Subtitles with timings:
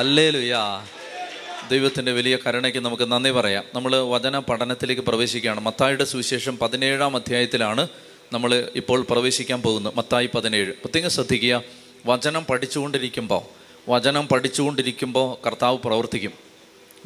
[0.00, 0.86] ലുയാ ലുയാ
[1.70, 3.64] ദൈവത്തിന്റെ വലിയ കരുണയ്ക്ക് നമുക്ക് നന്ദി പറയാം.
[3.74, 5.60] നമ്മൾ വചന പഠനത്തിലേക്ക് പ്രവേശിക്കുകയാണ്.
[5.60, 7.88] മത്തായിയുടെ സുവിശേഷം പതിനേഴാം അധ്യായത്തിലാണ്
[8.32, 9.92] നമ്മൾ ഇപ്പോൾ പ്രവേശിക്കാൻ പോകുന്നത്.
[9.96, 10.72] മത്തായി പതിനേഴ്.
[10.72, 11.62] പ്രത്യേകം ശ്രദ്ധിക്കുക.
[12.06, 13.42] വചനം പഠിച്ചുകൊണ്ടിരിക്കുമ്പോൾ
[13.90, 16.32] വചനം പഠിച്ചുകൊണ്ടിരിക്കുമ്പോൾ കർത്താവ് പ്രവർത്തിക്കും.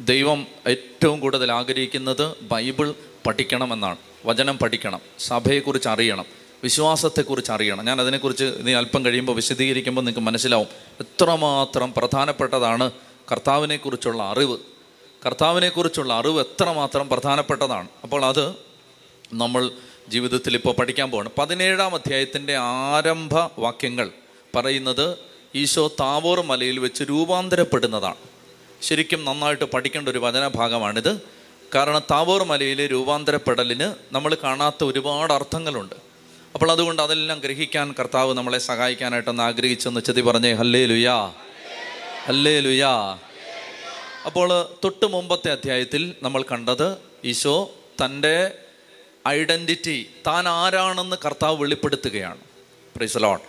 [0.01, 2.93] ദൈവം ഏറ്റവും കൂടുതൽ ആഗ്രഹിക്കുന്നത് ബൈബിൾ
[3.27, 3.97] പഠിക്കണമെന്നാണ്.
[4.25, 4.99] വചനം പഠിക്കണം.
[5.19, 6.42] സഭയെക്കുറിച്ച് അറിയണം.
[6.63, 7.85] വിശ്വാസത്തെക്കുറിച്ച് അറിയണം.
[7.85, 10.67] ഞാൻ അതിനെക്കുറിച്ച് ഇനി അല്പം കഴിയുമ്പോൾ വിശദീകരിക്കുമ്പോൾ നിങ്ങൾക്ക് മനസ്സിലാവും.
[10.99, 12.91] എത്രമാത്രം പ്രധാനപ്പെട്ടതാണ്
[13.31, 14.57] കർത്താവിനെക്കുറിച്ചുള്ള അറിവ്.
[15.25, 17.87] കർത്താവിനെക്കുറിച്ചുള്ള അറിവ് എത്രമാത്രം പ്രധാനപ്പെട്ടതാണ്.
[18.03, 18.55] അപ്പോൾ അത്
[19.33, 19.71] നമ്മൾ
[20.09, 21.29] ജീവിതത്തിൽ ഇപ്പോൾ പഠിക്കാൻ പോവാണ്.
[21.37, 24.11] പതിനേഴാം അധ്യായത്തിന്റെ ആരംഭ വാക്യങ്ങൾ
[24.55, 25.17] പറയുന്നത്
[25.55, 28.15] ഈശോ താവോർ മലയിൽ വെച്ച് രൂപാന്തരപ്പെടുന്നതാണ്.
[28.81, 31.21] ശരിക്കും നന്നായിട്ട് പഠിക്കേണ്ട ഒരു വചനഭാഗമാണിത്.
[31.75, 36.12] കാരണം താവോർ മലയിലെ രൂപാന്തരപ്പെടലിന് നമ്മൾ കാണാത്ത ഒരുപാട് അർത്ഥങ്ങളുണ്ട്.
[36.55, 41.33] അപ്പോൾ അതുകൊണ്ട് അതെല്ലാം ഗ്രഹിക്കാൻ കർത്താവ് നമ്മളെ സഹായിക്കാനായിട്ടൊന്ന് ആഗ്രഹിച്ചെന്ന് ചെതി പറഞ്ഞേ ഹല്ലേ ലുയാ
[42.25, 43.19] ഹല്ലേ ലുയാ
[44.25, 47.71] അപ്പോൾ തൊട്ട് മുമ്പത്തെ അധ്യായത്തിൽ നമ്മൾ കണ്ടത് ഈശോ
[48.05, 48.51] തന്റെ
[49.27, 52.37] ഐഡന്റിറ്റി താൻ ആരാണെന്ന് കർത്താവ് വെളിപ്പെടുത്തുകയാണ്.
[52.95, 53.39] പ്രീസലോൺ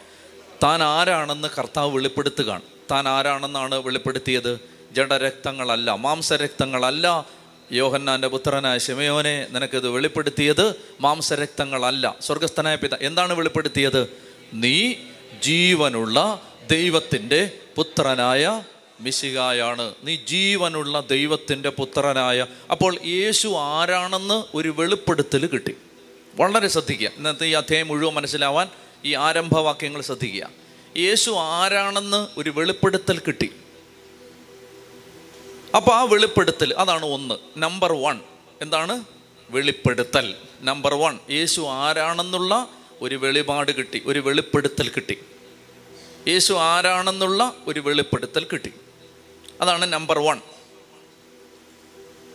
[0.63, 2.63] താൻ ആരാണെന്ന് കർത്താവ് വെളിപ്പെടുത്തുകയാണ്.
[2.91, 4.61] താൻ ആരാണെന്നാണ് വെളിപ്പെടുത്തിയത്?
[4.93, 7.27] ജഡരക്തങ്ങളല്ല മാംസരക്തങ്ങളല്ല
[7.73, 12.17] യോഹന്നാന്റെ പുത്രനായ ശിമയോനെ നിനക്കിത് വെളിപ്പെടുത്തിയത് മാംസരക്തങ്ങളല്ല.
[12.21, 14.11] സ്വർഗസ്ഥനായ പിത എന്താണ് വെളിപ്പെടുത്തിയത്?
[14.55, 14.95] നീ
[15.43, 18.63] ജീവനുള്ള ദൈവത്തിന്റെ പുത്രനായ
[19.01, 22.47] മിശികായാണ് നീ ജീവനുള്ള ദൈവത്തിന്റെ പുത്രനായ.
[22.71, 25.77] അപ്പോൾ യേശു ആരാണെന്ന് ഒരു വെളിപ്പെടുത്തൽ കിട്ടി.
[26.35, 27.11] വളരെ ശ്രദ്ധിക്കുക.
[27.17, 28.69] ഇന്നത്തെ ഈ അധ്യായം മുഴുവൻ മനസ്സിലാവാൻ
[29.05, 30.51] ഈ ആരംഭവാക്യങ്ങൾ ശ്രദ്ധിക്കുക.
[30.97, 33.51] യേശു ആരാണെന്ന് ഒരു വെളിപ്പെടുത്തൽ കിട്ടി.
[35.77, 37.35] അപ്പോൾ ആ വെളിപ്പെടുത്തൽ അതാണ് ഒന്ന്.
[37.57, 38.21] നമ്പർ വൺ
[38.63, 39.05] എന്താണ്?
[39.51, 40.35] വെളിപ്പെടുത്തൽ.
[40.63, 42.69] നമ്പർ വൺ യേശു ആരാണെന്നുള്ള
[43.01, 45.19] ഒരു വെളിപാട് കിട്ടി ഒരു വെളിപ്പെടുത്തൽ കിട്ടി.
[46.29, 48.73] യേശു ആരാണെന്നുള്ള ഒരു വെളിപ്പെടുത്തൽ കിട്ടി.
[49.61, 50.41] അതാണ് നമ്പർ വൺ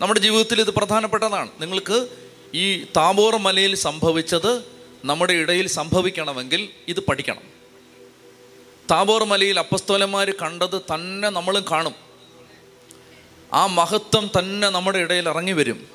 [0.02, 1.50] നമ്മുടെ ജീവിതത്തിൽ ഇത് പ്രധാനപ്പെട്ടതാണ്.
[1.62, 2.10] നിങ്ങൾക്ക്
[2.54, 4.66] ഈ താബോർ മലയിൽ സംഭവിച്ചത്
[5.06, 7.42] നമ്മുടെ ഇടയിൽ സംഭവിക്കണമെങ്കിൽ ഇത് പഠിക്കണം.
[8.92, 12.09] താബോർ മലയിൽ അപ്പസ്തോലന്മാർ കണ്ടത് തന്നെ നമ്മളും കാണും.
[13.54, 15.88] ആ മഹത്വം തന്നെ നമ്മുടെ ഇടയിൽ ഇറങ്ങി വരും.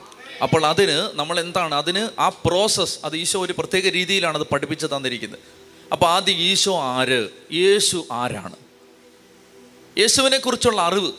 [0.42, 1.74] അപ്പോൾ അതിന് നമ്മൾ എന്താണ്?
[1.74, 5.38] അതിന് ആ പ്രോസസ്സ് അത് ഈശോ ഒരു പ്രത്യേക രീതിയിലാണ് അത് പഠിപ്പിച്ച് തന്നിരിക്കുന്നത്.
[5.92, 7.28] അപ്പോൾ ആദ്യം ഈശോ ആര്?
[7.52, 8.56] യേശു ആരാണ്?
[9.98, 11.12] യേശുവിനെ കുറിച്ചുള്ള അറിവ്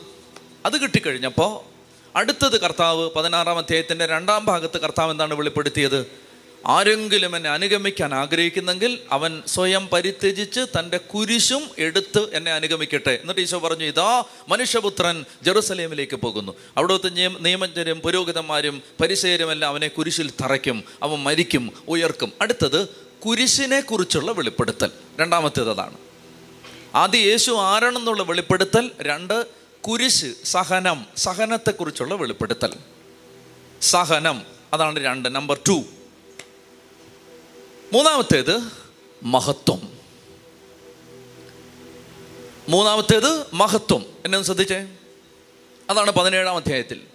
[0.66, 1.76] അത് കിട്ടിക്കഴിഞ്ഞപ്പോൾ
[2.18, 6.25] അടുത്തത് കർത്താവ് പതിനാറാം അധ്യായത്തിന്റെ രണ്ടാം ഭാഗത്ത് കർത്താവ് എന്താണ് വെളിപ്പെടുത്തിയത്?
[6.66, 13.18] ആരെങ്കിലും എന്നെ അനുഗമിക്കാൻ ആഗ്രഹിക്കുന്നെങ്കിൽ അവൻ സ്വയം പരിത്യജിച്ച് തന്റെ കുരിശും എടുത്ത് എന്നെ അനുഗമിക്കട്ടെ.
[13.20, 16.52] എന്നിട്ട് ഈശോ പറഞ്ഞു ഇതാ മനുഷ്യപുത്രൻ ജെറുസലേമിലേക്ക് പോകുന്നു.
[16.76, 20.84] അവിടുത്തെ നിയമ നിയമജ്ഞരും പുരോഹിതന്മാരും പരിസയരും എല്ലാം അവനെ കുരിശിൽ തറയ്ക്കും.
[21.02, 22.32] അവൻ മരിക്കും ഉയർക്കും.
[22.40, 22.88] അടുത്തത്
[23.26, 24.90] കുരിശിനെ കുറിച്ചുള്ള വെളിപ്പെടുത്തൽ.
[25.20, 25.96] രണ്ടാമത്തേത് അതാണ്.
[26.94, 28.90] ആദ്യം യേശു ആരാണെന്നുള്ള വെളിപ്പെടുത്തൽ.
[29.00, 29.46] രണ്ട്
[29.80, 31.06] കുരിശ് സഹനം.
[31.16, 32.74] സഹനത്തെക്കുറിച്ചുള്ള വെളിപ്പെടുത്തൽ.
[33.82, 35.34] സഹനം അതാണ് രണ്ട്.
[35.34, 35.84] നമ്പർ ടു
[37.92, 38.72] മൂന്നാമത്തേത്
[39.22, 39.98] മഹത്വം.
[42.68, 44.06] മൂന്നാമത്തേത് മഹത്വം.
[44.24, 44.96] എന്നെ ഒന്ന് ശ്രദ്ധിച്ചേ.
[45.90, 47.06] അതാണ് പതിനേഴാം അധ്യായത്തിൽ.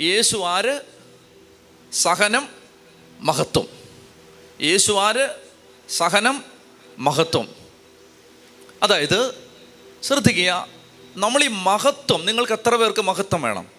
[0.00, 0.80] യേശു ആര്?
[1.92, 2.48] സഹനം
[3.20, 3.68] മഹത്വം.
[4.60, 5.28] യേശു ആര്?
[5.88, 6.44] സഹനം
[6.98, 7.48] മഹത്വം.
[8.82, 9.48] അതായത്
[10.02, 10.68] ശ്രദ്ധിക്കുക
[11.16, 13.73] നമ്മൾ ഈ മഹത്വം നിങ്ങൾക്ക് എത്ര പേർക്ക് മഹത്വം വേണം?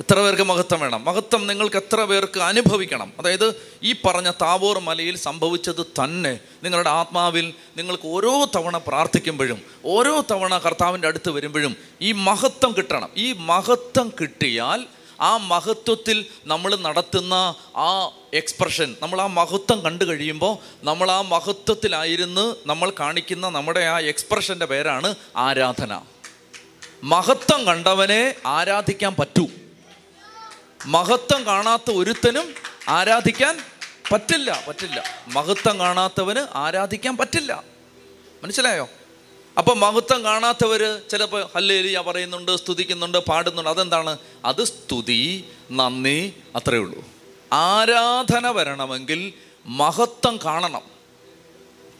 [0.00, 1.04] എത്ര പേർക്ക് മഹത്വം വേണം?
[1.04, 3.12] മഹത്വം നിങ്ങൾക്ക് എത്ര പേർക്ക് അനുഭവിക്കണം?
[3.18, 10.58] അതായത് ഈ പറഞ്ഞ താവോർ മലയിൽ സംഭവിച്ചത് തന്നെ നിങ്ങളുടെ ആത്മാവിൽ നിങ്ങൾക്ക് ഓരോ തവണ പ്രാർത്ഥിക്കുമ്പോഴും ഓരോ തവണ
[10.58, 13.10] കർത്താവിന്റെ അടുത്ത് വരുമ്പോഴും ഈ മഹത്വം കിട്ടണം.
[13.16, 14.86] ഈ മഹത്വം കിട്ടിയാൽ
[15.20, 22.92] ആ മഹത്വത്തിൽ നമ്മൾ നടത്തുന്ന ആ എക്സ്പ്രഷൻ നമ്മൾ ആ മഹത്വം കണ്ടു കഴിയുമ്പോൾ നമ്മൾ ആ മഹത്വത്തിലായിരുന്ന് നമ്മൾ
[23.00, 26.00] കാണിക്കുന്ന നമ്മുടെ ആ എക്സ്പ്രഷന്റെ പേരാണ് ആരാധന.
[27.04, 29.46] മഹത്വം കണ്ടവനെ ആരാധിക്കാൻ പറ്റൂ.
[30.86, 32.54] മഹത്വം കാണാത്ത ഒരുത്തനും
[32.88, 33.58] ആരാധിക്കാൻ
[34.12, 35.04] പറ്റില്ല പറ്റില്ല.
[35.26, 37.64] മഹത്വം കാണാത്തവന് ആരാധിക്കാൻ പറ്റില്ല.
[38.42, 38.88] മനസ്സിലായോ?
[39.58, 43.70] അപ്പം മഹത്വം കാണാത്തവർ ചിലപ്പോൾ ഹല്ലേലിയ പറയുന്നുണ്ട് സ്തുതിക്കുന്നുണ്ട് പാടുന്നുണ്ട്.
[43.70, 44.18] അതെന്താണ്?
[44.44, 47.04] അത് സ്തുതി നന്ദി അത്രയേ ഉള്ളൂ.
[47.52, 49.32] ആരാധന വരണമെങ്കിൽ
[49.66, 50.82] മഹത്വം കാണണം.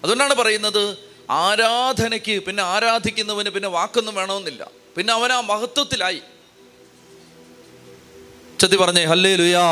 [0.02, 0.98] അതുകൊണ്ടാണ് പറയുന്നത്
[1.30, 4.70] ആരാധനയ്ക്ക് പിന്നെ ആരാധിക്കുന്നവന് പിന്നെ വാക്കൊന്നും വേണമെന്നില്ല.
[4.96, 6.22] പിന്നെ അവൻ ആ മഹത്വത്തിലായി.
[8.60, 9.62] ചതി പറഞ്ഞേ ഹല്ലേ ലുയാ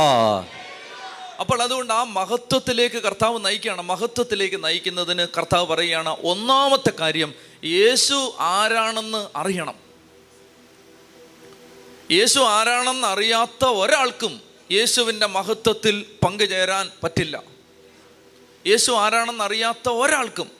[1.40, 3.82] അപ്പോൾ അതുകൊണ്ട് ആ മഹത്വത്തിലേക്ക് കർത്താവ് നയിക്കുകയാണ്.
[3.82, 9.74] മഹത്വത്തിലേക്ക് നയിക്കുന്നതിന് കർത്താവ് പറയുകയാണ് ഒന്നാമത്തെ കാര്യം യേശു ആരാണെന്ന് അറിയണം.
[12.10, 14.40] യേശു ആരാണെന്ന് അറിയാത്ത ഒരാൾക്കും
[14.72, 17.42] യേശുവിന്റെ മഹത്വത്തിൽ പങ്കുചേരാൻ പറ്റില്ല.
[18.66, 20.50] യേശു ആരാണെന്ന് അറിയാത്ത ഒരാൾക്കും.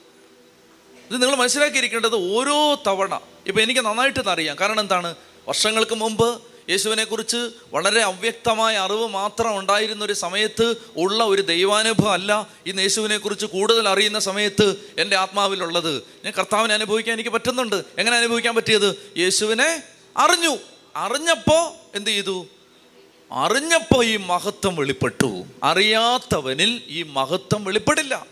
[1.11, 3.19] ഇത് നിങ്ങൾ മനസ്സിലാക്കിയിരിക്കേണ്ടത് ഓരോ തവണ.
[3.47, 4.57] ഇപ്പം എനിക്ക് നന്നായിട്ട് അറിയാം.
[4.59, 5.15] കാരണം എന്താണ്?
[5.47, 12.47] വർഷങ്ങൾക്ക് മുമ്പ് യേശുവിനെ കുറിച്ച് വളരെ അവ്യക്തമായ അറിവ് മാത്രം ഉണ്ടായിരുന്ന ഒരു സമയത്ത് ഉള്ള ഒരു ദൈവാനുഭവം അല്ല
[12.65, 16.03] ഇന്ന് യേശുവിനെക്കുറിച്ച് കൂടുതൽ അറിയുന്ന സമയത്ത് എന്റെ ആത്മാവിലുള്ളത്.
[16.25, 17.75] ഞാൻ കർത്താവിനെ അനുഭവിക്കാൻ എനിക്ക് പറ്റുന്നുണ്ട്.
[17.75, 19.13] എങ്ങനെ അനുഭവിക്കാൻ പറ്റിയത്?
[19.17, 19.83] യേശുവിനെ
[20.17, 20.57] അറിഞ്ഞു.
[20.95, 22.47] അറിഞ്ഞപ്പോൾ എന്ത് ചെയ്തു?
[23.31, 25.43] അറിഞ്ഞപ്പോൾ ഈ മഹത്വം വെളിപ്പെട്ടു.
[25.63, 28.25] അറിയാത്തവനിൽ ഈ മഹത്വം വെളിപ്പെടില്ല.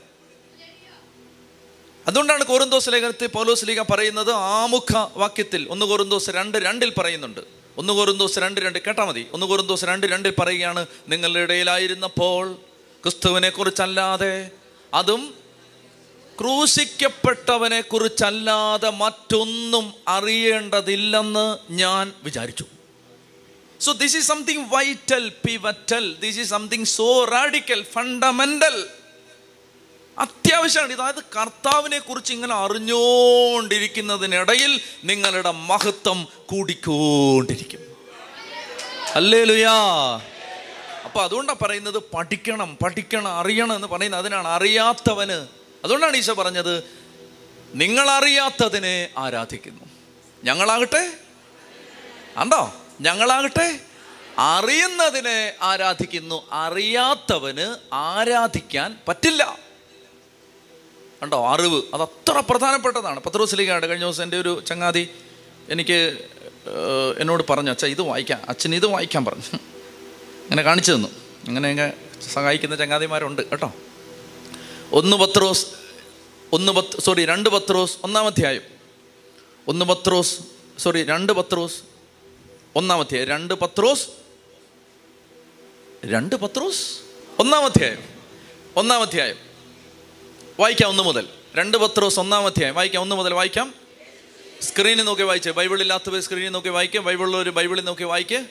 [2.07, 7.57] അതുകൊണ്ടാണ് കോറിന്തോസ് ലേഖനത്തിൽ പൗലോസ് ലീഗ പറയുന്നത് ആമുഖ വാക്യത്തിൽ ഒന്ന് കോറിന്തോസ് രണ്ട് രണ്ടിൽ പറയുന്നുണ്ട്.
[7.78, 9.28] ഒന്ന് കോരും ദിവസം രണ്ട് രണ്ട് കേട്ടാ മതി.
[9.34, 12.54] ഒന്ന് കോരും ദിവസം രണ്ട് രണ്ടിൽ പറയുകയാണ് നിങ്ങളുടെ ഇടയിലായിരുന്നപ്പോൾ
[13.04, 14.50] ക്രിസ്തുവിനെ കുറിച്ചല്ലാതെ
[14.94, 15.34] അതും
[16.42, 22.66] ക്രൂശിക്കപ്പെട്ടവനെ കുറിച്ചല്ലാതെ മറ്റൊന്നും അറിയേണ്ടതില്ലെന്ന് ഞാൻ വിചാരിച്ചു.
[23.80, 28.88] So this is something vital pivotal this is something so radical fundamental
[30.19, 30.94] അത്യാവശ്യമാണ്.
[30.94, 37.80] അതായത് കർത്താവിനെ കുറിച്ച് ഇങ്ങനെ അറിഞ്ഞുകൊണ്ടിരിക്കുന്നതിനിടയിൽ നിങ്ങളുടെ മഹത്വം കൂടിക്കൊണ്ടിരിക്കും.
[39.16, 39.74] അല്ലേ ലുയാ
[41.06, 44.48] അപ്പൊ അതുകൊണ്ടാണ് പറയുന്നത് പഠിക്കണം പഠിക്കണം അറിയണം എന്ന് പറയുന്നത് അതിനാണ്.
[44.48, 45.48] അറിയാത്തവന്.
[45.84, 46.84] അതുകൊണ്ടാണ് ഈശോ പറഞ്ഞത്
[47.74, 49.84] നിങ്ങൾ അറിയാത്തതിനെ ആരാധിക്കുന്നു.
[50.44, 51.14] ഞങ്ങളാകട്ടെ?
[52.38, 53.80] ഉണ്ടോ ഞങ്ങളാകട്ടെ?
[54.40, 56.48] അറിയുന്നതിനെ ആരാധിക്കുന്നു.
[56.52, 59.67] അറിയാത്തവന് ആരാധിക്കാൻ പറ്റില്ല.
[61.22, 61.81] കണ്ടോ അറിവ്.
[61.94, 63.19] അത് അത്ര പ്രധാനപ്പെട്ടതാണ്.
[63.19, 65.10] പത്രോസ്ലിഗയുടെ കഴിഞ്ഞ ദിവസം എന്റെ ഒരു ചങ്ങാതി
[65.69, 66.25] എനിക്ക്
[67.19, 68.42] എന്നോട് പറഞ്ഞു അച്ഛാ ഇത് വായിക്കാം.
[68.50, 69.44] അച്ഛൻ ഇത് വായിക്കാൻ പറഞ്ഞു.
[69.54, 71.08] അങ്ങനെ കാണിച്ചു തന്നു.
[71.48, 71.94] അങ്ങനെ
[72.34, 73.74] സഹായിക്കുന്ന ചങ്ങാതിമാരുണ്ട് കേട്ടോ.
[74.92, 75.68] ഒന്ന് പത്രോസ്
[76.54, 78.62] ഒന്ന് പത്ത് സോറി രണ്ട് പത്രോസ് ഒന്നാം അധ്യായം.
[79.68, 80.40] ഒന്ന് പത്രോസ്
[80.78, 81.75] സോറി രണ്ട് പത്രോസ്
[82.75, 83.28] ഒന്നാം അധ്യായം.
[83.28, 84.08] രണ്ട് പത്രോസ്
[86.06, 87.00] രണ്ട് പത്രോസ്
[87.40, 88.04] ഒന്നാം അധ്യായം.
[88.75, 89.47] ഒന്നാം അധ്യായം.
[90.59, 91.27] വായിക്കാം ഒന്ന് മുതൽ.
[91.56, 92.75] രണ്ട് പത്രോസ് ഒന്നാം അധ്യായം.
[92.75, 93.74] വായിക്കാം ഒന്ന് മുതൽ വായിക്കാം.
[94.62, 95.51] സ്ക്രീനിൽ നോക്കി വായിച്ചേ.
[95.51, 97.04] ബൈബിൾ ഇല്ലാത്തവർ സ്ക്രീനിൽ നോക്കി വായിക്കാം.
[97.04, 98.44] വായിക്കുക ബൈബിളുള്ളവർ ബൈബിളിൽ നോക്കി വായിക്കേ.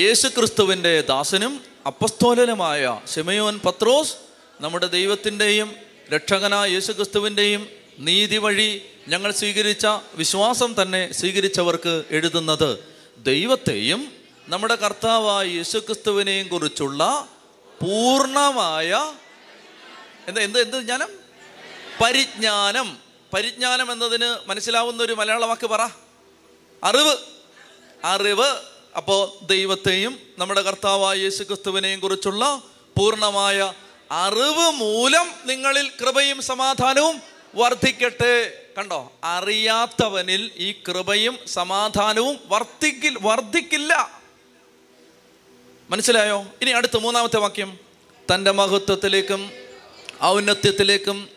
[0.00, 4.14] യേശു ക്രിസ്തുവിന്റെ ദാസനും അപ്പസ്തോലനുമായ ശിമയോൻ പത്രോസ്
[4.60, 5.72] നമ്മുടെ ദൈവത്തിന്റെയും
[6.12, 7.68] രക്ഷകനായ യേശു ക്രിസ്തുവിന്റെയും
[7.98, 12.78] നീതി വഴി ഞങ്ങൾ സ്വീകരിച്ച വിശ്വാസം തന്നെ സ്വീകരിച്ചവർക്ക് എഴുതുന്നത്
[13.18, 14.12] ദൈവത്തെയും
[14.48, 17.28] നമ്മുടെ കർത്താവായ യേശു ക്രിസ്തുവിനെയും കുറിച്ചുള്ള
[17.80, 19.12] പൂർണമായ
[20.28, 21.08] എന്താ എന്ത് എന്ത് ജ്ഞാനം?
[22.04, 22.98] പരിജ്ഞാനം.
[23.34, 25.88] പരിജ്ഞാനം എന്നതിന് മനസ്സിലാവുന്ന ഒരു മലയാള വാക്ക് പറ.
[26.84, 27.16] അറിവ്.
[28.04, 28.60] അറിവ്.
[28.96, 32.62] അപ്പോൾ ദൈവത്തെയും നമ്മുടെ കർത്താവായ യേശു ക്രിസ്തുവിനെയും കുറിച്ചുള്ള
[32.98, 33.72] പൂർണമായ
[34.10, 37.22] അറിവ് മൂലം നിങ്ങളിൽ കൃപയും സമാധാനവും
[37.54, 38.66] വർദ്ധിക്കട്ടെ.
[38.78, 39.12] കണ്ടോ?
[39.24, 44.20] അറിയാത്തവനിൽ ഈ കൃപയും സമാധാനവും വർദ്ധിക്കി വർദ്ധിക്കില്ല.
[45.90, 46.44] മനസ്സിലായോ?
[46.62, 47.78] ഇനി അടുത്ത മൂന്നാമത്തെ വാക്യം.
[48.34, 49.67] തന്റെ മഹത്വത്തിലേക്കും
[50.24, 51.28] ഔന്നത്യത്തിലേക്കും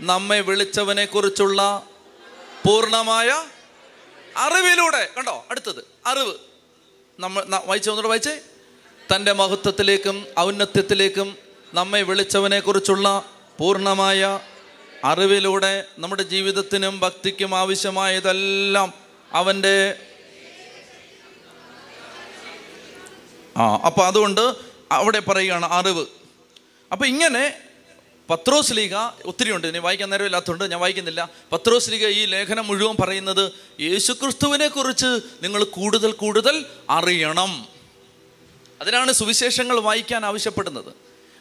[0.00, 1.86] നമ്മെ വിളിച്ചവനെ കുറിച്ചുള്ള
[2.66, 3.44] പൂർണമായ
[4.36, 5.46] അറിവിലൂടെ കണ്ടോ?
[5.50, 6.34] അടുത്തത് അറിവ്.
[7.20, 8.40] നമ്മൾ വായിച്ചു ഒന്നുകൂടെ വായിച്ചേ?
[9.14, 11.36] തന്റെ മഹത്വത്തിലേക്കും ഔന്നത്യത്തിലേക്കും
[11.74, 14.40] നമ്മെ വിളിച്ചവനെ കുറിച്ചുള്ള പൂർണമായ
[15.04, 18.92] അറിവിലൂടെ നമ്മുടെ ജീവിതത്തിനും ഭക്തിക്കും ആവശ്യമായതെല്ലാം
[19.32, 19.96] അവന്റെ
[23.56, 24.54] ആ അപ്പോൾ അതുകൊണ്ട്
[24.92, 26.06] അവിടെ പറയുകയാണ് അറിവ്.
[26.92, 27.60] അപ്പോൾ ഇങ്ങനെ
[28.30, 28.94] പത്രോസ് ലീഗ
[29.24, 29.66] ഒത്തിരി ഉണ്ട്.
[29.66, 31.28] ഇനി വായിക്കാൻ നേരമില്ലാത്തതുകൊണ്ട് ഞാൻ വായിക്കുന്നില്ല.
[31.52, 37.68] പത്രോസ് ലീഗ ഈ ലേഖനം മുഴുവൻ പറയുന്നത് യേശുക്രിസ്തുവിനെ കുറിച്ച് നിങ്ങൾ കൂടുതൽ കൂടുതൽ അറിയണം.
[38.80, 40.92] അതിനാണ് സുവിശേഷങ്ങൾ വായിക്കാൻ ആവശ്യപ്പെടുന്നത്.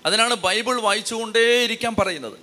[0.06, 2.40] അതിനാണ് ബൈബിൾ വായിച്ചുകൊണ്ടേയിരിക്കാൻ പറയുന്നത്.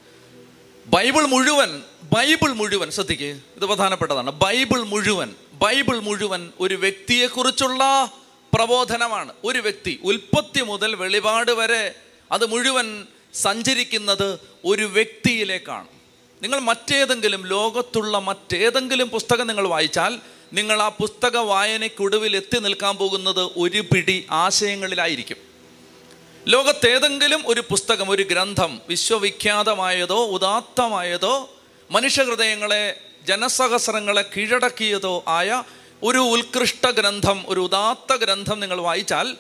[0.87, 4.31] ബൈബിൾ മുഴുവൻ ബൈബിൾ മുഴുവൻ ശ്രദ്ധിക്ക് ഇത് പ്രധാനപ്പെട്ടതാണ്.
[4.31, 8.13] ബൈബിൾ മുഴുവൻ ബൈബിൾ മുഴുവൻ ഒരു വ്യക്തിയെക്കുറിച്ചുള്ള
[8.55, 9.33] പ്രബോധനമാണ്.
[9.45, 11.95] ഒരു വ്യക്തി ഉൽപ്പത്തി മുതൽ വെളിപാട് വരെ
[12.33, 15.87] അത് മുഴുവൻ സഞ്ചരിക്കുന്നത് ഒരു വ്യക്തിയിലേക്കാണ്.
[16.43, 20.19] നിങ്ങൾ മറ്റേതെങ്കിലും ലോകത്തുള്ള മറ്റേതെങ്കിലും പുസ്തകം നിങ്ങൾ വായിച്ചാൽ
[20.53, 25.37] നിങ്ങൾ ആ പുസ്തക വായനയ്ക്കൊടുവിൽ എത്തി നിൽക്കാൻ പോകുന്നത് ഒരു പിടി ആശയങ്ങളിലായിരിക്കും.
[26.49, 31.51] ലോകത്തേതെങ്കിലും ഒരു പുസ്തകം ഒരു ഗ്രന്ഥം വിശ്വവിഖ്യാതമായതോ ഉദാത്തമായതോ
[31.91, 35.63] മനുഷ്യഹൃദയങ്ങളെ ജനസഹസ്രങ്ങളെ കീഴടക്കിയതോ ആയ
[36.03, 39.37] ഒരു ഉത്കൃഷ്ട ഗ്രന്ഥം ഒരു ഉദാത്ത ഗ്രന്ഥം നിങ്ങൾ വായിച്ചാൽ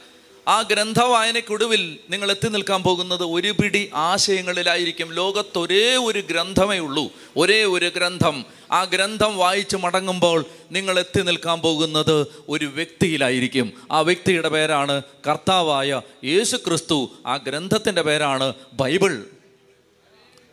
[0.49, 5.13] ആ ഗ്രന്ഥ വായനയ്ക്കൊടുവിൽ നിങ്ങൾ എത്തി നിൽക്കാൻ പോകുന്നത് ഒരു പിടി ആശയങ്ങളിലായിരിക്കും.
[5.13, 7.11] ലോകത്ത് ഒരേ ഒരു ഗ്രന്ഥമേ ഉള്ളൂ.
[7.37, 8.45] ഒരേ ഒരു ഗ്രന്ഥം.
[8.73, 13.73] ആ ഗ്രന്ഥം വായിച്ച് മടങ്ങുമ്പോൾ നിങ്ങൾ എത്തി നിൽക്കാൻ പോകുന്നത് ഒരു വ്യക്തിയിലായിരിക്കും.
[13.93, 19.25] ആ വ്യക്തിയുടെ പേരാണ് കർത്താവായ യേശു ക്രിസ്തു ആ ഗ്രന്ഥത്തിന്റെ പേരാണ് ബൈബിൾ.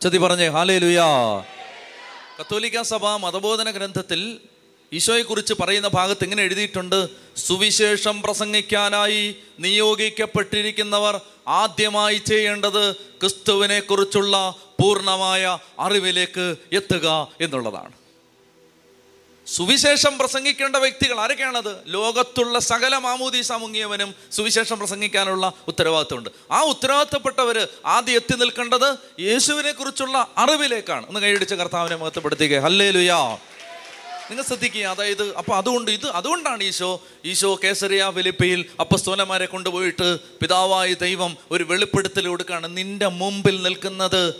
[0.00, 1.38] ചതി പറഞ്ഞേ ഹാലേ ലുയാ
[2.40, 4.38] കത്തോലിക്ക സഭ മതബോധന ഗ്രന്ഥത്തിൽ
[4.92, 7.08] ഈശോയെക്കുറിച്ച് പറയുന്ന ഭാഗത്ത് ഇങ്ങനെ എഴുതിയിട്ടുണ്ട്?
[7.36, 17.92] സുവിശേഷം പ്രസംഗിക്കാനായി നിയോഗിക്കപ്പെട്ടിരിക്കുന്നവർ ആദ്യമായി ചെയ്യേണ്ടത് ക്രിസ്തുവിനെ കുറിച്ചുള്ള പൂർണമായ അറിവിലേക്ക് എത്തുക എന്നുള്ളതാണ്.
[19.46, 21.76] സുവിശേഷം പ്രസംഗിക്കേണ്ട വ്യക്തികൾ ആരൊക്കെയാണത്?
[21.86, 26.28] ലോകത്തുള്ള സകല മാമൂദീസ മുങ്ങിയവനും സുവിശേഷം പ്രസംഗിക്കാനുള്ള ഉത്തരവാദിത്തമുണ്ട്.
[26.50, 31.08] ആ ഉത്തരവാദിത്തപ്പെട്ടവർ ആദ്യം എത്തി നിൽക്കേണ്ടത് യേശുവിനെ കുറിച്ചുള്ള അറിവിലേക്കാണ്.
[31.08, 32.58] ഒന്ന് കൈയടിച്ച കർത്താവിനെ മഹത്വപ്പെടുത്തുക.
[32.58, 33.38] ഹല്ലേ ലുയാ
[34.30, 34.82] നിങ്ങൾ ശ്രദ്ധിക്കുക.
[34.82, 42.26] അതായത് അപ്പോൾ അതുകൊണ്ട് ഇത് അതുകൊണ്ടാണ് ഈശോ ഈശോ കേസറിയ ഫിലിപ്പയിൽ അപ്പസ്തോലന്മാരെ കൊണ്ടുപോയിട്ട് പിതാവായ ദൈവം ഒരു വെളിപ്പെടുത്തൽ
[42.26, 42.76] കൊടുക്കുകയാണ്.
[42.76, 44.34] നിന്റെ മുമ്പിൽ നിൽക്കുന്നത്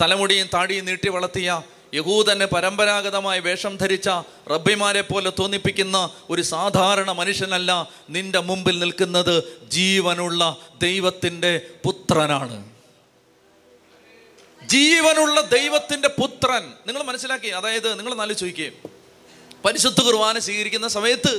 [0.00, 1.62] തലമുടിയും താടിയും നീട്ടി വളർത്തിയ
[1.94, 4.08] യഹൂദനെ പരമ്പരാഗതമായി വേഷം ധരിച്ച
[4.50, 9.58] റബ്ബിമാരെ പോലെ തോന്നിപ്പിക്കുന്ന ഒരു സാധാരണ മനുഷ്യനല്ല നിന്റെ മുമ്പിൽ നിൽക്കുന്നത്.
[9.68, 12.70] ജീവനുള്ള ദൈവത്തിന്റെ പുത്രനാണ്.
[14.66, 16.72] ജീവനുള്ള ദൈവത്തിന്റെ പുത്രൻ.
[16.86, 17.46] നിങ്ങൾ മനസ്സിലാക്കി?
[17.46, 18.95] അതായത് നിങ്ങൾ നാല് ചോദിക്കുകയും
[19.64, 21.32] പരിശുദ്ധ കുർബാന സ്വീകരിക്കുന്ന സമയത്ത്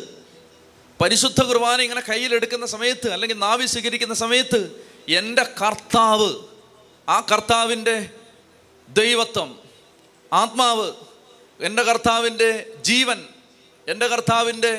[1.00, 4.60] പരിശുദ്ധ കുർബാന ഇങ്ങനെ കയ്യിലെടുക്കുന്ന സമയത്ത് അല്ലെങ്കിൽ നാവി സ്വീകരിക്കുന്ന സമയത്ത്
[5.10, 6.30] എന്റെ കർത്താവ്
[7.08, 7.96] ആ കർത്താവിന്റെ
[8.90, 9.50] ദൈവത്വം
[10.32, 10.88] ആത്മാവ്
[11.60, 12.50] എന്റെ കർത്താവിന്റെ
[12.82, 13.20] ജീവൻ
[13.88, 14.74] എന്റെ കർത്താവിന്റെ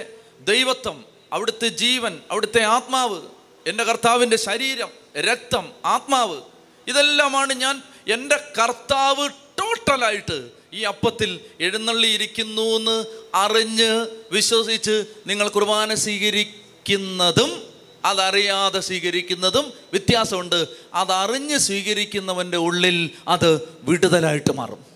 [0.45, 0.99] ദൈവത്വം
[1.33, 3.19] അവിടുത്തെ ജീവൻ അവിടുത്തെ ആത്മാവ്
[3.67, 4.91] എന്റെ കർത്താവിന്റെ ശരീരം
[5.21, 6.39] രക്തം ആത്മാവ്
[6.87, 7.77] ഇതെല്ലാമാണ് ഞാൻ
[8.07, 10.39] എന്റെ കർത്താവ് ടോട്ടലായിട്ട്
[10.73, 17.63] ഈ അപ്പത്തിൽ എഴുന്നള്ളിയിരിക്കുന്നു എന്ന് അറിഞ്ഞ് വിശ്വസിച്ച് നിങ്ങൾ കുർബാന സ്വീകരിക്കുന്നതും
[18.05, 20.67] അതറിയാതെ സ്വീകരിക്കുന്നതും വ്യത്യാസമുണ്ട്.
[20.95, 24.87] അതറിഞ്ഞ് സ്വീകരിക്കുന്നവന്റെ ഉള്ളിൽ അത് വിടുതലായിട്ട് മാറും.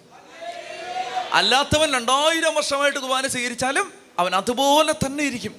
[1.33, 5.55] അല്ലാത്തവൻ രണ്ടായിരം വർഷമായിട്ട് കുർബാന സ്വീകരിച്ചാലും അവൻ അതുപോലെ തന്നെ ഇരിക്കും.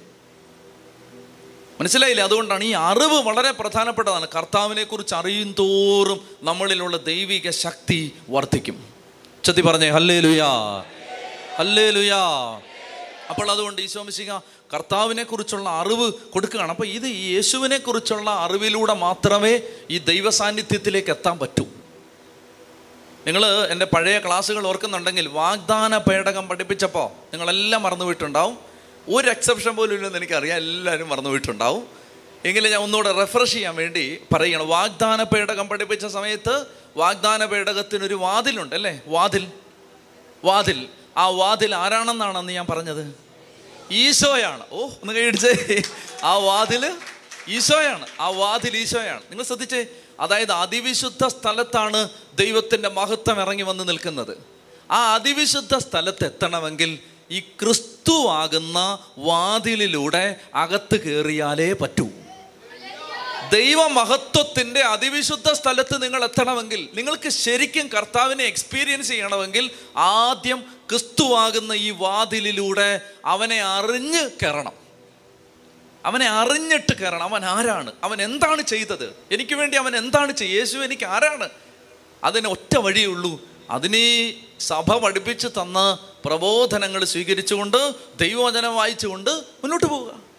[1.80, 2.22] മനസ്സിലായില്ല?
[2.22, 4.26] അതുകൊണ്ടാണ് ഈ അറിവ് വളരെ പ്രധാനപ്പെട്ടതാണ്.
[4.36, 8.93] കർത്താവിനെ കുറിച്ച് അറിയും തോറും നമ്മളിലുള്ള ദൈവിക ശക്തി വർദ്ധിക്കും.
[9.44, 10.50] ചത്തി പറഞ്ഞേ ഹല്ലേ ലുയാ
[11.58, 12.20] ഹല്ലേ ലുയാ
[13.30, 14.32] അപ്പോൾ അതുകൊണ്ട് ഈശോമിശിക
[14.74, 16.70] കർത്താവിനെ കുറിച്ചുള്ള അറിവ് കൊടുക്കുകയാണ്.
[16.70, 19.60] അപ്പോൾ ഇത് യേശുവിനെ കുറിച്ചുള്ള അറിവിലൂടെ മാത്രമേ
[19.90, 21.66] ഈ ദൈവ സാന്നിധ്യത്തിലേക്ക് എത്താൻ പറ്റൂ.
[23.26, 28.58] നിങ്ങൾ എന്റെ പഴയ ക്ലാസ്സുകൾ ഓർക്കുന്നുണ്ടെങ്കിൽ വാഗ്ദാന പേടകം പഠിപ്പിച്ചപ്പോൾ നിങ്ങളെല്ലാം മറന്നുപോയിട്ടുണ്ടാവും.
[29.08, 30.56] ഒരു എക്സെപ്ഷൻ പോലും ഇല്ലെന്ന് എനിക്കറിയാം.
[30.56, 31.86] എല്ലാവരും മറന്നുപോയിട്ടുണ്ടാവും.
[32.44, 39.00] എങ്കിലും ഞാൻ ഒന്നുകൂടെ റെഫ്രഷ് ചെയ്യാൻ വേണ്ടി പറയുകയാണ് വാഗ്ദാന പേടകം പഠിപ്പിച്ച സമയത്ത് വാഗ്ദാന പേടകത്തിനൊരു വാതിലുണ്ട് അല്ലേ
[39.06, 39.48] വാതിൽ.
[40.44, 40.88] വാതിൽ.
[41.16, 43.14] ആ വാതിൽ ആരാണെന്നാണ് അന്ന് ഞാൻ പറഞ്ഞത്?
[43.90, 44.62] ഈശോയാണ്.
[44.72, 45.82] ഓ ഒന്ന് കൈയടിച്ചേ
[46.24, 46.92] ആ വാതിൽ
[47.48, 48.06] ഈശോയാണ്.
[48.20, 49.20] ആ വാതിൽ ഈശോയാണ്.
[49.30, 49.86] നിങ്ങൾ ശ്രദ്ധിച്ചേ
[50.20, 54.38] അതായത് അതിവിശുദ്ധ സ്ഥലത്താണ് ദൈവത്തിന്റെ മഹത്വം ഇറങ്ങി വന്ന് നിൽക്കുന്നത്.
[54.90, 56.98] ആ അതിവിശുദ്ധ സ്ഥലത്ത് എത്തണമെങ്കിൽ
[57.30, 62.08] ഈ ക്രിസ്തുവാകുന്ന വാതിലിലൂടെ അകത്ത് കയറിയാലേ പറ്റൂ.
[63.52, 73.62] ദൈവമഹത്വത്തിന്റെ അതിവിശുദ്ധ സ്ഥലത്ത് നിങ്ങൾ എത്തണമെങ്കിൽ നിങ്ങൾക്ക് ശരിക്കും കർത്താവിനെ എക്സ്പീരിയൻസ് ചെയ്യണമെങ്കിൽ ആദ്യം ക്രിസ്തുവാകുന്ന ഈ വാതിലിലൂടെ അവനെ
[73.62, 74.72] അറിഞ്ഞ് കയറണം.
[76.04, 77.22] അവനെ അറിഞ്ഞിട്ട് കയറണം.
[77.22, 77.92] അവൻ ആരാണ്?
[78.04, 79.16] അവൻ എന്താണ് ചെയ്തത്?
[79.32, 81.48] എനിക്ക് വേണ്ടി അവൻ എന്താണ് ചെയ്യുക യേശു എനിക്ക് ആരാണ്?
[82.24, 90.33] അതിന് ഒറ്റ വഴിയുള്ളൂ അതിനെ സഭ പഠിപ്പിച്ച് തന്ന പ്രബോധനങ്ങൾ സ്വീകരിച്ചുകൊണ്ട് ദൈവവചനം വായിച്ചുകൊണ്ട് മുന്നോട്ട് പോവുക.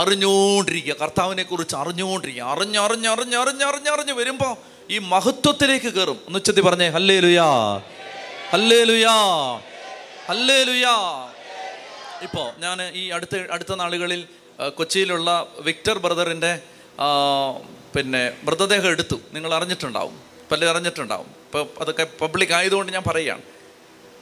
[0.00, 0.94] അറിഞ്ഞുകൊണ്ടിരിക്കുക.
[1.02, 2.44] കർത്താവിനെ കുറിച്ച് അറിഞ്ഞുകൊണ്ടിരിക്കുക.
[2.44, 4.54] അറിഞ്ഞ് അറിഞ്ഞ് അറിഞ്ഞ് അറിഞ്ഞ് അറിഞ്ഞ് അറിഞ്ഞ് വരുമ്പോൾ
[4.90, 7.48] ഈ മഹത്വത്തിലേക്ക് കയറും എന്ന് ഉച്ചത്തി പറഞ്ഞേ ഹല്ലേ ലുയാ
[8.52, 9.16] ഹല്ലേ ലുയാ
[10.28, 10.94] ഹല്ലേ ലുയാ
[12.22, 14.20] ഇപ്പോൾ ഞാൻ ഈ അടുത്ത അടുത്ത നാളുകളിൽ
[14.74, 16.52] കൊച്ചിയിലുള്ള വിക്ടർ ബ്രദറിന്റെ
[17.96, 19.16] പിന്നെ മൃതദേഹം എടുത്തു.
[19.32, 20.20] നിങ്ങൾ അറിഞ്ഞിട്ടുണ്ടാവും.
[20.52, 21.26] പലരും അറിഞ്ഞിട്ടുണ്ടാവും.
[21.26, 23.42] ഇപ്പോൾ അതൊക്കെ പബ്ലിക് ആയതുകൊണ്ട് ഞാൻ പറയുകയാണ്.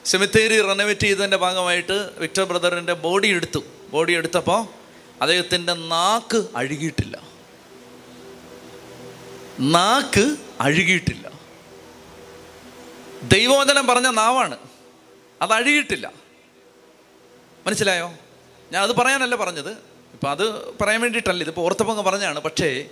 [0.05, 3.61] സെമിത്തേരി റെനോവേറ്റ് ചെയ്തതിന്റെ ഭാഗമായിട്ട് വിക്ടർ ബ്രദറിന്റെ ബോഡി എടുത്തു.
[3.91, 4.84] ബോഡി എടുത്തപ്പോൾ
[5.23, 7.23] അദ്ദേഹത്തിന്റെ നാക്ക് അഴുകിയിട്ടില്ല.
[9.61, 11.33] നാക്ക് അഴുകിയിട്ടില്ല.
[13.23, 14.59] ദൈവവചനം പറഞ്ഞ നാവാണ്.
[15.43, 16.13] അത് അഴുകിയിട്ടില്ല.
[17.67, 18.15] മനസ്സിലായോ?
[18.73, 19.71] ഞാൻ അത് പറയാനല്ല പറഞ്ഞത്.
[20.13, 22.89] ഇപ്പം അത് പറയാൻ വേണ്ടിയിട്ടല്ല ഇതിപ്പോൾ ഓർത്തപ്പങ്ങ് പറഞ്ഞാണ് പക്ഷേ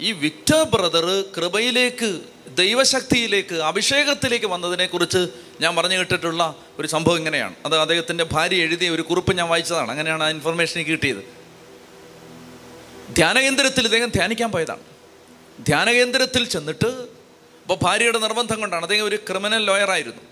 [0.00, 5.28] ഈ വിക്ടർ ബ്രദർ കൃപയിലേക്ക് ദൈവശക്തിയിലേക്ക് അഭിഷേകത്തിലേക്ക് വന്നതിനെക്കുറിച്ച്
[5.60, 7.54] ഞാൻ പറഞ്ഞു കേട്ടിട്ടുള്ള ഒരു സംഭവം ഇങ്ങനെയാണ്.
[7.64, 9.90] അത് അദ്ദേഹത്തിന്റെ ഭാര്യ എഴുതിയ ഒരു കുറിപ്പ് ഞാൻ വായിച്ചതാണ്.
[9.90, 11.45] അങ്ങനെയാണ് ആ ഇൻഫർമേഷൻ കിട്ടിയത്.
[13.10, 14.80] ധ്യാനകേന്ദ്രത്തിൽ ഇദ്ദേഹം ധ്യാനിക്കാൻ പോയതാണ്.
[15.60, 16.86] ധ്യാനകേന്ദ്രത്തിൽ ചെന്നിട്ട്
[17.62, 18.82] അപ്പോൾ ഭാര്യയുടെ നിർബന്ധം കൊണ്ടാണ്.
[18.82, 20.22] അദ്ദേഹം ഒരു ക്രിമിനൽ ലോയറായിരുന്നു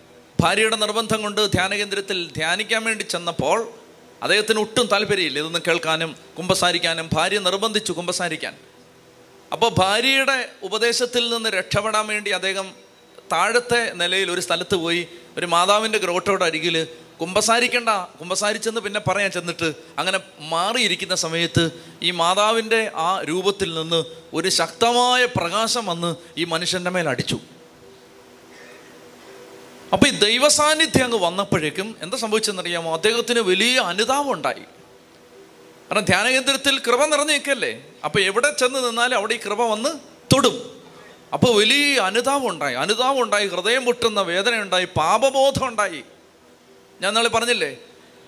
[0.40, 3.72] ഭാര്യയുടെ നിർബന്ധം കൊണ്ട് ധ്യാനകേന്ദ്രത്തിൽ ധ്യാനിക്കാൻ വേണ്ടി ചെന്നപ്പോൾ
[4.22, 5.38] അദ്ദേഹത്തിന് ഒട്ടും താല്പര്യമില്ല.
[5.38, 8.54] ഇതൊന്നും കേൾക്കാനും കുമ്പസാരിക്കാനും ഭാര്യ നിർബന്ധിച്ചു കുമ്പസാരിക്കാൻ.
[9.52, 12.74] അപ്പോൾ ഭാര്യയുടെ ഉപദേശത്തിൽ നിന്ന് രക്ഷപ്പെടാൻ വേണ്ടി അദ്ദേഹം
[13.32, 16.86] താഴത്തെ നിലയിൽ ഒരു സ്ഥലത്ത് പോയി ഒരു മാതാവിന്റെ ഗ്രോട്ടോടെ അരികിൽ
[17.24, 17.88] കുമ്പസാരിക്കണ്ട.
[18.20, 21.70] കുമ്പസാരിച്ചെന്ന് പിന്നെ പറയാൻ ചെന്നിട്ട് അങ്ങനെ മാറിയിരിക്കുന്ന സമയത്ത്
[22.02, 27.38] ഈ മാതാവിന്റെ ആ രൂപത്തിൽ നിന്ന് ഒരു ശക്തമായ പ്രകാശം വന്ന് ഈ മനുഷ്യന്റെ മേൽ അടിച്ചു.
[29.92, 32.94] അപ്പൊ ഈ ദൈവസാന്നിധ്യം അങ്ങ് വന്നപ്പോഴേക്കും എന്താ സംഭവിച്ചെന്നറിയാമോ?
[32.94, 34.64] അദ്ദേഹത്തിന് വലിയ അനുതാപം ഉണ്ടായി.
[35.90, 39.88] കാരണം ധ്യാനകേന്ദ്രത്തിൽ കൃപ നിറഞ്ഞു നിൽക്കല്ലേ അപ്പോൾ എവിടെ ചെന്ന് നിന്നാലും അവിടെ ഈ കൃപ വന്ന്
[40.32, 40.82] തൊടും.
[41.32, 42.74] അപ്പോൾ വലിയ അനുതാപം ഉണ്ടായി.
[42.74, 46.02] അനുതാപം ഉണ്ടായി ഹൃദയം പൊട്ടുന്ന വേദന ഉണ്ടായി പാപബോധം ഉണ്ടായി.
[47.02, 47.76] ഞാൻ നാളെ പറഞ്ഞില്ലേ?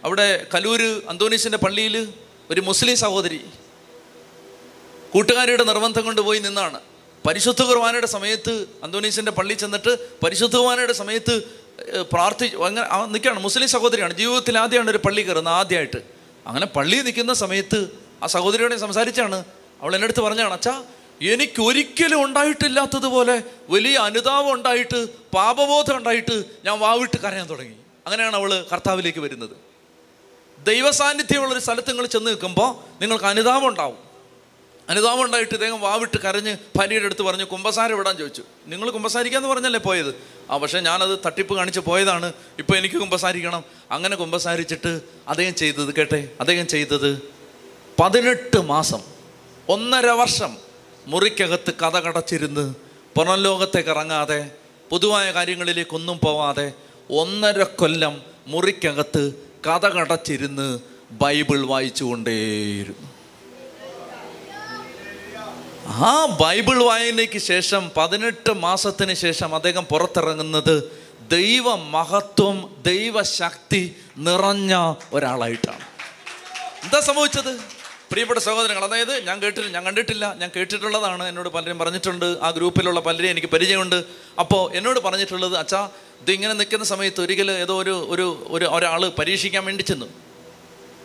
[0.04, 2.12] അവിടെ കലൂര് അന്തോണീസിന്റെ പള്ളിയിൽ
[2.50, 3.40] ഒരു മുസ്ലിം സഹോദരി
[5.12, 6.80] കൂട്ടുകാരിയുടെ നിർബന്ധം കൊണ്ടുപോയി നിന്നാണ്.
[7.26, 9.92] പരിശുദ്ധ കുർബാനയുടെ സമയത്ത് അന്തോണീസിന്റെ പള്ളി ചെന്നിട്ട്
[10.24, 11.34] പരിശുദ്ധ കുർബാനയുടെ സമയത്ത്
[12.12, 13.40] പ്രാർത്ഥി അങ്ങനെ നിൽക്കുകയാണ്.
[13.40, 14.14] മുസ്ലിം സഹോദരിയാണ്.
[14.14, 15.96] ജീവിതത്തിൽ ആദ്യമാണ് ഒരു പള്ളി കയറുന്നത് ആദ്യമായിട്ട്.
[16.46, 17.90] അങ്ങനെ പള്ളി നിൽക്കുന്ന സമയത്ത്
[18.22, 19.44] ആ സഹോദരിയോടെ സംസാരിച്ചാണ്.
[19.82, 20.82] അവൾ എന്റെ അടുത്ത് പറഞ്ഞാണ് അച്ഛാ
[21.22, 27.76] എനിക്ക് ഒരിക്കലും ഉണ്ടായിട്ടില്ലാത്തതുപോലെ വലിയ അനുതാപം ഉണ്ടായിട്ട് പാപബോധം ഉണ്ടായിട്ട് ഞാൻ വാവിട്ട് കരയാൻ തുടങ്ങി.
[28.06, 29.50] അങ്ങനെയാണ് അവൾ കർത്താവിലേക്ക് വരുന്നത്.
[30.64, 33.96] ദൈവസാന്നിധ്യമുള്ളൊരു സ്ഥലത്ത് നിങ്ങൾ ചെന്ന് നിൽക്കുമ്പോൾ നിങ്ങൾക്ക് അനുതാപം ഉണ്ടാവും.
[34.88, 38.42] അനുതാപം ഉണ്ടായിട്ട് ഇദ്ദേഹം വാവിട്ട് കരഞ്ഞ് ഭാര്യയുടെ അടുത്ത് പറഞ്ഞു കുമ്പസാരം വിടാൻ ചോദിച്ചു.
[38.66, 40.14] നിങ്ങൾ കുമ്പസാരിക്കാന്ന് പറഞ്ഞല്ലേ പോയത്?
[40.50, 42.32] ആ പക്ഷേ ഞാനത് തട്ടിപ്പ് കാണിച്ച് പോയതാണ്.
[42.58, 43.64] ഇപ്പോൾ എനിക്ക് കുമ്പസാരിക്കണം.
[43.90, 47.22] അങ്ങനെ കുമ്പസാരിച്ചിട്ട് അദ്ദേഹം ചെയ്തത് കേട്ടെ അദ്ദേഹം ചെയ്തത്
[48.00, 49.00] പതിനെട്ട് മാസം
[49.68, 50.56] ഒന്നര വർഷം
[51.06, 52.74] മുറിക്കകത്ത് കഥ കടച്ചിരുന്ന്
[53.14, 54.50] പുറം ലോകത്തേക്ക് ഇറങ്ങാതെ
[54.90, 56.72] പൊതുവായ കാര്യങ്ങളിലേക്കൊന്നും പോവാതെ
[57.10, 59.32] ഒന്നര കൊല്ലം മുറിക്കകത്ത്
[59.66, 60.78] കഥ കടച്ചിരുന്ന്
[61.10, 63.16] ബൈബിൾ വായിച്ചുകൊണ്ടേയിരുന്നു.
[65.86, 75.84] ആ ബൈബിൾ വായനയ്ക്ക് ശേഷം പതിനെട്ട് മാസത്തിന് ശേഷം അദ്ദേഹം പുറത്തിറങ്ങുന്നത് ദൈവ മഹത്വം ദൈവശക്തി നിറഞ്ഞ ഒരാളായിട്ടാണ്.
[76.82, 77.75] എന്താ സംഭവിച്ചത്?
[78.10, 82.38] പ്രിയപ്പെട്ട സഹോദരങ്ങൾ അതായത് ഞാൻ കേട്ടില്ല ഞാൻ കണ്ടിട്ടില്ല ഞാൻ കേട്ടിട്ടുള്ളതാണ് എന്നോട് പലരും പറഞ്ഞിട്ടുണ്ട്.
[82.42, 84.04] ആ ഗ്രൂപ്പിലുള്ള പലരെയും എനിക്ക് പരിചയമുണ്ട്.
[84.38, 89.64] അപ്പോൾ എന്നോട് പറഞ്ഞിട്ടുള്ളത് അച്ഛാ ഇത് ഇങ്ങനെ നിൽക്കുന്ന സമയത്ത് ഒരിക്കൽ ഏതോ ഒരു ഒരു ഒരു ഒരാൾ പരീക്ഷിക്കാൻ
[89.64, 90.06] വേണ്ടി ചെന്നു.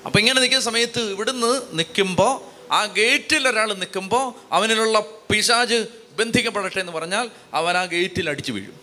[0.05, 2.41] അപ്പം ഇങ്ങനെ നിൽക്കുന്ന സമയത്ത് ഇവിടുന്ന് നിൽക്കുമ്പോൾ
[2.73, 5.85] ആ ഗേറ്റിൽ ഒരാൾ നിൽക്കുമ്പോൾ അവനിലുള്ള പിശാജ്
[6.19, 8.79] ബന്ധിക്കപ്പെടട്ടെ എന്ന് പറഞ്ഞാൽ അവൻ ആ ഗേറ്റിൽ അടിച്ചു വീഴും.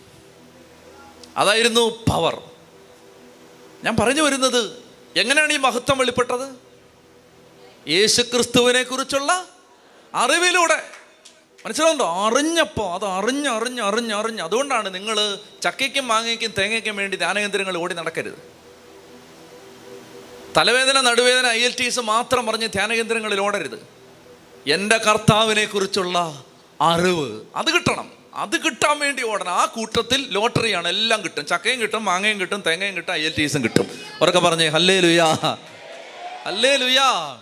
[1.37, 2.41] അതായിരുന്നു പവർ.
[3.83, 4.71] ഞാൻ പറഞ്ഞു വരുന്നത്
[5.15, 6.68] എങ്ങനെയാണ് ഈ മഹത്വം വെളിപ്പെട്ടത്?
[7.87, 9.45] യേശുക്രിസ്തുവിനെ കുറിച്ചുള്ള
[10.15, 10.83] അറിവിലൂടെ.
[11.65, 14.43] മനസ്സിലാവുണ്ടോ അറിഞ്ഞപ്പോൾ അത് അറിഞ്ഞ് അറിഞ്ഞ് അറിഞ്ഞ് അറിഞ്ഞ്.
[14.43, 18.59] അതുകൊണ്ടാണ് നിങ്ങൾ ചക്കയ്ക്കും മാങ്ങയ്ക്കും തേങ്ങയ്ക്കും വേണ്ടി ധ്യാനകേന്ദ്രങ്ങൾ ഓടി നടക്കരുത്.
[20.57, 23.87] തലവേദന നടുവേദന ഐ എൽ ടി മാത്രം പറഞ്ഞ് ധ്യാനകേന്ദ്രങ്ങളിൽ ഓടരുത്.
[24.67, 26.43] എന്റെ കർത്താവിനെ കുറിച്ചുള്ള
[26.81, 28.11] അറിവ് അത് കിട്ടണം.
[28.33, 29.49] അത് കിട്ടാൻ വേണ്ടി ഓടണം.
[29.49, 31.45] ആ കൂട്ടത്തിൽ ലോട്ടറിയാണ് എല്ലാം കിട്ടും.
[31.45, 33.99] ചക്കയും കിട്ടും മാങ്ങയും കിട്ടും തേങ്ങയും കിട്ടും ഐ എൽ ടി കിട്ടും.
[34.21, 35.33] ഉറക്കെ പറഞ്ഞേ ഹല്ലേ ലുയാ
[36.45, 37.39] ഹല്ലേ ലുയാ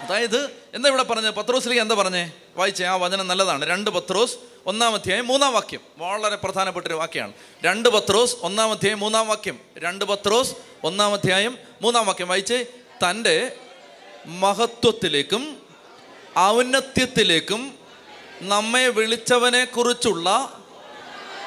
[0.00, 1.34] അതായത് എന്താ ഇവിടെ പറഞ്ഞത്?
[1.34, 2.32] പത്രോസിലേക്ക് എന്താ പറഞ്ഞേ?
[2.56, 3.68] വായിച്ചേ ആ വചനം നല്ലതാണ്.
[3.68, 5.80] രണ്ട് പത്രോസ് ഒന്നാം അധ്യായം മൂന്നാം വാക്യം.
[5.96, 7.32] വളരെ പ്രധാനപ്പെട്ട ഒരു വാക്യമാണ്.
[7.64, 9.58] രണ്ട് പത്രോസ് ഒന്നാം അധ്യായം മൂന്നാം വാക്യം.
[9.78, 10.54] രണ്ട് പത്രോസ്
[10.84, 12.28] ഒന്നാം അധ്യായം മൂന്നാം വാക്യം.
[12.28, 12.66] വായിച്ചേ
[13.10, 13.56] തന്റെ
[14.26, 15.62] മഹത്വത്തിലേക്കും
[16.38, 17.78] ഔന്നത്യത്തിലേക്കും
[18.40, 20.58] നമ്മെ വിളിച്ചവനെ കുറിച്ചുള്ള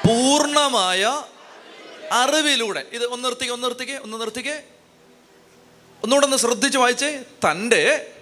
[0.08, 1.22] പൂർണമായ
[2.12, 2.86] അറിവിലൂടെ.
[2.92, 4.62] ഇത് ഒന്ന് നിർത്തിക്കേ ഒന്ന് നിർത്തിക്കേ ഒന്ന് നിർത്തിക്കേ.
[6.02, 7.22] ഒന്നുകൂടെ ഒന്ന് ശ്രദ്ധിച്ച് വായിച്ചേ.
[7.50, 8.12] തന്റെ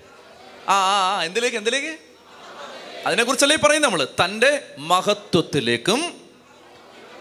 [0.69, 1.99] ആ എന്തിലേക്ക് എന്തിലേക്ക്?
[3.07, 6.29] അതിനെക്കുറിച്ചല്ലേ കുറിച്ചല്ലേ പറയുന്നത് നമ്മൾ തന്റെ മഹത്വത്തിലേക്കും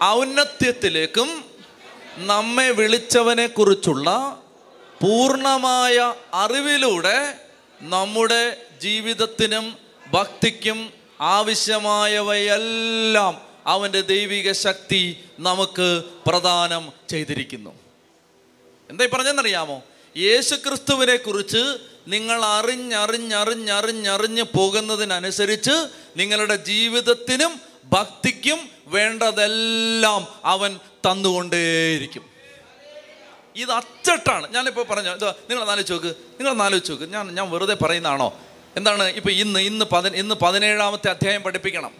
[0.04, 1.44] ഔന്നത്യത്തിലേക്കും
[2.16, 4.40] നമ്മെ വിളിച്ചവനെ കുറിച്ചുള്ള
[5.02, 7.38] പൂർണമായ അറിവിലൂടെ
[7.80, 9.78] നമ്മുടെ ജീവിതത്തിനും
[10.12, 17.70] ഭക്തിക്കും ആവശ്യമായവയെല്ലാം അവന്റെ ദൈവിക ശക്തി നമുക്ക് പ്രദാനം ചെയ്തിരിക്കുന്നു.
[18.90, 19.82] എന്തായി പറഞ്ഞെന്നറിയാമോ
[20.16, 32.24] യേശുക്രിസ്തുവിനെ കുറിച്ച് നിങ്ങൾ അറിഞ്ഞറിഞ്ഞറിഞ്ഞറിഞ്ഞറിഞ്ഞ് പോകുന്നതിനനുസരിച്ച് നിങ്ങളുടെ ജീവിതത്തിനും ഭക്തിക്കും വേണ്ടതെല്ലാം അവൻ തന്നുകൊണ്ടേയിരിക്കും.
[33.56, 34.54] ഇത് അച്ചട്ടാണ്.
[34.54, 37.04] ഞാനിപ്പോൾ പറഞ്ഞു ഇത് നിങ്ങൾ ആലോചിച്ച് നോക്ക് നിങ്ങൾ ആലോചിച്ച് നോക്ക്.
[37.04, 38.40] ഞാൻ ഞാൻ വെറുതെ പറയുന്നതാണോ?
[38.76, 41.90] എന്താണ് ഇപ്പം ഇന്ന് ഇന്ന് പതി ഇന്ന് പതിനേഴാമത്തെ അധ്യായം പഠിപ്പിക്കണം.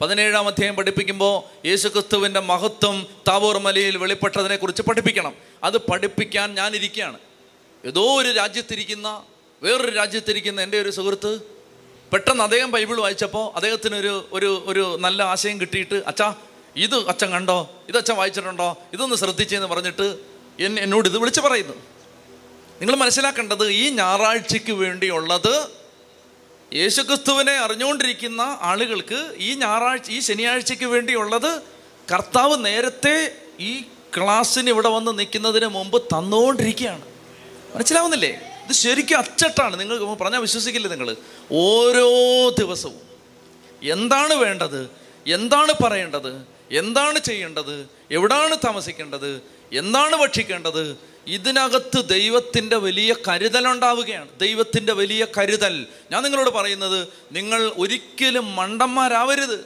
[0.00, 5.34] പതിനേഴാം അധ്യായം പഠിപ്പിക്കുമ്പോൾ യേശുക്രിസ്തുവിന്റെ മഹത്വം താവൂർ മലയിൽ വെളിപ്പെട്ടതിനെക്കുറിച്ച് പഠിപ്പിക്കണം.
[5.64, 7.18] അത് പഠിപ്പിക്കാൻ ഞാനിരിക്കുകയാണ്.
[7.84, 9.22] ഏതോ ഒരു രാജ്യത്തിരിക്കുന്ന
[9.62, 11.40] വേറൊരു രാജ്യത്തിരിക്കുന്ന എന്റെ ഒരു സുഹൃത്ത്
[12.12, 16.34] പെട്ടെന്ന് അദ്ദേഹം ബൈബിൾ വായിച്ചപ്പോൾ അദ്ദേഹത്തിന് ഒരു ഒരു ഒരു നല്ല ആശയം കിട്ടിയിട്ട് അച്ഛാ
[16.76, 17.70] ഇത് അച്ഛൻ കണ്ടോ?
[17.88, 18.78] ഇത് അച്ഛൻ വായിച്ചിട്ടുണ്ടോ?
[18.92, 20.18] ഇതൊന്ന് ശ്രദ്ധിച്ചെന്ന് പറഞ്ഞിട്ട്
[20.60, 21.72] എൻ എന്നോട് ഇത് വിളിച്ച് പറയുന്നു.
[22.80, 25.66] നിങ്ങൾ മനസ്സിലാക്കേണ്ടത് ഈ ഞായറാഴ്ചയ്ക്ക് വേണ്ടിയുള്ളത്
[26.74, 31.62] യേശുക്രിസ്തുവിനെ അറിഞ്ഞുകൊണ്ടിരിക്കുന്ന ആളുകൾക്ക് ഈ ഞായറാഴ്ച ഈ ശനിയാഴ്ചയ്ക്ക് വേണ്ടിയുള്ളത്
[32.14, 33.80] കർത്താവ് നേരത്തെ ഈ
[34.16, 37.02] ക്ലാസ്സിന് ഇവിടെ വന്ന് നിൽക്കുന്നതിന് മുമ്പ് തന്നുകൊണ്ടിരിക്കുകയാണ്.
[37.74, 38.51] മനസ്സിലാവുന്നില്ലേ?
[38.72, 39.80] ശരിക്കും അച്ചട്ടാണ്.
[39.80, 41.16] നിങ്ങൾ പറഞ്ഞാൽ വിശ്വസിക്കില്ല നിങ്ങൾ
[41.52, 42.10] ഓരോ
[42.58, 43.12] ദിവസവും
[43.82, 44.90] എന്താണ് വേണ്ടത്?
[45.26, 46.46] എന്താണ് പറയേണ്ടത്?
[46.70, 47.88] എന്താണ് ചെയ്യേണ്ടത്?
[48.10, 49.42] എവിടാണ് താമസിക്കേണ്ടത്?
[49.72, 50.96] എന്താണ് ഭക്ഷിക്കേണ്ടത്?
[51.26, 54.28] ഇതിനകത്ത് ദൈവത്തിന്റെ വലിയ കരുതൽ ഉണ്ടാവുകയാണ്.
[54.40, 55.86] ദൈവത്തിന്റെ വലിയ കരുതൽ.
[56.12, 59.64] ഞാൻ നിങ്ങളോട് പറയുന്നത് നിങ്ങൾ ഒരിക്കലും മണ്ടന്മാരാവരുത്.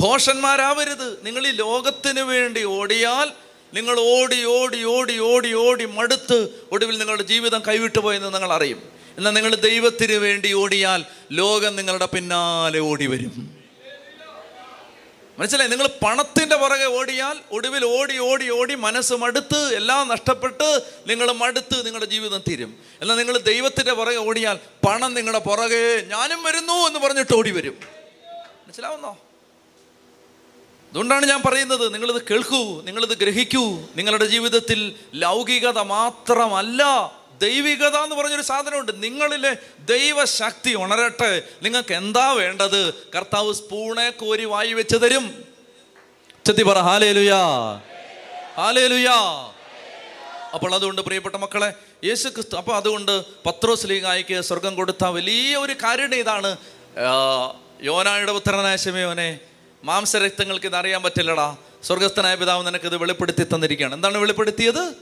[0.00, 1.26] ഭോഷന്മാരാവരുത്.
[1.26, 3.32] നിങ്ങൾ ഈ ലോകത്തിന് വേണ്ടി ഓടിയാൽ
[3.74, 8.82] നിങ്ങൾ ഓടി ഓടി ഓടി ഓടി ഓടി മടുത്ത് ഒടുവിൽ നിങ്ങളുടെ ജീവിതം കൈവിട്ടു പോയെന്ന് നിങ്ങൾ അറിയും.
[9.16, 13.62] എന്നാൽ നിങ്ങൾ ദൈവത്തിന് വേണ്ടി ഓടിയാൽ ലോകം നിങ്ങളുടെ പിന്നാലെ ഓടി വരും.
[15.38, 15.70] മനസ്സിലായി?
[15.70, 22.06] നിങ്ങൾ പണത്തിന്റെ പുറകെ ഓടിയാൽ ഒടുവിൽ ഓടി ഓടി ഓടി മനസ്സ് മടുത്ത് എല്ലാം നഷ്ടപ്പെട്ട് നിങ്ങൾ മടുത്ത് നിങ്ങളുടെ
[22.06, 22.76] ജീവിതം തീരും.
[23.00, 27.78] എന്നാൽ നിങ്ങൾ ദൈവത്തിന്റെ പുറകെ ഓടിയാൽ പണം നിങ്ങളുടെ പുറകെ ഞാനും വരുന്നു എന്ന് പറഞ്ഞിട്ട് ഓടി വരും.
[28.66, 29.18] മനസ്സിലാവുന്നോ?
[30.92, 33.80] അതുകൊണ്ടാണ് ഞാൻ പറയുന്നത് നിങ്ങളിത് കേൾക്കൂ നിങ്ങളിത് ഗ്രഹിക്കൂ.
[33.96, 36.82] നിങ്ങളുടെ ജീവിതത്തിൽ ലൗകികത മാത്രമല്ല
[37.42, 39.02] ദൈവികത എന്ന് പറഞ്ഞൊരു സാധനമുണ്ട്.
[39.02, 41.42] നിങ്ങളിലെ ദൈവശക്തി ഉണരട്ടെ.
[41.62, 42.94] നിങ്ങൾക്ക് എന്താ വേണ്ടത്?
[43.16, 45.44] കർത്താവ് സ്പൂണെ കോരി വായി വെച്ച് തരും.
[46.46, 47.40] ചെത്തി പറ ഹാലേലുയാ.
[48.56, 49.16] ഹാലേലുയാ.
[50.54, 51.72] അപ്പോൾ അതുകൊണ്ട് പ്രിയപ്പെട്ട മക്കളെ
[52.04, 56.56] യേശു ക്രിസ്തു അപ്പോൾ അതുകൊണ്ട് പത്രോസ് ലീഗായിക്ക് സ്വർഗം കൊടുത്ത വലിയ ഒരു കാര്യം ഇതാണ്
[57.82, 59.38] യോനായുടെ പുത്രനായ ശിമയോനെ.
[59.84, 61.56] മാംസരക്തങ്ങൾക്ക് ഇത് അറിയാൻ പറ്റില്ലടാ.
[61.82, 63.94] സ്വർഗസ്ഥനായ പിതാവ് നിനക്ക് ഇത് വെളിപ്പെടുത്തി തന്നിരിക്കുകയാണ്.
[63.94, 64.94] എന്താണ് വെളിപ്പെടുത്തിയത്?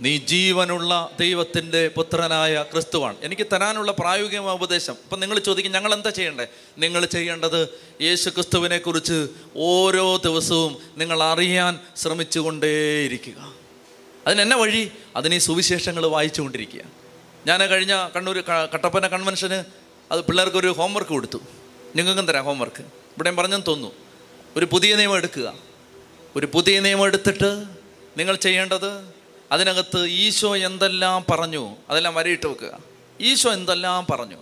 [0.00, 3.16] നീ ജീവനുള്ള ദൈവത്തിന്റെ പുത്രനായ ക്രിസ്തുവാണ്.
[3.22, 4.94] എനിക്ക് തരാനുള്ള പ്രായോഗികമായ ഉപദേശം.
[5.04, 6.46] അപ്പം നിങ്ങൾ ചോദിക്കും ഞങ്ങൾ എന്താ ചെയ്യണ്ടേ?
[6.78, 7.68] നിങ്ങൾ ചെയ്യേണ്ടത്
[8.00, 13.52] യേശു ക്രിസ്തുവിനെക്കുറിച്ച് ഓരോ ദിവസവും നിങ്ങൾ അറിയാൻ ശ്രമിച്ചുകൊണ്ടേയിരിക്കുക.
[14.26, 14.90] അതിനെന്നെ വഴി?
[15.16, 16.80] അതിന് സുവിശേഷങ്ങൾ വായിച്ചുകൊണ്ടിരിക്കുക.
[17.46, 18.38] ഞാൻ കഴിഞ്ഞ കണ്ണൂർ
[18.74, 19.64] കട്ടപ്പന കൺവെൻഷന്
[20.12, 21.38] അത് പിള്ളേർക്കൊരു ഹോംവർക്ക് കൊടുത്തു.
[21.96, 24.07] നിങ്ങൾക്കും തരാം ഹോംവർക്ക് ഇവിടെയും പറഞ്ഞെന്ന് തോന്നുന്നു.
[24.58, 25.54] ഒരു പുതിയ നിയമം എടുക്കുക.
[26.36, 27.64] ഒരു പുതിയ നിയമം എടുത്തിട്ട്
[28.16, 29.14] നിങ്ങൾ ചെയ്യേണ്ടത്
[29.52, 32.78] അതിനകത്ത് ഈശോ എന്തെല്ലാം പറഞ്ഞു അതെല്ലാം വരയിട്ട് വെക്കുക.
[33.20, 34.36] ഈശോ എന്തെല്ലാം പറഞ്ഞു.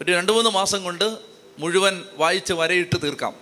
[0.00, 1.16] ഒരു രണ്ട് മൂന്ന് മാസം കൊണ്ട്
[1.58, 3.34] മുഴുവൻ വായിച്ച് വരയിട്ട് തീർക്കാം.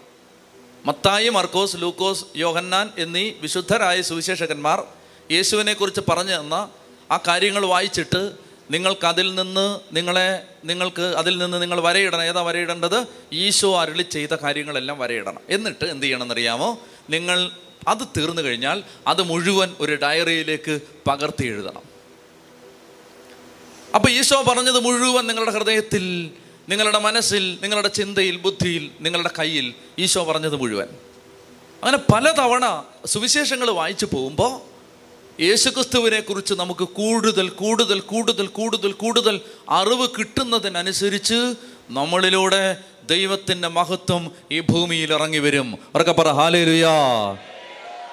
[0.85, 4.85] മത്തായി മർക്കോസ് ലൂക്കോസ് യോഹന്നാൻ എന്നീ വിശുദ്ധരായ സുവിശേഷകന്മാർ
[5.31, 6.69] യേശുവിനെക്കുറിച്ച് പറഞ്ഞു തന്ന
[7.11, 8.33] ആ കാര്യങ്ങൾ വായിച്ചിട്ട്
[8.71, 12.23] നിങ്ങൾക്ക് അതിൽ നിന്ന് നിങ്ങളെ നിങ്ങൾക്ക് അതിൽ നിന്ന് നിങ്ങൾ വരയിടണം.
[12.23, 13.07] ഏതാ വരയിടേണ്ടത്?
[13.33, 15.41] ഈശോ അരുളി ചെയ്ത കാര്യങ്ങളെല്ലാം വരയിടണം.
[15.49, 16.79] എന്നിട്ട് എന്ത് ചെയ്യണമെന്നറിയാമോ?
[17.11, 17.51] നിങ്ങൾ
[17.89, 21.83] അത് തീർന്നു കഴിഞ്ഞാൽ അത് മുഴുവൻ ഒരു ഡയറിയിലേക്ക് പകർത്തി എഴുതണം.
[23.95, 26.31] അപ്പൊ ഈശോ പറഞ്ഞത് മുഴുവൻ നിങ്ങളുടെ ഹൃദയത്തിൽ
[26.69, 30.87] നിങ്ങളുടെ മനസ്സിൽ നിങ്ങളുടെ ചിന്തയിൽ ബുദ്ധിയിൽ നിങ്ങളുടെ കയ്യിൽ ഈശോ പറഞ്ഞത് മുഴുവൻ.
[31.85, 34.71] അങ്ങനെ പലതവണ സുവിശേഷങ്ങൾ വായിച്ചു പോകുമ്പോൾ
[35.41, 41.55] യേശുക്രിസ്തുവിനെ കുറിച്ച് നമുക്ക് കൂടുതൽ കൂടുതൽ കൂടുതൽ കൂടുതൽ കൂടുതൽ അറിവ് കിട്ടുന്നതിനനുസരിച്ച്
[41.91, 45.79] നമ്മളിലൂടെ ദൈവത്തിന്റെ മഹത്വം ഈ ഭൂമിയിൽ ഇറങ്ങി വരും.
[45.95, 46.91] ഉറക്കെ പറ ഹാലേലുയാ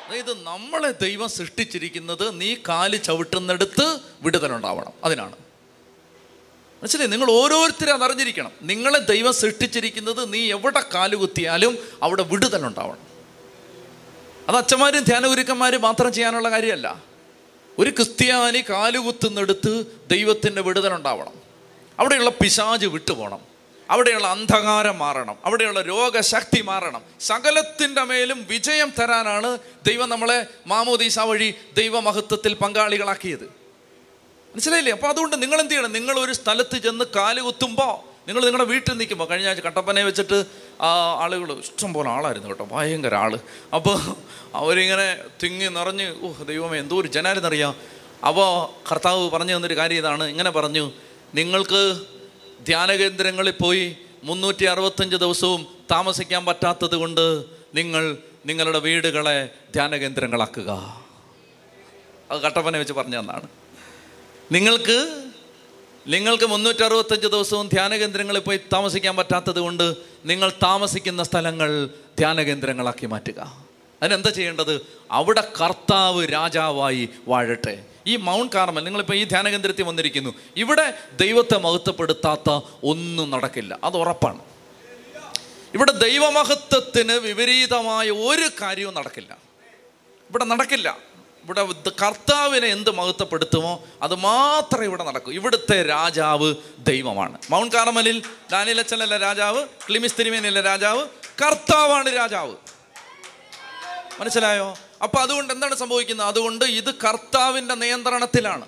[0.07, 5.35] അതായത് നമ്മളെ ദൈവം സൃഷ്ടിച്ചിരിക്കുന്നത് നീ കാൽ ചവിട്ടുന്നിടത്ത് വിടുതലുണ്ടാവണം അതിനാണ്.
[6.81, 7.09] മനസ്സിലായി?
[7.09, 8.51] നിങ്ങൾ ഓരോരുത്തരും അതറിഞ്ഞിരിക്കണം.
[8.61, 13.07] നിങ്ങളെ ദൈവം സൃഷ്ടിച്ചിരിക്കുന്നത് നീ എവിടെ കാലുകുത്തിയാലും അവിടെ വിടുതലുണ്ടാവണം
[14.47, 17.06] അത് അച്ഛന്മാരും ധ്യാനഗുരുക്കന്മാരും മാത്രം ചെയ്യാനുള്ള കാര്യമല്ല.
[17.79, 21.33] ഒരു ക്രിസ്ത്യാനി കാലുകുത്തുന്നെടുത്ത് ദൈവത്തിന്റെ വിടുതലുണ്ടാവണം
[21.99, 23.39] അവിടെയുള്ള പിശാജ് വിട്ടുപോകണം.
[23.89, 25.35] അവിടെയുള്ള അന്ധകാരം മാറണം.
[25.45, 27.01] അവിടെയുള്ള രോഗശക്തി മാറണം.
[27.19, 33.43] സകലത്തിന്റെ മേലും വിജയം തരാനാണ് ദൈവം നമ്മളെ മാമോദീസ വഴി ദൈവമഹത്വത്തിൽ പങ്കാളികളാക്കിയത്.
[33.43, 34.93] മനസ്സിലായില്ലേ?
[34.93, 35.93] അപ്പോൾ അതുകൊണ്ട് നിങ്ങൾ എന്ത് ചെയ്യണം?
[35.93, 40.45] നിങ്ങൾ ഒരു സ്ഥലത്ത് ചെന്ന് കാൽ കുത്തുമ്പോൾ നിങ്ങൾ നിങ്ങളുടെ വീട്ടിൽ നിൽക്കുമ്പോൾ കഴിഞ്ഞ ആഴ്ച കട്ടപ്പനയെ വെച്ചിട്ട്
[40.79, 43.33] ആളുകൾ ഇഷ്ടം പോലെ ആളായിരുന്നു കേട്ടോ ഭയങ്കര ആൾ
[43.73, 43.97] അപ്പോൾ
[44.55, 45.07] അവരിങ്ങനെ
[45.43, 47.73] തിങ്ങി നിറഞ്ഞ് ഓ ദൈവമേ എന്തോ ഒരു ജനാരെന്നറിയാം
[48.27, 48.49] അപ്പോൾ
[48.91, 50.91] കർത്താവ് പറഞ്ഞു തന്നൊരു കാര്യം ഇതാണ് ഇങ്ങനെ പറഞ്ഞു
[51.33, 51.81] നിങ്ങൾക്ക്
[52.65, 53.85] ധ്യാനകേന്ദ്രങ്ങളിൽ പോയി
[54.23, 57.25] മുന്നൂറ്റി അറുപത്തഞ്ച് ദിവസവും താമസിക്കാൻ പറ്റാത്തത് കൊണ്ട്
[57.75, 60.71] നിങ്ങൾ നിങ്ങളുടെ വീടുകളെ ധ്യാനകേന്ദ്രങ്ങളാക്കുക
[62.31, 63.47] അത് കട്ടപ്പനെ വെച്ച് പറഞ്ഞു തന്നാണ്
[64.51, 64.97] നിങ്ങൾക്ക്
[66.07, 71.89] നിങ്ങൾക്ക് മുന്നൂറ്റി അറുപത്തഞ്ച് ദിവസവും ധ്യാനകേന്ദ്രങ്ങളിൽ പോയി താമസിക്കാൻ പറ്റാത്തത് കൊണ്ട് നിങ്ങൾ താമസിക്കുന്ന സ്ഥലങ്ങൾ
[72.19, 73.65] ധ്യാനകേന്ദ്രങ്ങളാക്കി മാറ്റുക.
[74.03, 74.85] അതിനെന്താ ചെയ്യേണ്ടത്?
[75.11, 77.85] അവിടെ കർത്താവ് രാജാവായി വാഴട്ടെ.
[78.07, 80.33] ഈ മൗണ്ട് കാർമൽ നിങ്ങളിപ്പോൾ ഈ ധ്യാനകേന്ദ്രത്തിൽ വന്നിരിക്കുന്നു.
[80.57, 83.79] ഇവിടെ ദൈവത്തെ മഹത്വപ്പെടുത്താത്ത ഒന്നും നടക്കില്ല.
[83.83, 84.39] അത് ഉറപ്പാണ്.
[85.73, 89.37] ഇവിടെ ദൈവമഹത്വത്തിന് വിപരീതമായ ഒരു കാര്യവും നടക്കില്ല.
[90.29, 90.97] ഇവിടെ നടക്കില്ല.
[91.47, 95.31] ഇവിടെ കർത്താവിനെ എന്ത് മഹത്വപ്പെടുത്തുമോ അത് മാത്രമേ ഇവിടെ നടക്കൂ.
[95.31, 97.38] ഇവിടുത്തെ രാജാവ് ദൈവമാണ്.
[97.49, 101.05] മൗണ്ട് കാർമലിൽ ദാനിലച്ചനല്ല രാജാവ് ക്ലിമിസ് തിരുമേനല്ല രാജാവ്
[101.45, 102.55] കർത്താവാണ് രാജാവ്.
[104.19, 104.75] മനസ്സിലായോ?
[105.03, 106.27] അപ്പൊ അതുകൊണ്ട് എന്താണ് സംഭവിക്കുന്നത്?
[106.27, 108.65] അതുകൊണ്ട് ഇത് കർത്താവിന്റെ നിയന്ത്രണത്തിലാണ്.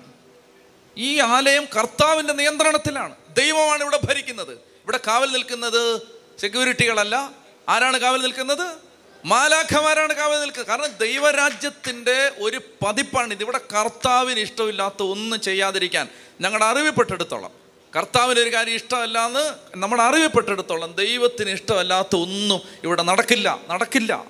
[0.96, 3.14] ഈ ആലയം കർത്താവിന്റെ നിയന്ത്രണത്തിലാണ്.
[3.30, 4.52] ദൈവമാണ് ഇവിടെ ഭരിക്കുന്നത്.
[4.52, 6.02] ഇവിടെ കാവൽ നിൽക്കുന്നത്
[6.40, 7.30] സെക്യൂരിറ്റികളല്ല
[7.68, 8.89] ആരാണ് കാവൽ നിൽക്കുന്നത്?
[9.24, 10.62] മാലാഖമാരാണ് കാവൽ നിൽക്കുക.
[10.62, 13.32] കാരണം ദൈവരാജ്യത്തിന്റെ ഒരു പതിപ്പാണ്.
[13.32, 16.08] ഇത് ഇവിടെ കർത്താവിന് ഇഷ്ടമില്ലാത്ത ഒന്നും ചെയ്യാതിരിക്കാൻ
[16.40, 17.50] ഞങ്ങളുടെ അറിവിൽപ്പെട്ടെടുത്തോളം
[17.96, 23.58] കർത്താവിന് ഒരു കാര്യം ഇഷ്ടമല്ല എന്ന് നമ്മുടെ അറിവിൽപ്പെട്ടെടുത്തോളം ദൈവത്തിന് ഇഷ്ടമല്ലാത്ത ഒന്നും ഇവിടെ നടക്കില്ല.
[23.68, 24.24] നടക്കില്ല.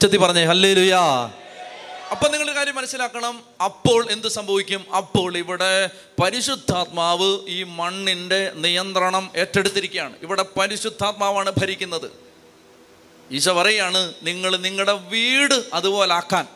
[0.00, 1.30] ചെത്തി പറഞ്ഞേ ഹല്ലേ ലുയാ
[2.10, 3.42] അപ്പൊ നിങ്ങൾ കാര്യം മനസ്സിലാക്കണം.
[3.64, 4.84] അപ്പോൾ എന്ത് സംഭവിക്കും?
[4.96, 5.90] അപ്പോൾ ഇവിടെ
[6.22, 10.16] പരിശുദ്ധാത്മാവ് ഈ മണ്ണിന്റെ നിയന്ത്രണം ഏറ്റെടുത്തിരിക്കുകയാണ്.
[10.22, 12.27] ഇവിടെ പരിശുദ്ധാത്മാവാണ് ഭരിക്കുന്നത്.
[13.32, 16.48] ഈശോ പറയാണ് നിങ്ങൾ നിങ്ങളുടെ വീട് അതുപോലാക്കാൻ.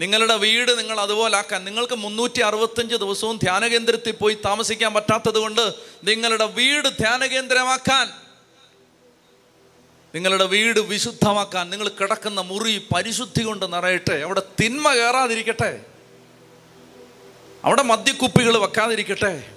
[0.00, 1.64] നിങ്ങളുടെ വീട് നിങ്ങൾ അതുപോലാക്കാൻ.
[1.64, 8.10] നിങ്ങൾക്ക് മുന്നൂറ്റി അറുപത്തഞ്ച് ദിവസവും ധ്യാനകേന്ദ്രത്തിൽ പോയി താമസിക്കാൻ പറ്റാത്തത് കൊണ്ട് നിങ്ങളുടെ വീട് ധ്യാനകേന്ദ്രമാക്കാൻ
[10.14, 11.70] നിങ്ങളുടെ വീട് വിശുദ്ധമാക്കാൻ.
[11.70, 14.16] നിങ്ങൾ കിടക്കുന്ന മുറി പരിശുദ്ധി കൊണ്ട് നിറയട്ടെ.
[14.16, 15.84] അവിടെ തിന്മ കയറാതിരിക്കട്ടെ.
[17.64, 19.50] അവിടെ മദ്യക്കുപ്പികൾ വെക്കാതിരിക്കട്ടെ.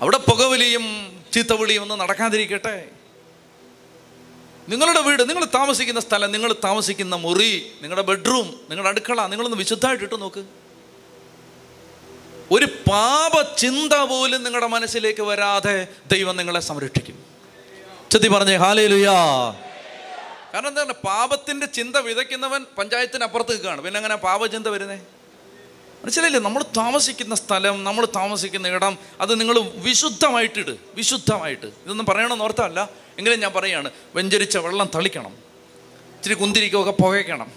[0.00, 2.88] അവിടെ പുകവലിയും ചീത്തവിളിയും ഒന്നും നടക്കാതിരിക്കട്ടെ.
[4.68, 7.52] നിങ്ങളുടെ വീട് നിങ്ങൾ താമസിക്കുന്ന സ്ഥലം നിങ്ങൾ താമസിക്കുന്ന മുറി
[7.82, 10.42] നിങ്ങളുടെ ബെഡ്റൂം നിങ്ങളുടെ അടുക്കള നിങ്ങളൊന്ന് വിശുദ്ധമായിട്ട് ഇട്ട് നോക്ക്.
[12.52, 17.16] ഒരു പാപ ചിന്ത പോലും നിങ്ങളുടെ മനസ്സിലേക്ക് വരാതെ ദൈവം നിങ്ങളെ സംരക്ഷിക്കും.
[18.10, 19.16] ചെത്തി പറഞ്ഞേ ഹാലേ ലുയാ
[20.52, 24.98] കാരണം എന്താണ് പാപത്തിന്റെ ചിന്ത വിതയ്ക്കുന്നവൻ പഞ്ചായത്തിന് അപ്പുറത്ത് നിൽക്കുകയാണ് പിന്നെ അങ്ങനെ പാപചിന്ത വരുന്നേ?
[26.04, 26.40] മനസ്സിലായില്ലേ?
[26.40, 31.66] നമ്മൾ താമസിക്കുന്ന സ്ഥലം നമ്മൾ താമസിക്കുന്ന ഇടം അത് നിങ്ങൾ വിശുദ്ധമായിട്ടിട് വിശുദ്ധമായിട്ട്.
[31.66, 35.32] ഇതൊന്നും പറയണമെന്ന് ഓർത്തല്ല എങ്കിലും ഞാൻ പറയുകയാണ് വെഞ്ചരിച്ച വെള്ളം തളിക്കണം.
[36.16, 37.52] ഇച്ചിരി കുന്തിരിക്കൊക്കെ പുകയ്ക്കണം.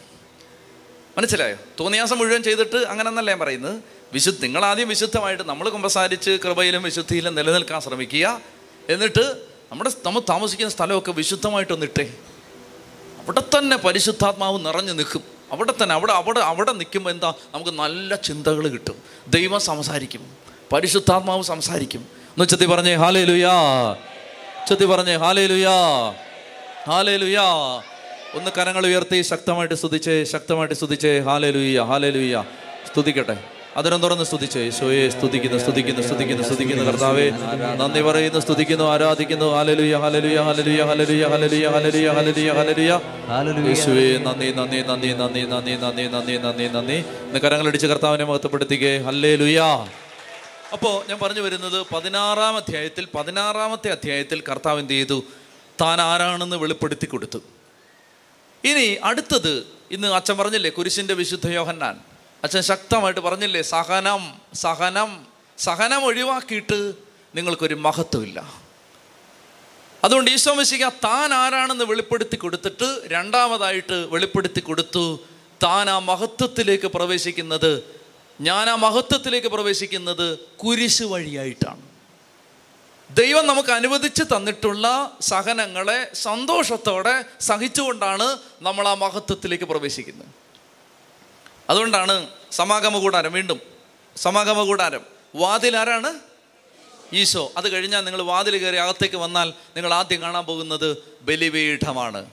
[1.17, 1.55] മനസ്സിലായോ?
[1.79, 3.83] തോന്നിയാസം മുഴുവൻ ചെയ്തിട്ട് അങ്ങനെ എന്നല്ല ഞാൻ പറയുന്നത്?
[4.13, 8.41] വിശുദ്ധ നിങ്ങൾ ആദ്യം വിശുദ്ധമായിട്ട് നമ്മൾ കുമ്പസാരിച്ച് കൃപയിലും വിശുദ്ധിയിലും നിലനിൽക്കാൻ ശ്രമിക്കുക.
[8.89, 9.35] എന്നിട്ട്
[9.71, 12.13] നമ്മുടെ നമ്മൾ താമസിക്കുന്ന സ്ഥലമൊക്കെ വിശുദ്ധമായിട്ടൊന്നിട്ടേ.
[13.19, 15.40] അവിടെ തന്നെ പരിശുദ്ധാത്മാവ് നിറഞ്ഞു നിൽക്കും.
[15.51, 17.33] അവിടെ തന്നെ അവിടെ അവിടെ അവിടെ നിൽക്കുമ്പോൾ എന്താ?
[17.53, 18.95] നമുക്ക് നല്ല ചിന്തകൾ കിട്ടും.
[19.27, 20.25] ദൈവം സംസാരിക്കും.
[20.73, 21.99] പരിശുദ്ധാത്മാവ് സംസാരിക്കും.
[21.99, 23.53] എന്ന് ചെത്തി പറഞ്ഞേ ഹാലേ ലുയാ
[24.69, 25.75] ചെത്തി പറഞ്ഞേ ഹാലേ ലുയാ
[26.87, 27.43] ഹാലേ ലുയാ
[28.33, 32.43] ഒന്ന് കരങ്ങൾ ഉയർത്തി ശക്തമായിട്ട് സ്തുതിച്ചേ ശക്തമായിട്ട് സ്തുതിച്ചേ ഹാലേ ലുയ്യ ഹാലേ ലുയ്യ
[32.87, 33.60] സ്തുതിക്കട്ടെ.
[33.77, 37.27] അതിനെ തുറന്ന് സ്തുതിച്ച് യേശോയെ സ്തുതിക്കുന്നു സ്തുതിക്കുന്നു സ്തുതിക്കുന്നു സ്തുതിക്കുന്നു കർത്താവേ.
[37.81, 39.47] നന്ദി പറയുന്നു സ്തുതിക്കുന്നു ആരാധിക്കുന്നു.
[39.55, 46.05] ഹാലലുയ ഹലലുയ ഹലലുയ ഹലലുയ ഹലലുയ ഹലലുയ ഹലലുയ ഹലലുയ യേശുവേ നന്ദി നന്ദി നന്ദി നന്ദി നന്ദി നന്ദി
[46.15, 46.97] നന്ദി നന്ദി നന്ദി.
[47.29, 49.69] ഇന്ന് കരങ്ങളടിച്ച് കർത്താവിനെ മഹത്വപ്പെടുത്തിക്കേ ഹല്ലേ ലുയാ
[50.73, 55.23] അപ്പോൾ ഞാൻ പറഞ്ഞു വരുന്നത് പതിനാറാം അധ്യായത്തിൽ പതിനാറാമത്തെ അധ്യായത്തിൽ കർത്താവ് എന്ത് ചെയ്തു?
[55.81, 57.39] താൻ ആരാണെന്ന് വെളിപ്പെടുത്തി കൊടുത്തു.
[58.63, 59.53] ഇനി അടുത്തത്
[59.91, 62.10] ഇന്ന് അച്ഛൻ പറഞ്ഞില്ലേ കുരിശിന്റെ വിശുദ്ധ യോഹന്നാൻ.
[62.43, 64.21] അച്ഛൻ ശക്തമായിട്ട് പറഞ്ഞില്ലേ സഹനം
[64.53, 65.25] സഹനം
[65.57, 66.93] സഹനം ഒഴിവാക്കിയിട്ട്
[67.35, 68.39] നിങ്ങൾക്കൊരു മഹത്വമില്ല.
[70.03, 75.19] അതുകൊണ്ട് ഈശോ മിശിക താൻ ആരാണെന്ന് വെളിപ്പെടുത്തി കൊടുത്തിട്ട് രണ്ടാമതായിട്ട് വെളിപ്പെടുത്തി കൊടുത്തു
[75.63, 77.83] താൻ ആ മഹത്വത്തിലേക്ക് പ്രവേശിക്കുന്നത്
[78.41, 81.83] ഞാൻ ആ മഹത്വത്തിലേക്ക് പ്രവേശിക്കുന്നത് കുരിശ് വഴിയായിട്ടാണ്.
[83.09, 88.27] ദൈവം നമുക്ക് അനുവദിച്ച് തന്നിട്ടുള്ള സഹനങ്ങളെ സന്തോഷത്തോടെ സഹിച്ചുകൊണ്ടാണ്
[88.61, 90.40] നമ്മൾ ആ മഹത്വത്തിലേക്ക് പ്രവേശിക്കുന്നത്.
[91.71, 93.61] അതുകൊണ്ടാണ് സമാഗമ കൂടാരം വീണ്ടും.
[94.17, 95.05] സമാഗമ കൂടാരം
[95.35, 96.19] വാതിൽ ആരാണ്
[97.13, 97.51] ഈശോ.
[97.57, 102.25] അത് കഴിഞ്ഞാൽ നിങ്ങൾ വാതിൽ കയറി അകത്തേക്ക് വന്നാൽ നിങ്ങൾ ആദ്യം കാണാൻ പോകുന്നത് ബലിപീഠമാണ്.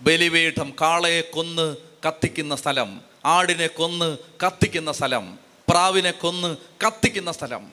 [0.00, 4.16] ബലിപീഠം കാളയെ കൊന്ന് കത്തിക്കുന്ന സ്ഥലം ആടിനെ കൊന്ന്
[4.46, 5.38] കത്തിക്കുന്ന സ്ഥലം
[5.68, 7.70] പ്രാവിനെ കൊന്ന് കത്തിക്കുന്ന സ്ഥലം.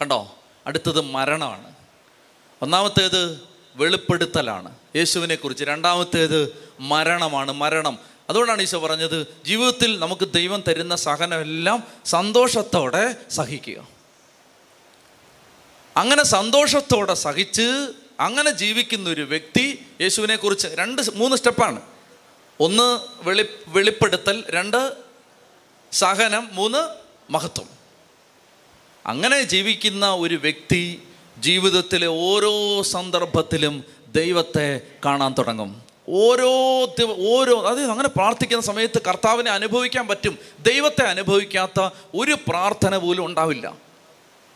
[0.00, 0.34] കണ്ടോ?
[0.66, 1.72] അടുത്തത് മരണമാണ്.
[2.62, 3.40] ഒന്നാമത്തേത്
[3.76, 4.74] വെളിപ്പെടുത്തലാണ്.
[4.96, 5.64] യേശുവിനെക്കുറിച്ച്.
[5.64, 7.52] രണ്ടാമത്തേത് മരണമാണ്.
[7.52, 7.98] മരണം.
[8.30, 13.88] അതുകൊണ്ടാണ് ഈശോ പറഞ്ഞത് ജീവിതത്തിൽ നമുക്ക് ദൈവം തരുന്ന സഹനമെല്ലാം സന്തോഷത്തോടെ സഹിക്കുക.
[15.96, 17.88] അങ്ങനെ സന്തോഷത്തോടെ സഹിച്ച്
[18.20, 21.80] അങ്ങനെ ജീവിക്കുന്ന ഒരു വ്യക്തി യേശുവിനെ കുറിച്ച് രണ്ട് മൂന്ന് സ്റ്റെപ്പാണ്.
[22.60, 24.44] ഒന്ന് വെളി വെളിപ്പെടുത്തൽ.
[24.50, 24.92] രണ്ട്
[25.92, 26.48] സഹനം.
[26.52, 26.88] മൂന്ന്
[27.32, 27.68] മഹത്വം.
[29.06, 31.02] അങ്ങനെ ജീവിക്കുന്ന ഒരു വ്യക്തി
[31.38, 35.89] ജീവിതത്തിലെ ഓരോ സന്ദർഭത്തിലും ദൈവത്തെ കാണാൻ തുടങ്ങും.
[36.10, 36.50] ഓരോ
[37.28, 40.38] ഓരോ അതായത് അങ്ങനെ പ്രാർത്ഥിക്കുന്ന സമയത്ത് കർത്താവിനെ അനുഭവിക്കാൻ പറ്റും.
[40.60, 43.76] ദൈവത്തെ അനുഭവിക്കാത്ത ഒരു പ്രാർത്ഥന പോലും ഉണ്ടാവില്ല.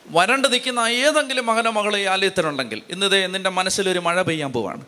[0.06, 4.84] വരണ്ട് നിൽക്കുന്ന ഏതെങ്കിലും മകനോ മകളെ ഈ ആലയത്തിലുണ്ടെങ്കിൽ ഇന്നതേ നിന്റെ മനസ്സിലൊരു മഴ പെയ്യാൻ പോവാണ്.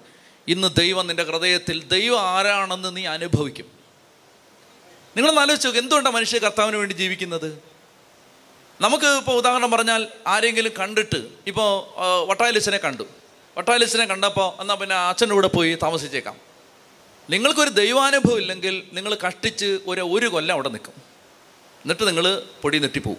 [0.48, 3.66] ഇന്ന് ദൈവം നിന്റെ ഹൃദയത്തിൽ ദൈവം ആരാണെന്ന് നീ അനുഭവിക്കും.
[5.16, 7.62] നിങ്ങളൊന്ന് ആലോചിച്ച് നോക്ക് എന്തുകൊണ്ടാണ് മനുഷ്യ കർത്താവിന് വേണ്ടി ജീവിക്കുന്നത്?
[8.80, 11.68] നമുക്ക് ഇപ്പോൾ ഉദാഹരണം പറഞ്ഞാൽ ആരെങ്കിലും കണ്ടിട്ട് ഇപ്പോൾ
[12.28, 13.02] വട്ടായലിച്ചനെ കണ്ടു.
[13.58, 16.55] വട്ടായലിച്ചനെ കണ്ടപ്പോൾ എന്നാൽ പിന്നെ അച്ഛന്റെ കൂടെ പോയി താമസിച്ചേക്കാം.
[17.30, 20.92] നിങ്ങൾക്കൊരു ദൈവാനുഭവം ഇല്ലെങ്കിൽ നിങ്ങൾ കഷ്ടിച്ച് ഒരു ഒരു കൊല്ലം അവിടെ നിൽക്കും.
[21.84, 23.18] എന്നിട്ട് നിങ്ങൾ പൊടി നെട്ടിപ്പോവും.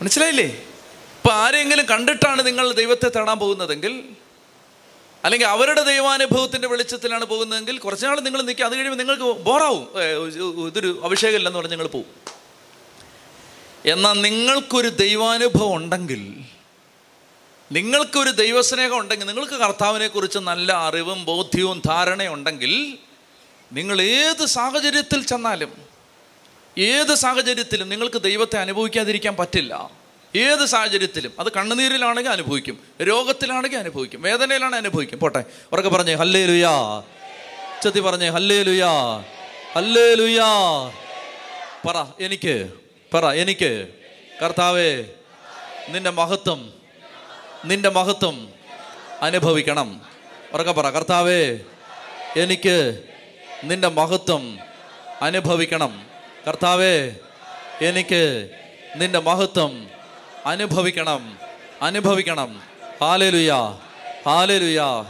[0.00, 0.44] മനസ്സിലായില്ലേ?
[1.18, 4.04] ഇപ്പം ആരെങ്കിലും കണ്ടിട്ടാണ് നിങ്ങൾ ദൈവത്തെ തേടാൻ പോകുന്നതെങ്കിൽ
[5.24, 9.84] അല്ലെങ്കിൽ അവരുടെ ദൈവാനുഭവത്തിന്റെ വെളിച്ചത്തിലാണ് പോകുന്നതെങ്കിൽ കുറച്ച് നാൾ നിങ്ങൾ നിൽക്കുക അത് കഴിയുമ്പോൾ നിങ്ങൾക്ക് ബോറാവും.
[10.66, 12.06] ഇതൊരു അഭിഷേകമില്ലെന്ന് പറഞ്ഞ് നിങ്ങൾ പോവും.
[13.86, 16.22] എന്നാൽ നിങ്ങൾക്കൊരു ദൈവാനുഭവം ഉണ്ടെങ്കിൽ
[17.76, 22.98] നിങ്ങൾക്കൊരു ദൈവസ്നേഹം ഉണ്ടെങ്കിൽ നിങ്ങൾക്ക് കർത്താവിനെക്കുറിച്ച് നല്ല അറിവും ബോധ്യവും ധാരണയും ഉണ്ടെങ്കിൽ
[23.72, 25.72] നിങ്ങൾ ഏത് സാഹചര്യത്തിൽ ചെന്നാലും
[26.78, 29.90] ഏത് സാഹചര്യത്തിലും നിങ്ങൾക്ക് ദൈവത്തെ അനുഭവിക്കാതിരിക്കാൻ പറ്റില്ല.
[30.36, 35.18] ഏത് സാഹചര്യത്തിലും അത് കണ്ണുനീരിലാണെങ്കിൽ അനുഭവിക്കും രോഗത്തിലാണെങ്കിൽ അനുഭവിക്കും വേദനയിലാണെങ്കിൽ അനുഭവിക്കും.
[35.18, 37.02] പോട്ടെ ഉറക്കെ പറഞ്ഞേ ഹല്ലേ ലുയാ
[37.82, 38.92] ചെത്തി പറഞ്ഞേ ഹല്ലേ ലുയാ
[39.76, 40.48] ഹല്ലേ ലുയാ
[41.86, 42.70] പറ എനിക്ക്
[43.14, 43.88] പറ എനിക്ക്.
[44.42, 45.04] കർത്താവേ
[45.88, 46.73] നിന്റെ മഹത്വം
[47.64, 48.48] നിന്റെ മഹത്വം
[49.22, 50.00] അനുഭവിക്കണം.
[50.52, 51.58] ഉറക്കെ പറ കർത്താവേ
[52.36, 53.02] എനിക്ക്
[53.64, 54.58] നിന്റെ മഹത്വം
[55.22, 56.06] അനുഭവിക്കണം.
[56.48, 57.12] കർത്താവേ
[57.80, 58.48] എനിക്ക്
[58.96, 59.86] നിന്റെ മഹത്വം
[60.46, 61.38] അനുഭവിക്കണം
[61.82, 62.62] അനുഭവിക്കണം.
[63.00, 63.78] Hallelujah
[64.26, 65.04] hallelujah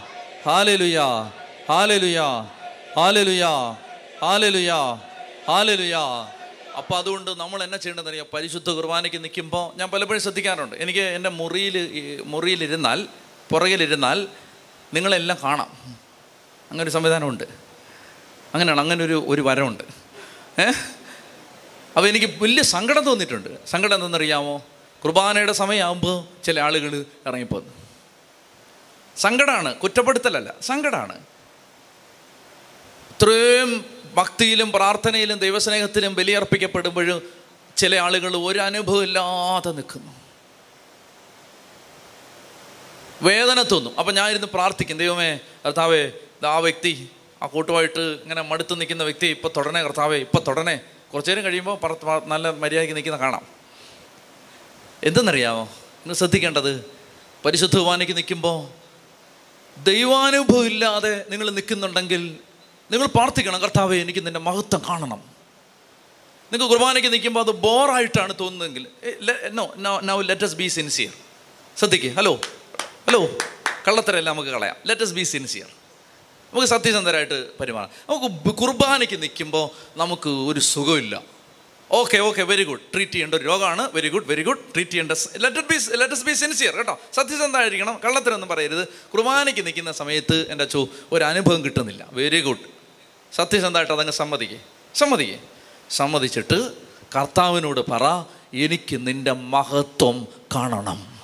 [0.47, 1.31] hallelujah
[1.69, 2.29] hallelujah
[2.97, 3.77] hallelujah
[4.23, 4.99] hallelujah
[5.49, 6.34] hallelujah.
[6.77, 8.27] അപ്പോൾ അതുകൊണ്ട് നമ്മൾ എന്നെ ചെയ്യേണ്ടതെന്ന് അറിയാം?
[8.35, 10.77] പരിശുദ്ധ കുർബാനയ്ക്ക് നിൽക്കുമ്പോൾ ഞാൻ പലപ്പോഴും ശ്രദ്ധിക്കാറുണ്ട്.
[10.77, 13.09] എനിക്ക് എന്റെ മുറിയിൽ മുറിയിലിരുന്നാൽ
[13.53, 14.29] പുറകിലിരുന്നാൽ
[14.95, 15.97] നിങ്ങളെല്ലാം കാണാം.
[16.71, 17.45] അങ്ങനെ ഒരു സംവിധാനമുണ്ട്.
[18.55, 19.85] അങ്ങനെയാണ് അങ്ങനെ ഒരു ഒരു വരമുണ്ട്.
[20.61, 20.65] ഏ?
[21.97, 23.67] അപ്പോൾ എനിക്ക് വലിയ സങ്കടം തോന്നിയിട്ടുണ്ട്.
[23.67, 24.63] സങ്കടം എന്തെന്നറിയാമോ
[25.05, 27.71] കുർബാനയുടെ സമയമാകുമ്പോൾ ചില ആളുകൾ ഇറങ്ങിപ്പോന്നു
[29.17, 31.19] സങ്കടമാണ് കുറ്റപ്പെടുത്തലല്ല സങ്കടമാണ്
[33.11, 37.23] ഇത്രയും ഭക്തിയിലും പ്രാർത്ഥനയിലും ദൈവസ്നേഹത്തിലും ബലിയർപ്പിക്കപ്പെടുമ്പോഴും
[37.77, 40.13] ചില ആളുകൾ ഒരു അനുഭവം ഇല്ലാതെ നിൽക്കുന്നു.
[43.23, 43.99] വേദന തോന്നും.
[43.99, 44.99] അപ്പം ഞാൻ ഇരുന്ന് പ്രാർത്ഥിക്കും.
[44.99, 46.11] ദൈവമേ കർത്താവേ
[46.47, 47.11] ആ വ്യക്തി
[47.43, 50.81] ആ കൂട്ടുമായിട്ട് ഇങ്ങനെ മടുത്ത് നിൽക്കുന്ന വ്യക്തി ഇപ്പം തുടനെ കർത്താവേ ഇപ്പം തുടനെ
[51.13, 53.47] കുറച്ചു നേരം കഴിയുമ്പോൾ നല്ല മര്യാദയ്ക്ക് നിൽക്കുന്ന കാണാം.
[55.05, 55.63] എന്തെന്നറിയാമോ?
[55.63, 56.85] നിങ്ങൾ ശ്രദ്ധിക്കേണ്ടത്
[57.45, 58.85] പരിശുദ്ധ കുർബാനയ്ക്ക് നിൽക്കുമ്പോൾ
[59.83, 62.39] ദൈവാനുഭവം ഇല്ലാതെ നിങ്ങൾ നിൽക്കുന്നുണ്ടെങ്കിൽ
[62.91, 65.21] നിങ്ങൾ പ്രാർത്ഥിക്കണം കർത്താവേ എനിക്ക് നിന്റെ മഹത്വം കാണണം.
[66.53, 68.85] നിങ്ങൾക്ക് കുർബാനയ്ക്ക് നിൽക്കുമ്പോൾ അത് ബോറായിട്ടാണ് തോന്നുന്നതെങ്കിൽ
[69.59, 69.65] no
[70.09, 71.13] no let's be sincere
[71.79, 72.35] ശ്രദ്ധിക്കുക ഹലോ
[73.07, 73.21] ഹലോ
[73.87, 74.77] കള്ളത്തരല്ല നമുക്ക് കളയാം.
[74.87, 75.69] ലെറ്റ് എസ് ബി സിൻസിയർ
[76.53, 77.91] നമുക്ക് സത്യസന്ധരായിട്ട് പെരുമാറാം.
[78.11, 79.65] നമുക്ക് കുർബാനയ്ക്ക് നിൽക്കുമ്പോൾ
[80.03, 81.15] നമുക്ക് ഒരു സുഖമില്ല.
[81.91, 83.83] Okay okay very good treat ചെയ്യേണ്ട ഒരു രോഗമാണ്.
[83.95, 85.13] Very good very good treat ചെയ്യേണ്ട
[85.45, 86.95] let be let be sincere കേട്ടോ.
[87.13, 88.85] സത്യസന്ധമായിരിക്കണം കള്ളത്തരൊന്നും പറയരുത്.
[89.15, 92.09] കുർബാനയ്ക്ക് നിൽക്കുന്ന സമയത്ത് എന്റെ അച്ഛൻ ഒരു അനുഭവം കിട്ടുന്നില്ല.
[92.13, 92.65] വെരി ഗുഡ്
[93.37, 94.61] സത്യസന്ധമായിട്ട് അതങ്ങ് സമ്മതിക്കേ.
[94.95, 95.39] സമ്മതിക്കേ.
[95.91, 96.71] സമ്മതിച്ചിട്ട്
[97.17, 98.03] കർത്താവിനോട് പറ
[98.55, 101.21] എനിക്ക് നിന്റെ മഹത്വം കാണണം.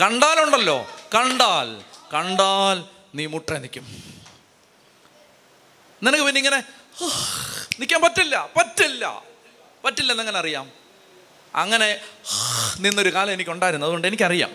[0.00, 0.86] കണ്ടാലുണ്ടല്ലോ.
[1.14, 1.82] കണ്ടാൽ
[2.14, 3.86] കണ്ടാൽ നീ മുട്ട നിൽക്കും
[6.02, 6.62] നിനക്ക് പിന്നെ ഇങ്ങനെ
[7.80, 9.22] നിൽക്കാൻ പറ്റില്ല പറ്റില്ല
[9.84, 10.70] പറ്റില്ല എന്നങ്ങനെ അറിയാം?
[11.54, 12.00] അങ്ങനെ
[12.78, 13.86] നിന്നൊരു കാലം എനിക്കുണ്ടായിരുന്നു.
[13.86, 14.50] അതുകൊണ്ട് എനിക്കറിയാം.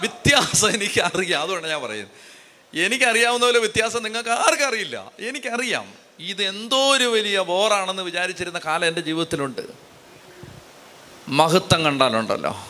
[0.00, 1.42] വ്യത്യാസം എനിക്കറിയാം.
[1.42, 2.29] അതുകൊണ്ട് ഞാൻ പറയുന്നത്.
[2.74, 5.92] എനിക്കറിയാവുന്ന പോലെ വ്യത്യാസം നിങ്ങൾക്ക് ആർക്കും അറിയില്ല എനിക്കറിയാം.
[6.18, 9.60] ഇത് എന്തോ ഒരു വലിയ ബോറാണെന്ന് വിചാരിച്ചിരുന്ന കാലം എന്റെ ജീവിതത്തിലുണ്ട്.
[11.28, 12.66] മഹത്വം കണ്ടാലുണ്ടല്ലോ.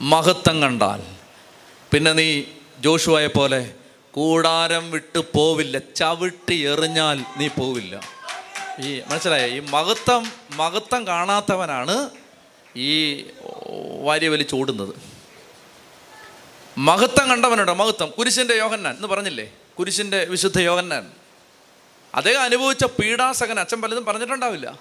[0.00, 1.02] മഹത്വം കണ്ടാൽ.
[1.90, 2.42] പിന്നെ നീ
[2.78, 3.74] ജോഷുവായ പോലെ
[4.10, 8.00] കൂടാരം വിട്ട് പോവില്ല ചവിട്ടി എറിഞ്ഞാൽ നീ പോവില്ല.
[8.78, 9.50] ഈ മനസ്സിലായ?
[9.50, 12.10] ഈ മഹത്വം മഹത്വം കാണാത്തവനാണ്
[12.76, 13.24] ഈ
[14.02, 15.15] വാര്യ വലിച്ചോടുന്നത്
[16.78, 17.74] മഹത്വം കണ്ടവനുണ്ടോ?
[17.74, 18.10] മഹത്വം.
[18.10, 19.52] കുരിശിന്റെ യോഹന്നാൻ എന്ന് പറഞ്ഞില്ലേ?
[19.78, 21.12] കുരിശിന്റെ വിശുദ്ധ യോഹന്നാൻ.
[22.14, 24.78] അദ്ദേഹം അനുഭവിച്ച പീഡാസഹനം അച്ഛൻ പലതും പറഞ്ഞിട്ടുണ്ടാവില്ല.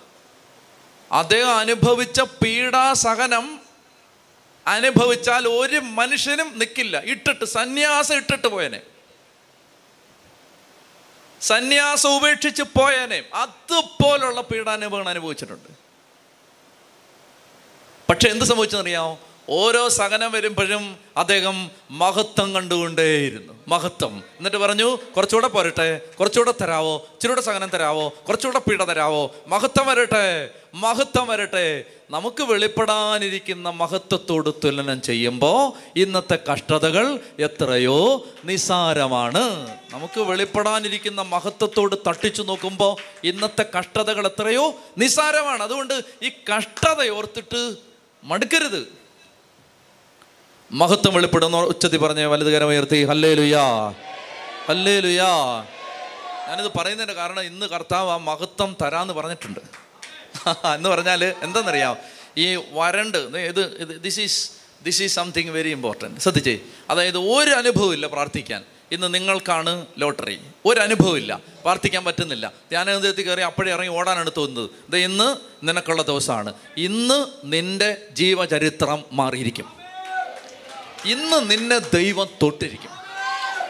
[1.12, 3.60] അദ്ദേഹം അനുഭവിച്ച പീഡാസഹനം
[4.68, 8.82] അനുഭവിച്ചാൽ ഒരു മനുഷ്യനും നിൽക്കില്ല ഇട്ടിട്ട് സന്യാസം ഇട്ടിട്ട് പോയനെ.
[11.42, 13.24] സന്യാസം ഉപേക്ഷിച്ച് പോയനെ.
[13.34, 15.70] അതുപോലുള്ള പീഡാനുഭവങ്ങൾ അനുഭവിച്ചിട്ടുണ്ട്.
[18.10, 19.20] പക്ഷെ എന്ത് സംഭവിച്ചെന്നറിയാമോ?
[19.50, 23.54] ഓരോ സഹനം വരുമ്പോഴും അദ്ദേഹം മഹത്വം കണ്ടുകൊണ്ടേയിരുന്നു.
[23.68, 24.24] മഹത്വം.
[24.38, 31.28] എന്നിട്ട് പറഞ്ഞു കുറച്ചുകൂടെ പോരട്ടെ കുറച്ചുകൂടെ തരാവോ ഇച്ചിരൂടെ സഹനം തരാവോ കുറച്ചുകൂടെ പീഡ തരാവോ മഹത്വം വരട്ടെ മഹത്വം
[31.28, 31.84] വരട്ടെ.
[32.10, 39.78] നമുക്ക് വെളിപ്പെടാനിരിക്കുന്ന മഹത്വത്തോട് തുലനം ചെയ്യുമ്പോൾ ഇന്നത്തെ കഷ്ടതകൾ എത്രയോ നിസാരമാണ്.
[39.92, 45.64] നമുക്ക് വെളിപ്പെടാനിരിക്കുന്ന മഹത്വത്തോട് തട്ടിച്ചു നോക്കുമ്പോൾ ഇന്നത്തെ കഷ്ടതകൾ എത്രയോ നിസാരമാണ്.
[45.64, 47.76] അതുകൊണ്ട് ഈ കഷ്ടത ഓർത്തിട്ട്
[48.24, 49.05] മടുക്കരുത്.
[50.72, 53.90] മഹത്വം വെളിപ്പെടുന്ന ഉച്ചത്തി പറഞ്ഞ വലതുകരം ഉയർത്തി ഹല്ലേ ലുയാ
[54.70, 55.66] ഹല്ലേ ലുയാ
[56.48, 59.60] ഞാനിത് പറയുന്നതിന്റെ കാരണം ഇന്ന് കർത്താവ് ആ മഹത്വം തരാന്ന് പറഞ്ഞിട്ടുണ്ട്.
[60.76, 61.98] എന്ന് പറഞ്ഞാൽ എന്താണെന്നറിയാം
[62.38, 64.52] ഈ വരണ്ട് ഇത് this is
[64.84, 66.60] this is something very important ശ്രദ്ധിച്ചേ.
[66.90, 68.64] അതായത് ഒരു അനുഭവമില്ല പ്രാർത്ഥിക്കാൻ.
[68.92, 70.40] ഇന്ന് നിങ്ങൾക്കാണ് ലോട്ടറി.
[70.66, 71.42] ഒരു അനുഭവം ഇല്ല.
[71.62, 72.54] പ്രാർത്ഥിക്കാൻ പറ്റുന്നില്ല.
[72.72, 76.54] ധ്യാനഹൃദയത്തിൽ കയറി അപ്പോഴേ ഇറങ്ങി ഓടാനാണ് തോന്നുന്നത് ഇത് ഇന്ന് നിനക്കുള്ള ദിവസമാണ്.
[76.78, 79.85] ഇന്ന് നിന്റെ ജീവചരിത്രം മാറിയിരിക്കും.
[81.06, 82.90] ഇന്ന് നിന്നെ ദൈവം തൊട്ടിരിക്കും.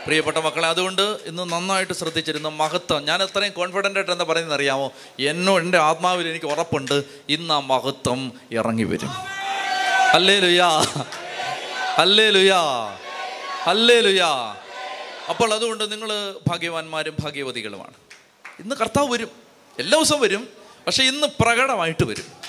[0.06, 3.06] പ്രിയപ്പെട്ട മക്കളെ അതുകൊണ്ട് ഇന്ന് നന്നായിട്ട് ശ്രദ്ധിച്ചിരുന്നു മഹത്വം.
[3.06, 4.92] ഞാൻ എത്രയും കോൺഫിഡന്റ് ആയിട്ട് എന്താ പറയുന്നത് അറിയാമോ?
[5.20, 7.04] എന്നോ എന്റെ ആത്മാവിൽ എനിക്ക് ഉറപ്പുണ്ട്.
[7.30, 9.10] ഇന്ന് ആ മഹത്വം ഇറങ്ങി വരും.
[10.14, 10.68] അല്ലേ ലുയാ
[11.98, 12.62] അല്ലേ ലുയാ
[13.66, 14.56] അല്ലേ ലുയാ
[15.30, 17.94] അപ്പോൾ അതുകൊണ്ട് നിങ്ങൾ ഭാഗ്യവാന്മാരും ഭാഗ്യവതികളുമാണ്.
[18.60, 19.30] ഇന്ന് കർത്താവ് വരും.
[19.80, 20.48] എല്ലാ ദിവസവും വരും.
[20.88, 22.45] പക്ഷേ ഇന്ന് പ്രകടമായിട്ട് വരും.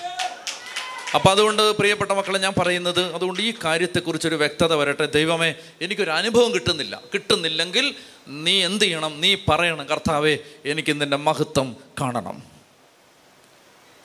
[1.17, 5.07] അപ്പം അതുകൊണ്ട് പ്രിയപ്പെട്ട മക്കളെ ഞാൻ പറയുന്നത് അതുകൊണ്ട് ഈ കാര്യത്തെക്കുറിച്ചൊരു വ്യക്തത വരട്ടെ.
[5.07, 7.03] ദൈവമേ എനിക്കൊരു അനുഭവം കിട്ടുന്നില്ല.
[7.15, 7.95] കിട്ടുന്നില്ലെങ്കിൽ
[8.29, 9.21] നീ എന്ത് ചെയ്യണം?
[9.21, 12.43] നീ പറയണം കർത്താവേ എനിക്ക് നിന്റെ മഹത്വം കാണണം.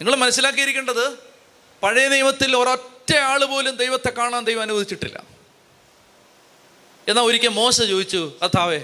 [0.02, 1.18] നിങ്ങൾ മനസ്സിലാക്കിയിരിക്കേണ്ടത്
[1.84, 5.24] പഴയ നിയമത്തിൽ ഒരൊറ്റ ആൾ പോലും ദൈവത്തെ കാണാൻ ദൈവം അനുവദിച്ചിട്ടില്ല.
[7.08, 8.82] എന്നാൽ ഒരിക്കൽ മോശ ചോദിച്ചു കർത്താവേ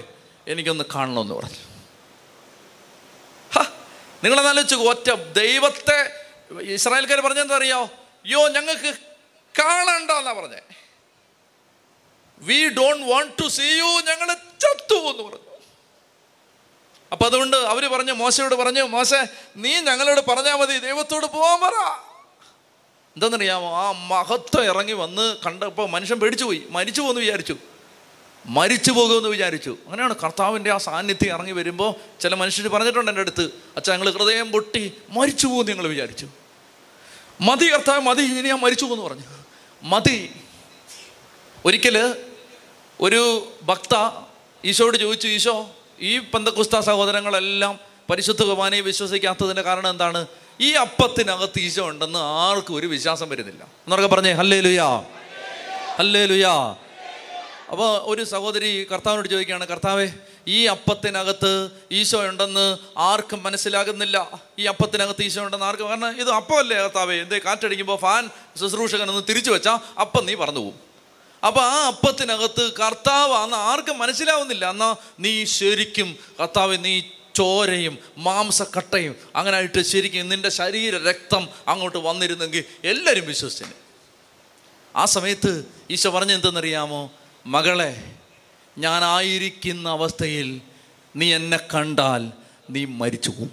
[0.48, 1.56] എനിക്കൊന്ന് കാണണമെന്ന് പറഞ്ഞു.
[4.24, 6.12] നിങ്ങളെന്നാലോചിച്ചു ഒറ്റ ദൈവത്തെ
[6.60, 7.90] ഇസ്രായേൽക്കാർ പറഞ്ഞെന്താ അറിയോ
[8.26, 8.94] യോ ഞങ്ങൾക്ക്
[9.58, 10.60] കാണണ്ട എന്നാ പറഞ്ഞേ.
[12.38, 15.48] We don't want to see you ഞങ്ങൾ ചത്തു എന്ന് പറഞ്ഞു.
[17.12, 19.14] അപ്പൊ അതുകൊണ്ട് അവർ പറഞ്ഞു മോശയോട് പറഞ്ഞു മോശ
[19.56, 21.74] നീ ഞങ്ങളോട് പറഞ്ഞാൽ മതി ദൈവത്തോട് പോകാൻ പറ.
[23.16, 27.56] എന്താണെന്നറിയാമോ ആ മഹത്വം ഇറങ്ങി വന്ന് കണ്ടപ്പോൾ മനുഷ്യൻ പേടിച്ചു പോയി മരിച്ചു പോകുമെന്ന് വിചാരിച്ചു.
[28.46, 29.76] മരിച്ചു പോകുമെന്ന് വിചാരിച്ചു.
[29.84, 34.92] അങ്ങനെയാണ് കർത്താവിന്റെ ആ സാന്നിധ്യം ഇറങ്ങി വരുമ്പോൾ ചില മനുഷ്യർ പറഞ്ഞിട്ടുണ്ട് എന്റെ അടുത്ത് അച്ഛാ ഞങ്ങൾ ഹൃദയം പൊട്ടി
[35.08, 36.28] മരിച്ചു പോകുമെന്ന് ഞങ്ങൾ വിചാരിച്ചു.
[37.40, 39.22] മതി കർത്താവ് മതി ഇനി ഞാൻ മരിച്ചു എന്ന് പറഞ്ഞു.
[39.82, 40.30] മതി.
[41.66, 42.16] ഒരിക്കൽ
[43.00, 43.94] ഒരു ഭക്ത
[44.64, 45.70] ഈശോയോട് ചോദിച്ചു ഈശോ
[46.00, 47.78] ഈ പന്തക്കുസ്ത സഹോദരങ്ങളെല്ലാം
[48.10, 50.26] പരിശുദ്ധ കുർബാനയെ വിശ്വസിക്കാത്തതിന്റെ കാരണം എന്താണ്?
[50.60, 53.62] ഈ അപ്പത്തിനകത്ത് ഈശോ ഉണ്ടെന്ന് ആർക്കും ഒരു വിശ്വാസം വരുന്നില്ല.
[53.64, 54.88] എന്നൊക്കെ പറഞ്ഞേ ഹല്ലേ ലുയാ
[55.98, 56.76] ഹല്ലേ ലുയാ
[57.70, 60.12] അപ്പോൾ ഒരു സഹോദരി കർത്താവിനോട് ചോദിക്കുകയാണ് കർത്താവെ
[60.56, 61.52] ഈ അപ്പത്തിനകത്ത്
[61.92, 64.16] ഈശോ ഉണ്ടെന്ന് ആർക്കും മനസ്സിലാകുന്നില്ല.
[64.58, 68.30] ഈ അപ്പത്തിനകത്ത് ഈശോ ഉണ്ടെന്ന് ആർക്കും കാരണം ഇത് അപ്പമല്ലേ അകത്താവേ എന്തേ കാറ്റടിക്കുമ്പോൾ ഫാൻ
[68.60, 70.76] ശുശ്രൂഷകൻ ഒന്ന് തിരിച്ചു വെച്ചാൽ അപ്പം നീ പറന്നു പോകും
[71.42, 74.70] അപ്പോൾ ആ അപ്പത്തിനകത്ത് കർത്താവാന്ന് ആർക്കും മനസ്സിലാവുന്നില്ല.
[74.70, 76.08] എന്നാൽ നീ ശരിക്കും
[76.40, 76.94] കർത്താവ് നീ
[77.34, 83.74] ചോരയും മാംസക്കട്ടയും അങ്ങനെ ആയിട്ട് ശരിക്കും നിന്റെ ശരീര രക്തം അങ്ങോട്ട് വന്നിരുന്നെങ്കിൽ എല്ലാവരും വിശ്വസിച്ചു
[84.94, 85.52] ആ സമയത്ത്
[85.90, 87.02] ഈശോ പറഞ്ഞ എന്തെന്നറിയാമോ
[87.46, 87.92] മകളെ
[88.78, 90.60] ഞാനായിരിക്കുന്ന അവസ്ഥയിൽ
[91.16, 92.32] നീ എന്നെ കണ്ടാൽ
[92.70, 93.50] നീ മരിച്ചു പോകും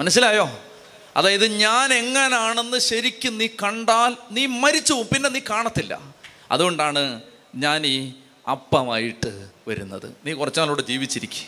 [0.00, 0.50] മനസ്സിലായോ?
[1.16, 6.14] അതായത് ഞാൻ എങ്ങനാണെന്ന് ശരിക്കും നീ കണ്ടാൽ നീ മരിച്ചു പോകും പിന്നെ നീ കാണത്തില്ല.
[6.50, 7.22] അതുകൊണ്ടാണ്
[7.54, 8.14] ഞാൻ ഈ
[8.48, 10.12] അപ്പമായിട്ട് വരുന്നത്.
[10.24, 11.46] നീ കുറച്ചാളോട് ജീവിച്ചിരിക്കുക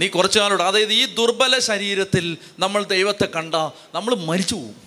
[0.00, 3.54] നീ കുറച്ചാളോട് അതായത് ഈ ദുർബല ശരീരത്തിൽ നമ്മൾ ദൈവത്തെ കണ്ട
[3.94, 4.83] നമ്മൾ മരിച്ചു പോകും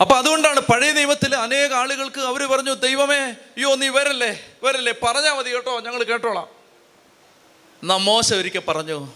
[0.00, 5.54] അപ്പൊ അതുകൊണ്ടാണ് പഴയ നിയമത്തിൽ അനേക ആളുകൾക്ക് അവർ പറഞ്ഞു ദൈവമേ അയ്യോ നീ വരല്ലേ വരല്ലേ പറഞ്ഞാൽ മതി
[5.54, 6.48] കേട്ടോ ഞങ്ങൾ കേട്ടോളാം.
[7.82, 9.14] എന്നാ മോശ ഒരിക്കൽ പറഞ്ഞു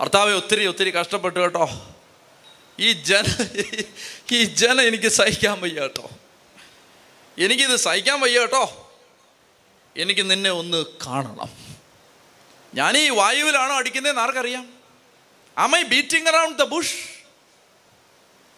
[0.00, 1.86] ഭർത്താവെ ഒത്തിരി ഒത്തിരി കഷ്ടപ്പെട്ടു കേട്ടോ.
[2.80, 3.24] ഈ ജന
[4.32, 6.10] ഈ ജന എനിക്ക് സഹിക്കാൻ വയ്യ കേട്ടോ.
[7.38, 8.88] എനിക്കിത് സഹിക്കാൻ വയ്യ കേട്ടോ.
[9.96, 11.50] എനിക്ക് നിന്നെ ഒന്ന് കാണണം.
[12.74, 14.74] ഞാൻ ഈ വായുവിലാണോ അടിക്കുന്നതെന്ന് ആർക്കറിയാം?
[15.58, 17.15] Am I beating around the bush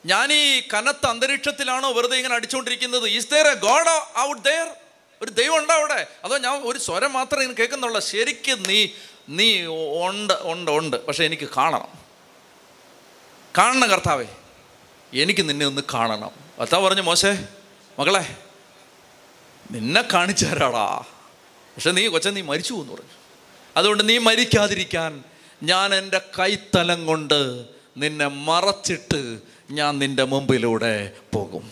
[0.07, 3.09] ഞാൻ ഈ കനത്ത അന്തരീക്ഷത്തിലാണോ വെറുതെ ഇങ്ങനെ അടിച്ചുകൊണ്ടിരിക്കുന്നത്?
[3.09, 4.69] Is there a God out there
[5.23, 6.07] ഒരു ദൈവം ഉണ്ടോ അവിടെ?
[6.25, 8.01] അതോ ഞാൻ ഒരു സ്വരം മാത്രമേ ഇങ്ങനെ കേൾക്കുന്നുള്ളൂ?
[8.01, 8.89] ശരിക്കും നീ
[9.29, 9.67] നീ
[10.07, 11.07] ഉണ്ട് ഉണ്ട് ഉണ്ട്.
[11.07, 11.89] പക്ഷെ എനിക്ക് കാണണം.
[13.59, 14.27] കാണണം കർത്താവേ
[15.13, 16.31] എനിക്ക് നിന്നെ ഒന്ന് കാണണം.
[16.61, 17.45] കർത്താവ് പറഞ്ഞു മോശേ
[17.99, 18.37] മകളെ
[19.71, 21.05] നിന്നെ കാണിച്ചു തരാടാ
[21.77, 23.11] പക്ഷെ നീ കൊച്ചൻ നീ മരിച്ചു എന്ന് പറഞ്ഞു.
[23.77, 25.25] അതുകൊണ്ട് നീ മരിക്കാതിരിക്കാൻ
[25.63, 27.65] ഞാൻ എന്റെ കൈത്തലം കൊണ്ട്
[27.97, 29.41] നിന്നെ മറച്ചിട്ട്
[29.71, 31.71] ഞാൻ നിന്റെ മുമ്പിലൂടെ പോകും.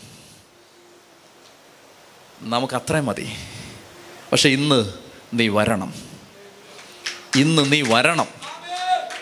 [2.41, 3.29] നമുക്ക് അത്രയും മതി.
[4.33, 4.93] പക്ഷെ ഇന്ന്
[5.35, 5.95] നീ വരണം.
[7.37, 8.27] ഇന്ന് നീ വരണം.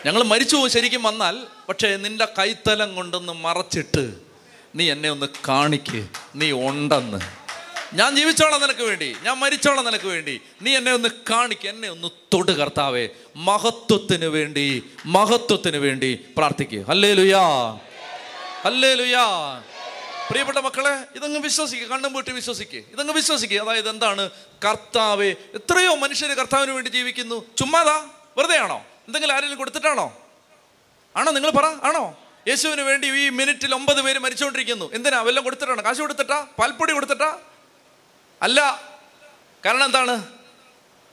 [0.07, 1.37] ഞങ്ങൾ മരിച്ചു ശരിക്കും വന്നാൽ
[1.69, 4.15] പക്ഷേ നിന്റെ കൈത്തലം കൊണ്ടൊന്ന് മറച്ചിട്ട്
[4.75, 6.07] നീ എന്നെ ഒന്ന് കാണിക്ക്.
[6.37, 7.19] നീ ഉണ്ടെന്ന്.
[7.95, 9.17] ഞാൻ ജീവിച്ചോളാം നിനക്ക് വേണ്ടി.
[9.23, 10.41] ഞാൻ മരിച്ചോളാം നിനക്ക് വേണ്ടി.
[10.63, 11.69] നീ എന്നെ ഒന്ന് കാണിക്ക്.
[11.69, 13.09] എന്നെ ഒന്ന് തൊട് കർത്താവേ.
[13.37, 17.79] മഹത്വത്തിന് വേണ്ടി മഹത്വത്തിന് വേണ്ടി പ്രാർത്ഥിക്കുക അല്ലേ ലുയാ
[18.69, 19.25] അല്ലേ ലുയാ
[20.29, 24.31] പ്രിയപ്പെട്ട മക്കളെ ഇതങ്ങ് വിശ്വസിക്കുക കണ്ണും പൂട്ടി വിശ്വസിക്കുക ഇതങ്ങ് വിശ്വസിക്കുക അതായത് എന്താണ്?
[24.65, 27.45] കർത്താവെ എത്രയോ മനുഷ്യർ കർത്താവിന് വേണ്ടി ജീവിക്കുന്നു.
[27.59, 27.97] ചുമ്മാതാ
[28.39, 30.07] വെറുതെ ആണോ എന്തെങ്കിലും ആരെങ്കിലും കൊടുത്തിട്ടാണോ?
[31.17, 31.31] ആണോ?
[31.31, 32.05] നിങ്ങൾ പറ ആണോ?
[32.49, 34.91] യേശുവിന് വേണ്ടി ഈ മിനിറ്റിൽ ഒമ്പത് പേര് മരിച്ചുകൊണ്ടിരിക്കുന്നു.
[34.93, 35.23] എന്തിനാ?
[35.23, 35.83] വല്ലതും കൊടുത്തിട്ടാണോ?
[35.83, 36.47] കാശ് കൊടുത്തിട്ടാ?
[36.59, 37.39] പാൽപ്പൊടി കൊടുത്തിട്ടാ?
[38.43, 38.61] അല്ല.
[39.67, 40.25] കാരണം എന്താണ്?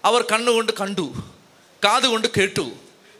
[0.04, 1.14] അവർ കണ്ണുകൊണ്ട് കണ്ടു
[1.86, 2.72] കാതുകൊണ്ട് കേട്ടു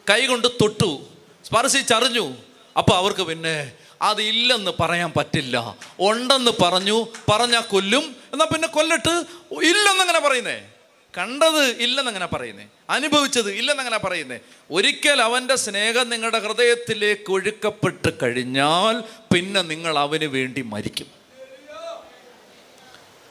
[0.10, 1.06] കൈ കൊണ്ട് തൊട്ടു
[1.46, 2.38] സ്പർശിച്ചറിഞ്ഞു.
[2.78, 5.76] അപ്പോൾ അവർക്ക് പിന്നെ അതില്ലെന്ന് പറയാൻ പറ്റില്ല.
[6.00, 10.70] ഉണ്ടെന്ന് പറഞ്ഞു പറഞ്ഞാൽ കൊല്ലും എന്നാൽ പിന്നെ കൊല്ലിട്ട് ഇല്ലെന്നങ്ങനെ പറയുന്നേ?
[11.18, 12.68] കണ്ടത് ഇല്ലെന്നങ്ങനെ പറയുന്നേ?
[12.90, 14.40] അനുഭവിച്ചത് ഇല്ലെന്നങ്ങനെ പറയുന്നേ?
[14.72, 21.08] ഒരിക്കൽ അവന്റെ സ്നേഹം നിങ്ങളുടെ ഹൃദയത്തിലേക്ക് ഒഴുക്കപ്പെട്ട് കഴിഞ്ഞാൽ പിന്നെ നിങ്ങൾ അവന് വേണ്ടി മരിക്കും.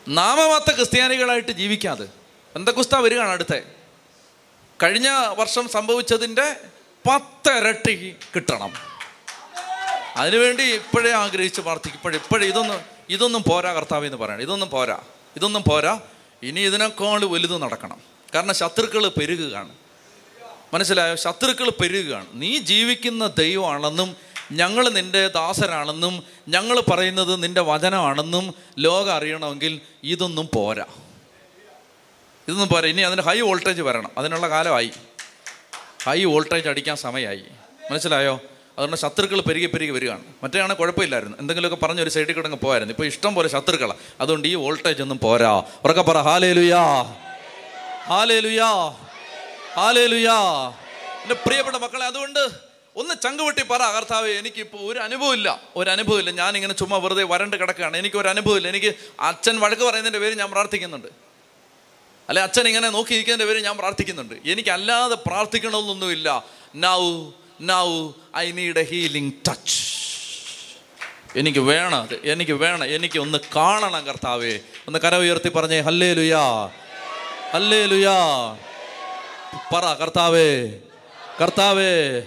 [0.09, 2.09] നാമമാത്ത ക്രിസ്ത്യാനികളായിട്ട് ജീവിക്കാതെ.
[2.57, 3.63] എന്തൊക്കെ വരികയാണ് അടുത്തെ.
[4.83, 6.57] കഴിഞ്ഞ വർഷം സംഭവിച്ചതിന്റെ
[7.11, 8.90] പത്തിരട്ടി കിട്ടണം.
[10.17, 11.99] അതിനുവേണ്ടി ഇപ്പോഴേ ആഗ്രഹിച്ച് പ്രാർത്ഥിക്കും.
[11.99, 14.43] ഇപ്പോഴേ ഇപ്പോഴേ ഇതൊന്നും ഇതൊന്നും പോരാ കർത്താവ് എന്ന് പറയണം.
[14.43, 14.99] ഇതൊന്നും പോരാ
[15.37, 16.01] ഇതൊന്നും പോരാ.
[16.43, 18.01] ഇനി ഇതിനേക്കാൾ വലുത് നടക്കണം.
[18.35, 19.75] കാരണം ശത്രുക്കൾ പെരുകുകയാണ്.
[20.75, 21.15] മനസ്സിലായോ?
[21.15, 22.27] ശത്രുക്കൾ പെരുകുകയാണ്.
[22.33, 24.17] നീ ജീവിക്കുന്ന ദൈവമാണെന്നും
[24.53, 30.85] ഞങ്ങൾ നിന്റെ ദാസരാണെന്നും ഞങ്ങൾ പറയുന്നത് നിന്റെ വചനമാണെന്നും ലോകം അറിയണമെങ്കിൽ ഇതൊന്നും പോരാ.
[32.49, 32.89] ഇതൊന്നും പോരാ.
[32.89, 34.11] ഇനി അതിന് ഹൈ വോൾട്ടേജ് വരണം.
[34.19, 34.91] അതിനുള്ള കാലമായി.
[36.03, 37.45] ഹൈ വോൾട്ടേജ് അടിക്കാൻ സമയമായി.
[37.91, 38.41] മനസ്സിലായോ?
[38.81, 40.25] അതുകൊണ്ട് ശത്രുക്കൾ പെരുകി പെരുകി വരികയാണ്.
[40.43, 41.37] മറ്റേയാണ് കുഴപ്പമില്ലായിരുന്നു.
[41.41, 45.63] എന്തെങ്കിലുമൊക്കെ പറഞ്ഞ് ഒരു സൈഡിൽ കിടങ്ങ് പോയായിരുന്നു ഇപ്പോൾ ഇഷ്ടം പോലെ ശത്രുക്കളാണ് അതുകൊണ്ട് ഈ വോൾട്ടേജ് ഒന്നും പോരാ.
[45.85, 47.03] ഉറക്കെ പറ ഹാലേ ലുയാ
[48.07, 48.71] ഹാലേ ലുയാ
[49.75, 50.39] ഹാലേ ലുയാ
[51.23, 56.97] എന്റെ പ്രിയപ്പെട്ട മക്കളെ അതുകൊണ്ട് ഒന്ന് ചങ്കുവെട്ടി പറ കർത്താവ് എനിക്കിപ്പോൾ ഒരു അനുഭവമില്ല ഒരു അനുഭവമില്ല ഞാനിങ്ങനെ ചുമ്മാ
[56.97, 57.97] വെറുതെ വരണ്ട് കിടക്കുകയാണ്.
[57.97, 61.07] എനിക്ക് ഒരു അനുഭവമില്ല എനിക്ക് അച്ഛൻ വഴക്ക് പറയുന്നതിന്റെ പേര് ഞാൻ പ്രാർത്ഥിക്കുന്നുണ്ട്.
[62.29, 64.35] അല്ലെ അച്ഛൻ ഇങ്ങനെ നോക്കി നിൽക്കുന്നതിന്റെ പേര് ഞാൻ പ്രാർത്ഥിക്കുന്നുണ്ട്.
[64.47, 69.77] എനിക്കല്ലാതെ പ്രാർത്ഥിക്കണമെന്നൊന്നുമില്ല now now I need a healing touch
[71.37, 74.61] എനിക്ക് വേണം അത് എനിക്ക് വേണം എനിക്ക് ഒന്ന് കാണണം കർത്താവേ.
[74.89, 76.71] ഒന്ന് കര ഉയർത്തി പറഞ്ഞേ ഹല്ലേ ലുയാ
[77.53, 78.17] ഹല്ലേ ലുയാ
[79.75, 80.79] പറ കർത്താവേ
[81.41, 82.23] കർത്താവേ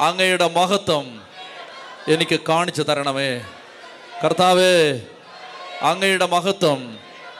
[0.00, 1.24] അങ്ങയുടെ മഹത്വം
[2.08, 3.40] എനിക്ക് കാണിച്ചു തരണമേ.
[4.24, 5.00] കർത്താവേ
[5.82, 6.98] അങ്ങയുടെ മഹത്വം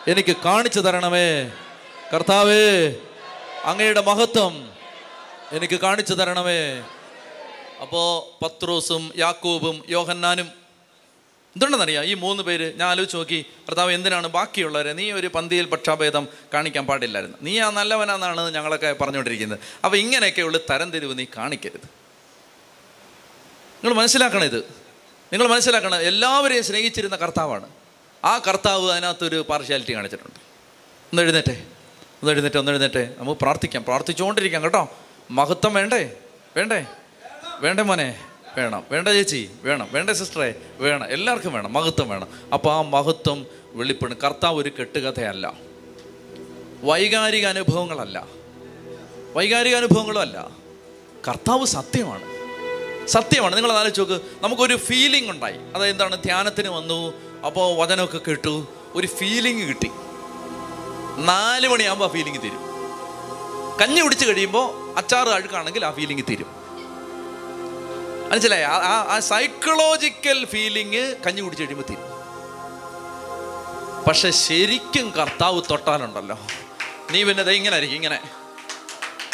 [0.09, 1.51] എനിക്ക് കാണിച്ചു തരണമേ.
[2.15, 2.95] കർത്താവേ
[3.65, 4.73] അങ്ങയുടെ മഹത്വം
[5.53, 6.83] എനിക്ക് കാണിച്ചു തരണമേ.
[7.81, 10.67] അപ്പോൾ പത്രോസും യാക്കൂബും യോഹന്നാനും.
[11.57, 12.05] എന്തുണ്ടെന്നറിയാം?
[12.05, 14.93] ഈ മൂന്ന് പേര് ഞാൻ ആലോചിച്ച് നോക്കി ഭർത്താവ് എന്തിനാണ് ബാക്കിയുള്ളവരെ?
[14.93, 17.39] നീ ഒരു പന്തിയിൽ പക്ഷാഭേദം കാണിക്കാൻ പാടില്ലായിരുന്നു.
[17.43, 19.59] നീ ആ നല്ലവനാന്നാണ് ഞങ്ങളൊക്കെ പറഞ്ഞുകൊണ്ടിരിക്കുന്നത്.
[19.85, 21.81] അപ്പോൾ ഇങ്ങനെയൊക്കെയുള്ള തരം തിരിവ് നീ കാണിക്കരുത്.
[23.85, 24.59] നിങ്ങൾ മനസ്സിലാക്കണം ഇത്.
[25.33, 27.69] നിങ്ങൾ മനസ്സിലാക്കണം എല്ലാവരെയും സ്നേഹിച്ചിരുന്ന കർത്താവാണ്.
[28.25, 30.41] ആ കർത്താവ് അതിനകത്തൊരു പാർഷ്യാലിറ്റി കാണിച്ചിട്ടുണ്ട്.
[31.05, 31.65] ഒന്ന് എഴുന്നേറ്റേ.
[32.07, 33.09] ഒന്ന് എഴുന്നേറ്റേ ഒന്ന് എഴുന്നേറ്റേ.
[33.19, 33.85] നമുക്ക് പ്രാർത്ഥിക്കാം.
[33.85, 34.97] പ്രാർത്ഥിച്ചുകൊണ്ടിരിക്കാം കേട്ടോ.
[35.31, 36.17] മഹത്വം വേണ്ടേ?
[36.57, 36.87] വേണ്ടേ?
[37.61, 38.19] വേണ്ടേ മോനെ
[38.59, 38.85] വേണം.
[38.91, 39.89] വേണ്ട ചേച്ചി വേണം.
[39.93, 41.07] വേണ്ട സിസ്റ്ററെ വേണം.
[41.07, 41.73] എല്ലാവർക്കും വേണം.
[41.73, 42.29] മഹത്വം വേണം.
[42.53, 45.53] അപ്പോൾ ആ മഹത്വം വെളിപ്പെടും കർത്താവ് ഒരു കെട്ടുകഥയല്ല.
[46.83, 48.27] വൈകാരിക അനുഭവങ്ങളല്ല.
[49.37, 50.49] വൈകാരിക അനുഭവങ്ങളും അല്ല
[51.29, 52.23] കർത്താവ് സത്യമാണ്.
[53.07, 53.57] സത്യമാണ്.
[53.57, 54.21] നിങ്ങൾ ആലോചിച്ച് നോക്ക്.
[54.41, 55.57] നമുക്കൊരു ഫീലിംഗ് ഉണ്ടായി.
[55.57, 57.13] അതായത് എന്താണ് ധ്യാനത്തിന് വന്നു.
[57.47, 58.67] അപ്പോൾ വചനമൊക്കെ കേട്ടു.
[58.95, 59.91] ഒരു ഫീലിംഗ് കിട്ടി.
[61.19, 62.67] നാല് മണിയാകുമ്പോൾ ആ ഫീലിംഗ് തീരും.
[63.81, 66.56] കഞ്ഞി കുടിച്ച് കഴിയുമ്പോൾ അച്ചാറ് അഴുക്കാണെങ്കിൽ ആ ഫീലിംഗ് തീരും.
[68.31, 68.63] മനസ്സിലായി?
[68.63, 72.17] ആ ആ സൈക്കോളജിക്കൽ ഫീലിംഗ് കഞ്ഞി കുടിച്ച് കഴിയുമ്പോൾ തീരും
[74.05, 76.39] പക്ഷെ ശരിക്കും കർത്താവ് തൊട്ടാലുണ്ടല്ലോ
[77.11, 78.19] നീ പിന്നെ ദേ ഇങ്ങനെ ആയിരിക്കും ഇങ്ങനെ.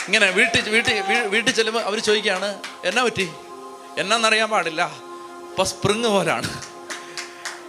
[0.06, 3.30] ഇങ്ങനെ വീട്ടിൽ വീട്ടിൽ വീട്ടിൽ ചെല്ലുമ്പോൾ അവർ ചോദിക്കുകയാണ് എന്നാ പറ്റി?
[3.98, 4.92] എന്നാന്നറിയാൻ പാടില്ല.
[5.50, 6.60] ഇപ്പം സ്പ്രിങ് പോലാണ്.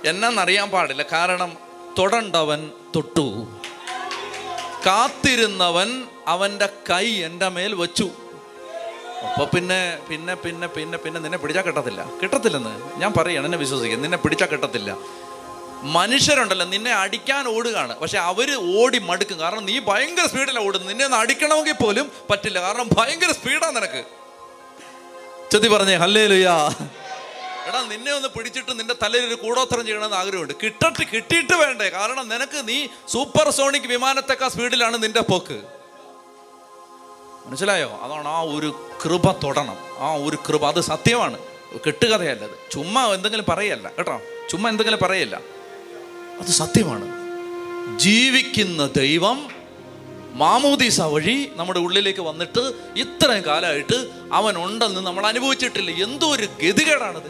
[0.05, 1.03] എന്നാന്നറിയാൻ പാടില്ല.
[1.03, 1.57] കാരണം
[1.99, 3.47] തൊടണ്ടവൻ തൊട്ടു.
[4.86, 8.11] കാത്തിരുന്നവൻ അവന്റെ കൈ എന്റെ മേൽ വച്ചു.
[9.28, 12.01] അപ്പൊ പിന്നെ പിന്നെ പിന്നെ പിന്നെ പിന്നെ നിന്നെ പിടിച്ചാൽ കിട്ടത്തില്ല.
[12.21, 14.91] കിട്ടത്തില്ലെന്ന് ഞാൻ പറയാണ് എന്നെ വിശ്വസിക്കുക നിന്നെ പിടിച്ചാൽ കിട്ടത്തില്ല.
[15.97, 17.93] മനുഷ്യരുണ്ടല്ലോ നിന്നെ അടിക്കാൻ ഓടുകയാണ്.
[18.01, 18.49] പക്ഷെ അവർ
[18.80, 19.38] ഓടി മടുക്കും.
[19.43, 20.89] കാരണം നീ ഭയങ്കര സ്പീഡിലാണ് ഓടുന്നത്.
[20.91, 22.57] നിന്നെ ഒന്ന് അടിക്കണമെങ്കിൽ പോലും പറ്റില്ല.
[22.65, 24.03] കാരണം ഭയങ്കര സ്പീഡാണ് നിനക്ക്.
[25.51, 26.57] ചെത്തി പറഞ്ഞേ ഹല്ലേ ലുയാ
[27.67, 30.53] എടാ നിന്നെ ഒന്ന് പിടിച്ചിട്ട് നിന്റെ തലയിൽ ഒരു കൂടോത്രം ചെയ്യണമെന്ന് ആഗ്രഹമുണ്ട്.
[30.63, 31.88] കിട്ടട്ട് കിട്ടിയിട്ട് വേണ്ടേ.
[31.97, 32.78] കാരണം നിനക്ക് നീ
[33.13, 35.57] സൂപ്പർ സോണിക് വിമാനത്തേക്കാ സ്പീഡിലാണ് നിന്റെ പോക്ക്.
[37.46, 38.00] മനസ്സിലായോ?
[38.02, 39.78] അതാണ് ആ ഒരു കൃപ തൊടണം.
[40.00, 41.38] ആ ഒരു കൃപ അത് സത്യമാണ്.
[41.86, 42.72] കെട്ടുകഥയല്ല അത്.
[42.72, 43.91] ചുമ്മാ എന്തെങ്കിലും പറയല്ല.
[43.98, 44.22] കേട്ടോ?
[44.50, 45.41] ചുമ്മാ എന്തെങ്കിലും പറയല്ല.
[46.39, 47.24] അത് സത്യമാണ്.
[48.00, 49.50] ജീവിക്കുന്ന ദൈവം
[50.34, 56.04] മാമോദീസ വഴി നമ്മുടെ ഉള്ളിലേക്ക് വന്നിട്ട് ഇത്രയും കാലമായിട്ട് അവൻ ഉണ്ടെന്ന് നമ്മൾ അനുഭവിച്ചിട്ടില്ല.
[56.04, 57.28] എന്തോ ഒരു ഗതികേടാണത്.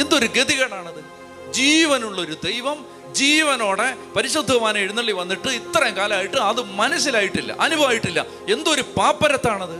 [0.00, 1.04] എന്തോ ഒരു ഗതികേടാണത്
[1.52, 8.26] ജീവനുള്ളൊരു ദൈവം ജീവനോടെ പരിശുദ്ധവാനെ എഴുന്നള്ളി വന്നിട്ട് ഇത്രയും കാലമായിട്ട് അത് മനസ്സിലായിട്ടില്ല അനുഭവമായിട്ടില്ല.
[8.52, 9.76] എന്തൊരു പാപ്പരത്താണത്.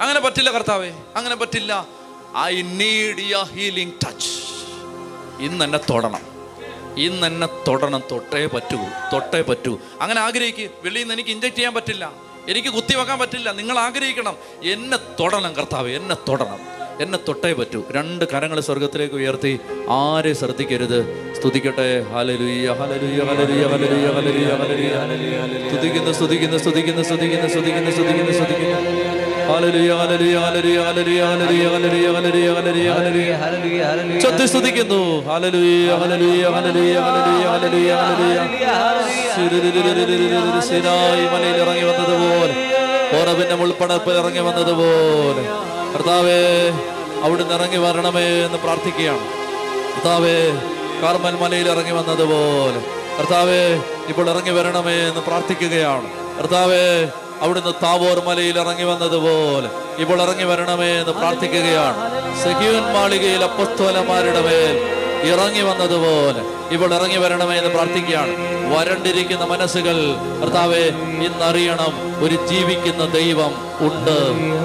[0.00, 1.86] അങ്ങനെ പറ്റില്ല കർത്താവേ അങ്ങനെ പറ്റില്ല.
[2.38, 4.28] I need a healing touch
[5.40, 6.22] ഇന്ന് എന്നെ തൊടണം.
[6.96, 8.02] ഇന്ന് എന്നെ തൊടണം.
[8.12, 8.78] തൊട്ടേ പറ്റൂ
[9.12, 9.78] തൊട്ടേ പറ്റൂ.
[10.00, 12.12] അങ്ങനെ ആഗ്രഹിക്കുക വെളിയിൽ നിന്ന് എനിക്ക് ഇഞ്ചക്ട് ചെയ്യാൻ പറ്റില്ല.
[12.48, 13.52] എനിക്ക് കുത്തിവെക്കാൻ പറ്റില്ല.
[13.52, 14.36] നിങ്ങൾ ആഗ്രഹിക്കണം.
[14.62, 16.60] എന്നെ തൊടണം കർത്താവ് എന്നെ തൊടണം.
[17.02, 19.52] എന്നെ തൊട്ടേ പറ്റൂ രണ്ട് കരങ്ങൾ സ്വർഗത്തിലേക്ക് ഉയർത്തി
[19.96, 20.98] ആരെ ശ്രദ്ധിക്കരുത്
[21.36, 21.88] സ്തുതിക്കട്ടെ
[25.70, 28.32] സ്തുതിക്കുന്നു സ്തുതിക്കുന്നു സ്തുതിക്കുന്നു സ്തുതിക്കുന്നു സ്തുതിക്കുന്നു സ്തുതിക്കുന്നു സ്തുതിക്കുന്നു
[34.48, 35.02] സ്തുതിക്കുന്നു
[41.58, 42.54] ഇറങ്ങി വന്നതുപോലെ
[43.12, 45.44] ഓറവിന്റെ മുൾപ്പടപ്പിൽ ഇറങ്ങി വന്നതുപോലെ
[45.96, 46.40] കർത്താവേ
[47.24, 49.24] അവിടുന്ന് ഇറങ്ങി വരണമേ എന്ന് പ്രാർത്ഥിക്കുകയാണ്.
[49.94, 50.50] കർത്താവേ
[51.02, 52.80] കാർമൽ മലയിൽ ഇറങ്ങി വന്നതുപോലെ.
[53.18, 56.08] കർത്താവേ ഇപ്പോൾ ഇറങ്ങി വരണമേ എന്ന് പ്രാർത്ഥിക്കുകയാണ്.
[56.38, 57.08] കർത്താവേ
[57.40, 61.96] അവിടുന്ന് താവോർ മലയിൽ ഇറങ്ങി വന്നതുപോലെ ഇപ്പോൾ ഇറങ്ങി വരണമേ എന്ന് പ്രാർത്ഥിക്കുകയാണ്.
[62.44, 66.42] സഖിയൻ മാളികയിൽ അപ്പസ്തോലന്മാരുടെ മേൽ ഇറങ്ങി വന്നതുപോലെ
[66.74, 68.32] ഇപ്പോൾ ഇറങ്ങി വരണമേ എന്ന് പ്രാർത്ഥിക്കുകയാണ്.
[68.74, 69.96] വരണ്ടിരിക്കുന്ന മനസ്സുകൾ
[70.42, 70.84] കർത്താവെ
[71.26, 71.92] ഇന്നറിയണം
[72.24, 74.18] ഒരു ജീവിക്കുന്ന ദൈവം ഉണ്ട്.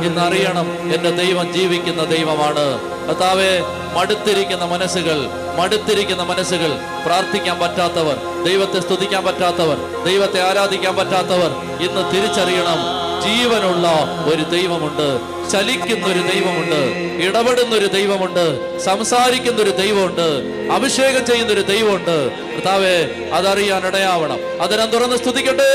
[0.06, 2.66] ഇന്നറിയണം എന്റെ ദൈവം ജീവിക്കുന്ന ദൈവമാണ്.
[3.08, 3.52] കർത്താവെ
[3.98, 5.30] മടുത്തിരിക്കുന്ന മനസ്സുകൾ
[5.60, 6.72] മടുത്തിരിക്കുന്ന മനസ്സുകൾ
[7.06, 11.52] പ്രാർത്ഥിക്കാൻ പറ്റാത്തവർ ദൈവത്തെ സ്തുതിക്കാൻ പറ്റാത്തവർ ദൈവത്തെ ആരാധിക്കാൻ പറ്റാത്തവർ
[11.86, 12.80] ഇന്ന് തിരിച്ചറിയണം
[13.22, 13.88] ജീവനുള്ള
[14.34, 15.41] ഒരു ദൈവമുണ്ട്.
[15.52, 16.82] ചലിക്കുന്ന ഒരു ദൈവമുണ്ട്
[17.24, 20.28] ഇടപെടുന്ന ഒരു ദൈവമുണ്ട് സംസാരിക്കുന്ന ഒരു ദൈവമുണ്ട്
[20.72, 22.32] അഭിഷേകം ചെയ്യുന്ന ഒരു ദൈവമുണ്ട്.
[22.32, 22.96] കർത്താവെ
[23.34, 25.72] അതറിയാൻ ഇടയാവണം അതിനെ തുറന്ന് സ്തുതിക്കട്ടെ.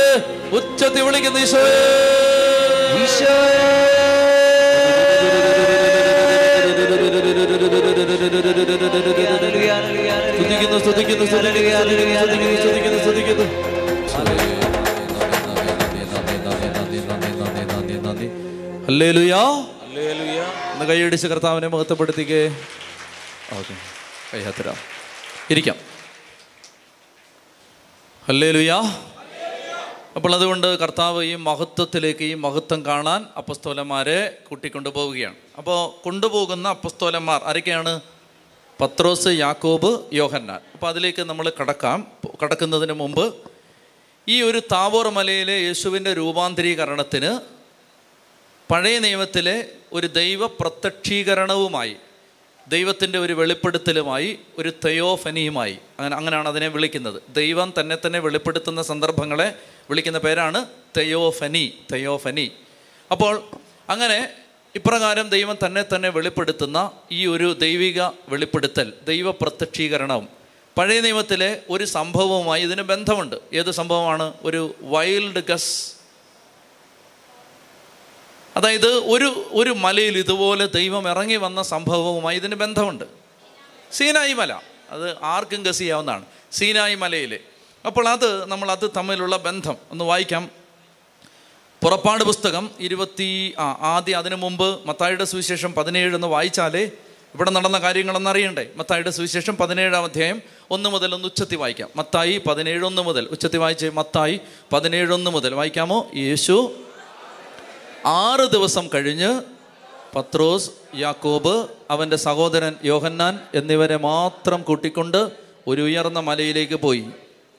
[0.57, 1.77] ഉച്ചത്തി വിളിക്കുന്ന ഈശോയെ.
[10.37, 13.76] സ്തുതിക്കുന്നു സ്തുതിക്കുന്നു സ്തുതിക്കുന്നു സ്തുതിക്കുന്നു സ്തുതിക്കുന്നു.
[18.89, 22.49] ഒന്ന് കൈയടിച്ച് കർത്താവിനെ മഹത്വപ്പെടുത്തിക്കേ.
[23.59, 23.75] ഓക്കെ.
[24.35, 24.75] കൈയാത്തരാം.
[25.51, 25.77] ഇരിക്കാം.
[28.27, 28.79] ഹല്ലേലൂയാ
[30.17, 38.01] അപ്പോൾ അതുകൊണ്ട് കർത്താവ് ഈ മഹത്വത്തിലേക്ക് ഈ മഹത്വം കാണാൻ അപ്പസ്തോലന്മാരെ കൂട്ടിക്കൊണ്ടു പോവുകയാണ് അപ്പോൾ കൊണ്ടുപോകുന്ന അപ്പസ്തോലന്മാർ ആരൊക്കെയാണ്?
[38.81, 40.61] പത്രോസ് യാക്കോബ് യോഹന്നാൻ.
[40.73, 42.07] അപ്പോൾ അതിലേക്ക് നമ്മൾ കടക്കാം.
[42.43, 43.35] കടക്കുന്നതിന് മുമ്പ്
[44.29, 47.56] ഈ ഒരു താവോർ മലയിലെ യേശുവിന്റെ രൂപാന്തരീകരണത്തിന്
[48.71, 51.97] പഴയ നിയമത്തിലെ ഒരു ദൈവ പ്രത്യക്ഷീകരണവുമായി
[52.69, 57.23] ദൈവത്തിന്റെ ഒരു വെളിപ്പെടുത്തലുമായി ഒരു തെയോഫനിയുമായി അങ്ങനെ അങ്ങനെയാണ് അതിനെ വിളിക്കുന്നത്.
[57.29, 59.55] ദൈവം തന്നെ തന്നെ വെളിപ്പെടുത്തുന്ന സന്ദർഭങ്ങളെ
[59.91, 62.53] വിളിക്കുന്ന പേരാണ് തെയോഫനി തെയോഫനി.
[63.13, 63.43] അപ്പോൾ
[63.89, 64.29] അങ്ങനെ
[64.75, 70.29] ഇപ്രകാരം ദൈവം തന്നെ തന്നെ വെളിപ്പെടുത്തുന്ന ഈ ഒരു ദൈവിക വെളിപ്പെടുത്തൽ ദൈവ പ്രത്യക്ഷീകരണം.
[70.79, 73.37] പഴയ നിയമത്തിലെ ഒരു സംഭവവുമായി ഇതിന് ബന്ധമുണ്ട്.
[73.53, 74.35] ഏത് സംഭവമാണ്?
[74.43, 75.96] ഒരു വൈൽഡ് ഗസ്
[78.57, 83.05] അതായത് ഒരു ഒരു മലയിൽ ഇതുപോലെ ദൈവം ഇറങ്ങി വന്ന സംഭവവുമായി ഇതിന് ബന്ധമുണ്ട്.
[83.93, 84.61] സീനായി മല.
[84.91, 87.39] അത് ആർക്കും ഗസ് ചെയ്യാവുന്നതാണ് സീനായി മലയിൽ
[87.87, 89.77] അപ്പോൾ അത് നമ്മൾ അത് തമ്മിലുള്ള ബന്ധം.
[89.91, 90.51] ഒന്ന് വായിക്കാം.
[91.83, 96.91] പുറപ്പാട് പുസ്തകം ഇരുപത്തി ആ ആദ്യം അതിനു മുമ്പ് മത്തായിയുടെ സുവിശേഷം പതിനേഴ് എന്ന് വായിച്ചാലേ
[97.35, 98.67] ഇവിടെ നടന്ന കാര്യങ്ങളൊന്നും അറിയണ്ടേ.
[98.77, 101.89] മത്തായിയുടെ സുവിശേഷം പതിനേഴാം അധ്യായം ഒന്ന് മുതൽ ഒന്ന് ഉച്ചത്തി വായിക്കാം.
[101.97, 103.27] മത്തായി പതിനേഴൊന്ന് മുതൽ.
[103.27, 104.41] ഉച്ചത്തി വായിച്ച് മത്തായി
[104.73, 105.55] പതിനേഴൊന്ന് മുതൽ.
[105.55, 106.11] വായിക്കാമോ?
[106.17, 106.86] യേശു
[108.07, 109.43] ആറ് ദിവസം കഴിഞ്ഞ്
[110.17, 115.31] പത്രോസ് യാക്കോബ് അവന്റെ സഹോദരൻ യോഹന്നാൻ എന്നിവരെ മാത്രം കൂട്ടിക്കൊണ്ട്
[115.67, 117.07] ഒരു ഉയർന്ന മലയിലേക്ക് പോയി.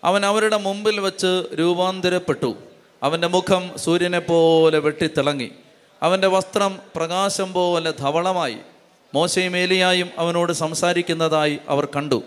[0.04, 2.56] അവൻ അവരുടെ മുമ്പിൽ വച്ച് രൂപാന്തരപ്പെട്ടു.
[3.04, 5.52] അവന്റെ മുഖം സൂര്യനെ പോലെ വെട്ടിത്തിളങ്ങി.
[6.04, 8.58] അവന്റെ വസ്ത്രം പ്രകാശം പോലെ ധവളമായി.
[9.14, 12.24] മോശയും ഏലിയായും അവനോട് സംസാരിക്കുന്നതായി അവർ കണ്ടു.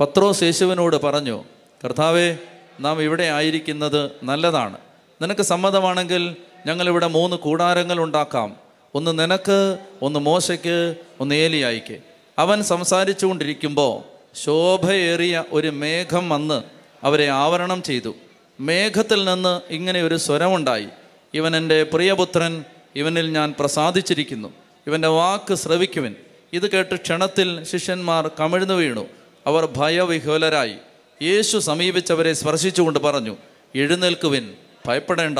[0.00, 1.44] പത്രോസ് യേശുവിനോട് പറഞ്ഞു
[1.84, 2.36] കർത്താവേ
[2.80, 4.76] നാം ഇവിടെ ആയിരിക്കുന്നത് നല്ലതാണ്.
[5.22, 6.36] നിനക്ക് സമ്മതമാണെങ്കിൽ
[6.68, 8.56] ഞങ്ങളിവിടെ മൂന്ന് കൂടാരങ്ങൾ ഉണ്ടാക്കാം.
[8.94, 11.98] ഒന്ന് നിനക്ക് ഒന്ന് മോശയ്ക്ക് ഒന്ന് ഏലിയായിക്ക്.
[12.38, 14.02] അവൻ സംസാരിച്ചു കൊണ്ടിരിക്കുമ്പോൾ
[14.44, 16.62] ശോഭയേറിയ ഒരു മേഘം വന്ന്
[17.02, 18.14] അവരെ ആവരണം ചെയ്തു.
[18.60, 20.86] മേഘത്തിൽ നിന്ന് ഇങ്ങനെ ഒരു സ്വരമുണ്ടായി.
[21.34, 22.64] ഇവൻ എന്റെ പ്രിയപുത്രൻ
[22.96, 24.48] ഇവനിൽ ഞാൻ പ്രസാദിച്ചിരിക്കുന്നു.
[24.86, 26.14] ഇവന്റെ വാക്ക് ശ്രവിക്കുവൻ.
[26.52, 29.06] ഇത് കേട്ട് ക്ഷണത്തിൽ ശിഷ്യന്മാർ കമിഴ്ന്നു വീണു.
[29.46, 30.74] അവർ ഭയവിഹ്വലരായി.
[31.22, 33.36] യേശു സമീപിച്ചവരെ സ്പർശിച്ചുകൊണ്ട് പറഞ്ഞു
[33.74, 34.52] എഴുന്നേൽക്കുവിൻ
[34.86, 35.38] ഭയപ്പെടേണ്ട.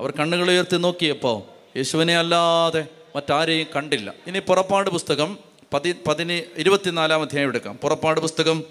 [0.00, 1.42] അവർ കണ്ണുകൾ ഉയർത്തി നോക്കിയപ്പോൾ
[1.76, 2.86] യേശുവിനെ അല്ലാതെ
[3.16, 4.14] മറ്റാരെയും കണ്ടില്ല.
[4.26, 5.38] ഇനി പുറപ്പാട് പുസ്തകം
[5.72, 7.76] പതി പതിന് ഇരുപത്തിനാലാം അധ്യായം എടുക്കാം.
[7.76, 8.64] പുറപ്പാട് പുസ്തകം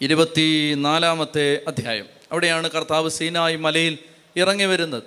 [0.00, 2.06] ഇരുപത്തി നാലാമത്തെ അധ്യായം.
[2.32, 3.98] അവിടെയാണ് കർത്താവ് സീനായി മലയിൽ
[4.36, 5.02] ഇറങ്ങി വരുന്നത്.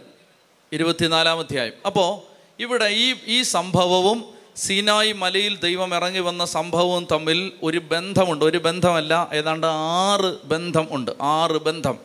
[0.74, 1.74] ഇരുപത്തിനാലാം അധ്യായം.
[1.86, 2.22] അപ്പോൾ
[2.62, 4.26] ഇവിടെ ഈ ഈ സംഭവവും
[4.56, 8.46] സീനായി മലയിൽ ദൈവം ഇറങ്ങി വന്ന സംഭവവും തമ്മിൽ ഒരു ബന്ധമുണ്ട്.
[8.46, 11.12] ഒരു ബന്ധമല്ല ഏതാണ്ട് ആറ് ബന്ധം ഉണ്ട്.
[11.22, 11.98] ആറ് ബന്ധം.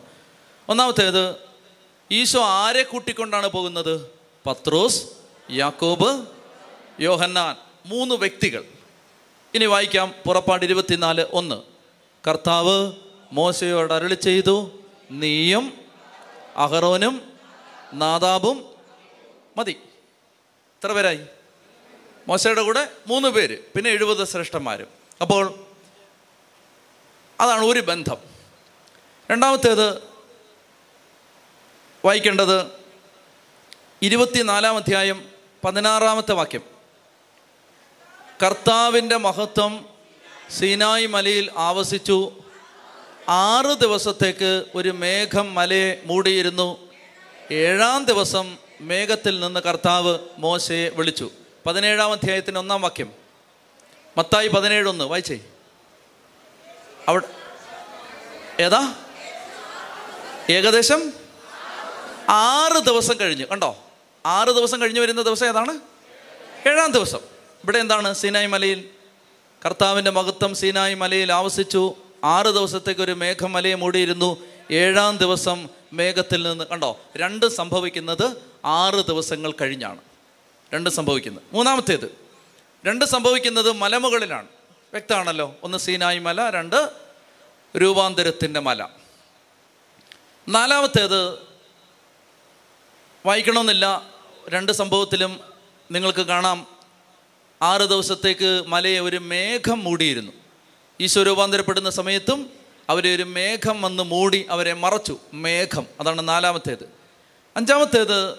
[0.69, 1.48] ഒന്നാമത്തേത്
[2.11, 4.11] ഈശോ ആരെ കൂട്ടിക്കൊണ്ടാണ് പോകുന്നത്?
[4.47, 5.07] പത്രോസ്
[5.51, 6.27] യാക്കോബ്
[7.01, 7.57] യോഹന്നാൻ.
[7.87, 8.65] മൂന്ന് വ്യക്തികൾ.
[9.55, 11.63] ഇനി വായിക്കാം പുറപ്പാട് ഇരുപത്തിനാല് ഒന്ന്.
[12.29, 12.93] കർത്താവ്
[13.33, 14.71] മോശയോട് അരളി ചെയ്തു
[15.11, 15.73] നീയും
[16.57, 17.33] അഹറോനും
[17.93, 18.65] നാദാബും
[19.57, 19.81] മതി.
[20.51, 21.21] എത്ര പേരായി?
[22.29, 24.89] മോശയുടെ കൂടെ മൂന്ന് പേര് പിന്നെ എഴുപത് ശ്രേഷ്ഠന്മാരും.
[25.23, 25.55] അപ്പോൾ
[27.41, 28.17] അതാണ് ഒരു ബന്ധം.
[29.31, 30.08] രണ്ടാമത്തേത്
[32.05, 32.67] വായിക്കേണ്ടത്
[34.03, 35.31] ഇരുപത്തിനാലാം അധ്യായം
[35.65, 36.63] പതിനാറാമത്തെ വാക്യം.
[38.43, 39.89] കർത്താവിന്റെ മഹത്വം
[40.59, 42.33] സീനായ് മലയിൽ ആവസിച്ചു.
[43.29, 46.89] ആറ് ദിവസത്തേക്ക് ഒരു മേഘം മലയെ മൂടിയിരുന്നു.
[47.51, 51.31] ഏഴാം ദിവസം മേഘത്തിൽ നിന്ന് കർത്താവ് മോശയെ വിളിച്ചു.
[51.67, 53.13] പതിനേഴാം അധ്യായത്തിന് ഒന്നാം വാക്യം.
[54.17, 55.41] മത്തായി പതിനേഴൊന്ന് വായിച്ചേ.
[57.09, 57.29] അവിടെ
[58.61, 58.95] ഏതാ?
[60.51, 61.28] ഏകദേശം
[62.29, 63.77] ആറ് ദിവസം കഴിഞ്ഞ് കണ്ടോ?
[64.27, 65.79] ആറ് ദിവസം കഴിഞ്ഞ് വരുന്ന ദിവസം ഏതാണ്?
[66.69, 67.19] ഏഴാം ദിവസം.
[67.65, 68.15] ഇവിടെ എന്താണ്?
[68.15, 68.89] സീനായി മലയിൽ
[69.67, 71.95] കർത്താവിന്റെ മഹത്വം സീനായി മലയിൽ ആവസിച്ചു.
[72.25, 74.37] ആറ് ദിവസത്തേക്ക് ഒരു മേഘം മലയെ മൂടിയിരുന്നു.
[74.71, 77.01] ഏഴാം ദിവസം മേഘത്തിൽ നിന്ന് കണ്ടോ?
[77.17, 80.01] രണ്ട് സംഭവിക്കുന്നത് ആറ് ദിവസങ്ങൾ കഴിഞ്ഞാണ്.
[80.75, 81.43] രണ്ട് സംഭവിക്കുന്നത്.
[81.53, 82.19] മൂന്നാമത്തേത്
[82.87, 84.49] രണ്ട് സംഭവിക്കുന്നത് മലമുകളിലാണ്.
[84.93, 85.57] വ്യക്തമാണല്ലോ?
[85.63, 86.91] ഒന്ന് സീനായി മല രണ്ട്
[87.77, 88.87] രൂപാന്തരത്തിന്റെ മല.
[90.49, 91.48] നാലാമത്തേത്
[93.29, 94.03] വായിക്കണമെന്നില്ല.
[94.49, 95.41] രണ്ട് സംഭവത്തിലും
[95.91, 96.67] നിങ്ങൾക്ക് കാണാം.
[97.63, 100.33] ആറ് ദിവസത്തേക്ക് മലയെ ഒരു മേഘം മൂടിയിരുന്നു.
[101.01, 102.51] ഈശോ രൂപാന്തരപ്പെടുന്ന സമയത്തും
[102.89, 105.19] അവരെ ഒരു മേഘം വന്ന് മൂടി അവരെ മറച്ചു.
[105.35, 105.87] മേഘം.
[106.01, 106.89] അതാണ് നാലാമത്തേത്.
[107.57, 108.35] അഞ്ചാമത്തേത്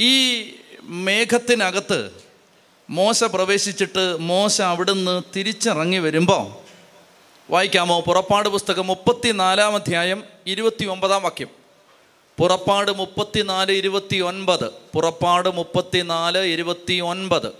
[0.00, 0.44] ഈ
[0.82, 2.10] മേഘത്തിനകത്ത്
[2.90, 6.52] മോശ പ്രവേശിച്ചിട്ട് മോശ അവിടുന്ന് തിരിച്ചിറങ്ങി വരുമ്പോൾ
[7.52, 8.00] വായിക്കാമോ?
[8.00, 11.59] പുറപ്പാട് പുസ്തകം മുപ്പത്തിനാലാം അധ്യായം ഇരുപത്തി ഒമ്പതാം വാക്യം.
[12.40, 17.52] പുറപ്പാട് മുപ്പത്തിനാല് ഇരുപത്തി ഒൻപത് പുറപ്പാട് മുപ്പത്തിനാല് ഇരുപത്തി ഒൻപത്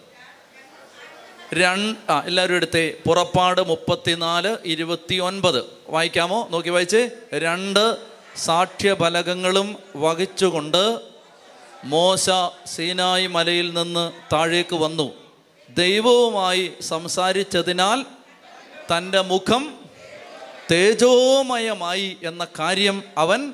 [1.55, 2.95] രണ്ട് ആ എല്ലാവരും എടുത്തേ.
[3.07, 6.49] പുറപ്പാട് മുപ്പത്തിനാല് ഇരുപത്തി ഒൻപത് വായിക്കാമോ?
[6.51, 7.11] നോക്കി വായിച്ചേ.
[7.35, 7.97] രണ്ട്
[8.37, 10.99] സാക്ഷ്യഫലകങ്ങളും വഹിച്ചുകൊണ്ട്
[11.85, 12.31] മോശ
[12.67, 15.13] സീനായി മലയിൽ നിന്ന് താഴേക്ക് വന്നു.
[15.71, 18.03] ദൈവവുമായി സംസാരിച്ചതിനാൽ
[18.97, 19.75] തന്റെ മുഖം
[20.71, 23.53] തേജോമയമായി എന്ന കാര്യം അവൻ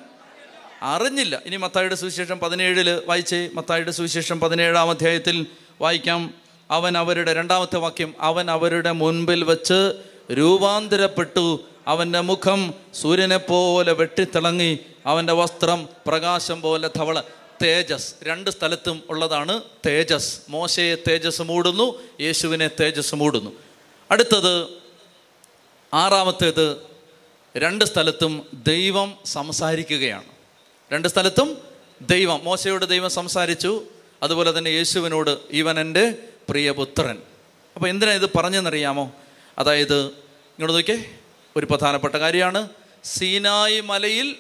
[0.83, 1.43] അറിഞ്ഞില്ല.
[1.47, 5.47] ഇനി മത്തായിയുടെ സുവിശേഷം പതിനേഴിൽ വായിച്ചേ മത്തായിയുടെ സുവിശേഷം പതിനേഴാം അധ്യായത്തിൽ
[5.81, 6.35] വായിക്കാം.
[6.71, 9.93] അവൻ അവരുടെ രണ്ടാമത്തെ വാക്യം അവൻ അവരുടെ മുൻപിൽ വെച്ച്
[10.33, 11.65] രൂപാന്തരപ്പെട്ടു.
[11.87, 14.79] അവന്റെ മുഖം സൂര്യനെ പോലെ വെട്ടിത്തിളങ്ങി.
[15.07, 17.21] അവന്റെ വസ്ത്രം പ്രകാശം പോലെ ധവള.
[17.63, 18.15] തേജസ്.
[18.23, 20.41] രണ്ട് സ്ഥലത്തും ഉള്ളതാണ് തേജസ്.
[20.49, 23.51] മോശയെ തേജസ് മൂടുന്നു യേശുവിനെ തേജസ് മൂടുന്നു.
[24.11, 24.67] അടുത്തത്
[25.95, 26.77] ആറാമത്തേത്
[27.57, 30.36] രണ്ട് സ്ഥലത്തും ദൈവം സംസാരിക്കുകയാണ്.
[30.93, 31.59] രണ്ട് സ്ഥലത്തും
[32.01, 33.83] ദൈവം മോശയോട് ദൈവം സംസാരിച്ചു.
[34.23, 36.15] അതുപോലെ തന്നെ യേശുവിനോട് ഇവൻ എന്റെ
[36.49, 37.19] പ്രിയപുത്രൻ.
[37.77, 39.13] അപ്പോൾ എന്തിനാ ഇത് പറഞ്ഞെന്നറിയാമോ?
[39.59, 41.19] അതായത് ഇങ്ങോട്ട് നോക്കിയേ
[41.57, 42.69] ഒരു പ്രധാനപ്പെട്ട കാര്യമാണ്.
[43.05, 44.37] സീനായി മലയിൽ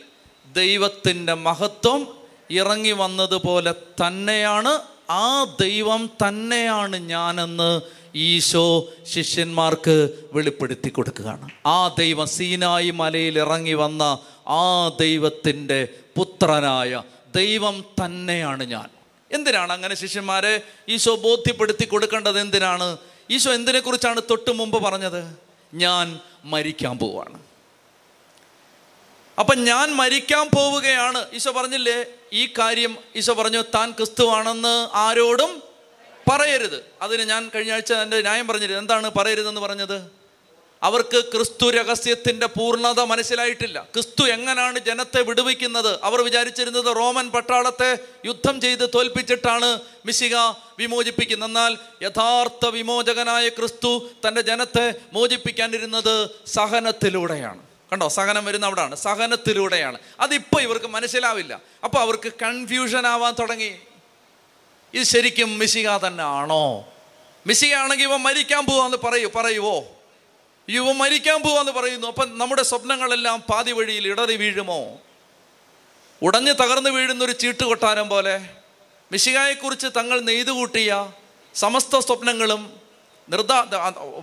[0.53, 2.16] ദൈവത്തിന്റെ മഹത്വം
[2.51, 4.80] ഇറങ്ങി വന്നതുപോലെ തന്നെയാണ്
[5.11, 7.80] ആ ദൈവം തന്നെയാണ് ഞാനെന്ന്
[8.14, 11.49] ഈശോ ശിഷ്യന്മാർക്ക് വെളിപ്പെടുത്തി കൊടുക്കുകയാണ്.
[11.66, 14.18] ആ ദൈവം സീനായി മലയിൽ ഇറങ്ങി വന്ന
[14.49, 17.03] ആ ദൈവത്തിന്റെ പുത്രനായ
[17.36, 18.88] ദൈവം തന്നെയാണ് ഞാൻ.
[19.32, 22.40] എന്തിനാണ് അങ്ങനെ ശിഷ്യന്മാരെ ഈശോ ബോധ്യപ്പെടുത്തി കൊടുക്കേണ്ടത്?
[22.40, 22.97] എന്തിനാണ്?
[23.30, 25.36] ഈശോ എന്തിനെക്കുറിച്ചാണ് തൊട്ട് മുമ്പ് പറഞ്ഞത്?
[25.74, 27.38] ഞാൻ മരിക്കാൻ പോവാണ്.
[29.38, 31.24] അപ്പം ഞാൻ മരിക്കാൻ പോവുകയാണ്.
[31.32, 32.05] ഈശോ പറഞ്ഞില്ലേ?
[32.32, 35.62] ഈ കാര്യം ഈശോ പറഞ്ഞു താൻ ക്രിസ്തുവാണെന്ന് ആരോടും
[36.30, 36.84] പറയരുത്.
[37.03, 40.16] അതിന് ഞാൻ കഴിഞ്ഞ ആഴ്ച എന്റെ ന്യായം പറഞ്ഞിരുന്നു എന്താണ് പറയരുതെന്ന് പറഞ്ഞത്?
[40.83, 43.89] അവർക്ക് ക്രിസ്തു രഹസ്യത്തിന്റെ പൂർണത മനസ്സിലായിട്ടില്ല.
[43.95, 45.99] ക്രിസ്തു എങ്ങനെയാണ് ജനത്തെ വിടുവിക്കുന്നത്?
[46.03, 50.37] അവർ വിചാരിച്ചിരുന്നത് റോമൻ പട്ടാളത്തെ യുദ്ധം ചെയ്ത് തോൽപ്പിച്ചിട്ടാണ് മിശിക
[50.79, 51.49] വിമോചിപ്പിക്കുന്നത്.
[51.49, 57.62] എന്നാൽ യഥാർത്ഥ വിമോചകനായ ക്രിസ്തു തന്റെ ജനത്തെ മോചിപ്പിക്കാനിരുന്നത് സഹനത്തിലൂടെയാണ്.
[57.93, 58.09] കണ്ടോ?
[58.09, 58.97] സഹനം വരുന്ന അവിടെയാണ്.
[58.97, 59.99] സഹനത്തിലൂടെയാണ്.
[60.20, 61.61] അതിപ്പോൾ ഇവർക്ക് മനസ്സിലാവില്ല.
[61.85, 63.79] അപ്പോൾ അവർക്ക് കൺഫ്യൂഷൻ ആവാൻ തുടങ്ങി.
[64.95, 66.89] ഇത് ശരിക്കും മിശിക തന്നെ ആണോ
[67.47, 69.31] മിശിക ആണെങ്കിൽ ഇവ മരിക്കാൻ പോവാന്ന് പറയൂ.
[69.35, 69.85] പറയുവോ
[70.69, 72.07] ഇവ മരിക്കാൻ പോവാന്ന് പറയുന്നു.
[72.07, 74.99] അപ്പം നമ്മുടെ സ്വപ്നങ്ങളെല്ലാം പാതി വഴിയിൽ ഇടറി വീഴുമോ?
[76.23, 78.49] ഉടഞ്ഞ് തകർന്നു വീഴുന്ന ഒരു ചീട്ടുകൊട്ടാരം പോലെ.
[79.12, 81.12] മിശികായെക്കുറിച്ച് തങ്ങൾ നെയ്തുകൂട്ടിയ
[81.55, 82.86] സമസ്ത സ്വപ്നങ്ങളും
[83.29, 83.66] നിർദാ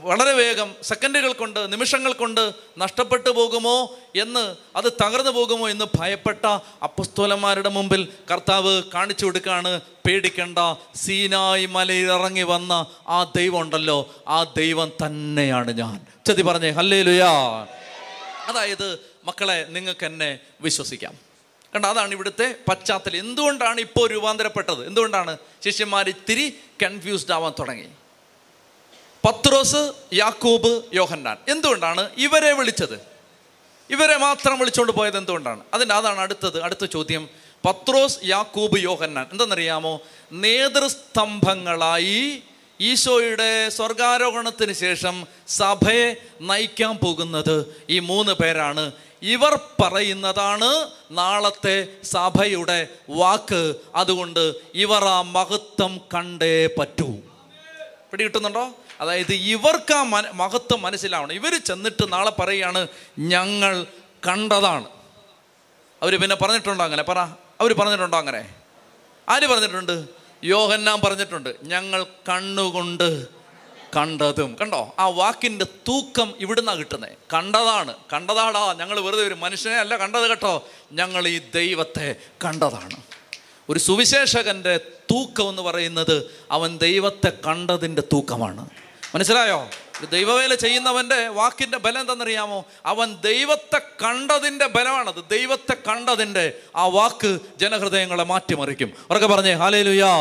[0.02, 6.46] വളരെ വേഗം സെക്കൻഡുകൾ കൊണ്ട് നിമിഷങ്ങൾ കൊണ്ട് നഷ്ടപ്പെട്ടു പോകുമോ എന്ന് അത് തകർന്നു പോകുമോ എന്ന് ഭയപ്പെട്ട
[6.84, 9.82] അപ്പസ്തോലന്മാരുടെ മുമ്പിൽ കർത്താവ് കാണിച്ചു കൊടുക്കുകയാണ്.
[10.06, 10.58] പേടിക്കേണ്ട
[10.96, 14.16] സീനായി മലയിൽ ഇറങ്ങി വന്ന ആ ദൈവം ഉണ്ടല്ലോ.
[14.28, 16.06] ആ ദൈവം തന്നെയാണ് ഞാൻ.
[16.26, 17.32] ചതി പറഞ്ഞേ ഹല്ലേ ലുയാ
[18.48, 21.18] അതായത് മക്കളെ നിങ്ങൾക്ക് എന്നെ വിശ്വസിക്കാം.
[21.76, 23.20] കണ്ട അതാണ് ഇവിടുത്തെ പശ്ചാത്തലം.
[23.20, 24.88] എന്തുകൊണ്ടാണ് ഇപ്പോൾ രൂപാന്തരപ്പെട്ടത്?
[24.88, 25.38] എന്തുകൊണ്ടാണ്?
[25.66, 27.88] ശിഷ്യന്മാർ ഇത്തിരി കൺഫ്യൂസ്ഡ് ആവാൻ തുടങ്ങി.
[29.26, 31.38] പത്രോസ് യാക്കൂബ് യോഹന്നാൻ.
[31.50, 33.02] എന്തുകൊണ്ടാണ് ഇവരെ വിളിച്ചത്?
[33.90, 35.64] ഇവരെ മാത്രം വിളിച്ചുകൊണ്ട് പോയത് എന്തുകൊണ്ടാണ്?
[35.74, 37.30] അതിന്റെ അതാണ് അടുത്തത് അടുത്ത ചോദ്യം.
[37.66, 39.28] പത്രോസ് യാക്കൂബ് യോഹന്നാൻ.
[39.32, 40.02] എന്തെന്നറിയാമോ?
[40.32, 42.44] നേതൃസ്തംഭങ്ങളായി
[42.82, 48.92] ഈശോയുടെ സ്വർഗാരോഹണത്തിന് ശേഷം സഭയെ നയിക്കാൻ പോകുന്നത് ഈ മൂന്ന് പേരാണ്.
[49.22, 53.76] ഇവർ പറയുന്നതാണ് നാളത്തെ സഭയുടെ വാക്ക്.
[53.96, 57.16] അതുകൊണ്ട് ഇവർ ആ മഹത്വം കണ്ടേ പറ്റൂ.
[58.12, 58.72] പിടി കിട്ടുന്നുണ്ടോ
[59.02, 61.34] അതായത് ഇവർക്ക് ആ മന മഹത്വം മനസ്സിലാവണം.
[61.34, 62.88] ഇവർ ചെന്നിട്ട് നാളെ പറയുകയാണ്
[63.20, 63.86] ഞങ്ങൾ
[64.28, 64.88] കണ്ടതാണ്.
[66.02, 67.04] അവർ പിന്നെ പറഞ്ഞിട്ടുണ്ടോ അങ്ങനെ?
[67.04, 67.20] പറ.
[67.62, 68.56] അവർ പറഞ്ഞിട്ടുണ്ടോ അങ്ങനെ?
[69.30, 70.06] ആര് പറഞ്ഞിട്ടുണ്ട്?
[70.44, 73.28] യോഹന്നാൻ പറഞ്ഞിട്ടുണ്ട് ഞങ്ങൾ കണ്ണുകൊണ്ട്
[73.96, 74.56] കണ്ടതും.
[74.62, 74.96] കണ്ടോ?
[75.00, 77.94] ആ വാക്കിന്റെ തൂക്കം ഇവിടുന്നാണ് കിട്ടുന്നത് കണ്ടതാണ്.
[78.14, 78.74] കണ്ടതാടാ.
[78.74, 80.68] ഞങ്ങൾ വെറുതെ ഒരു മനുഷ്യനെ അല്ല കണ്ടത് കേട്ടോ.
[80.92, 82.16] ഞങ്ങൾ ഈ ദൈവത്തെ
[82.46, 83.04] കണ്ടതാണ്.
[83.70, 84.78] ഒരു സുവിശേഷകന്റെ
[85.12, 88.70] തൂക്കം എന്ന് പറയുന്നത് അവൻ ദൈവത്തെ കണ്ടതിന്റെ തൂക്കമാണ്.
[89.16, 89.70] മനസ്സിലായോ?
[90.12, 95.30] ദൈവവേല ചെയ്യുന്നവന്റെ വാക്കിന്റെ ബലം എന്തെന്നറിയാമോ അവൻ ദൈവത്തെ കണ്ടതിന്റെ ബലമാണത്.
[95.32, 98.94] ദൈവത്തെ കണ്ടതിന്റെ ആ വാക്ക് ജനഹൃദയങ്ങളെ മാറ്റിമറിക്കും.
[99.10, 100.16] ഉറക്കെ പറഞ്ഞേ ഹാലേലുയാ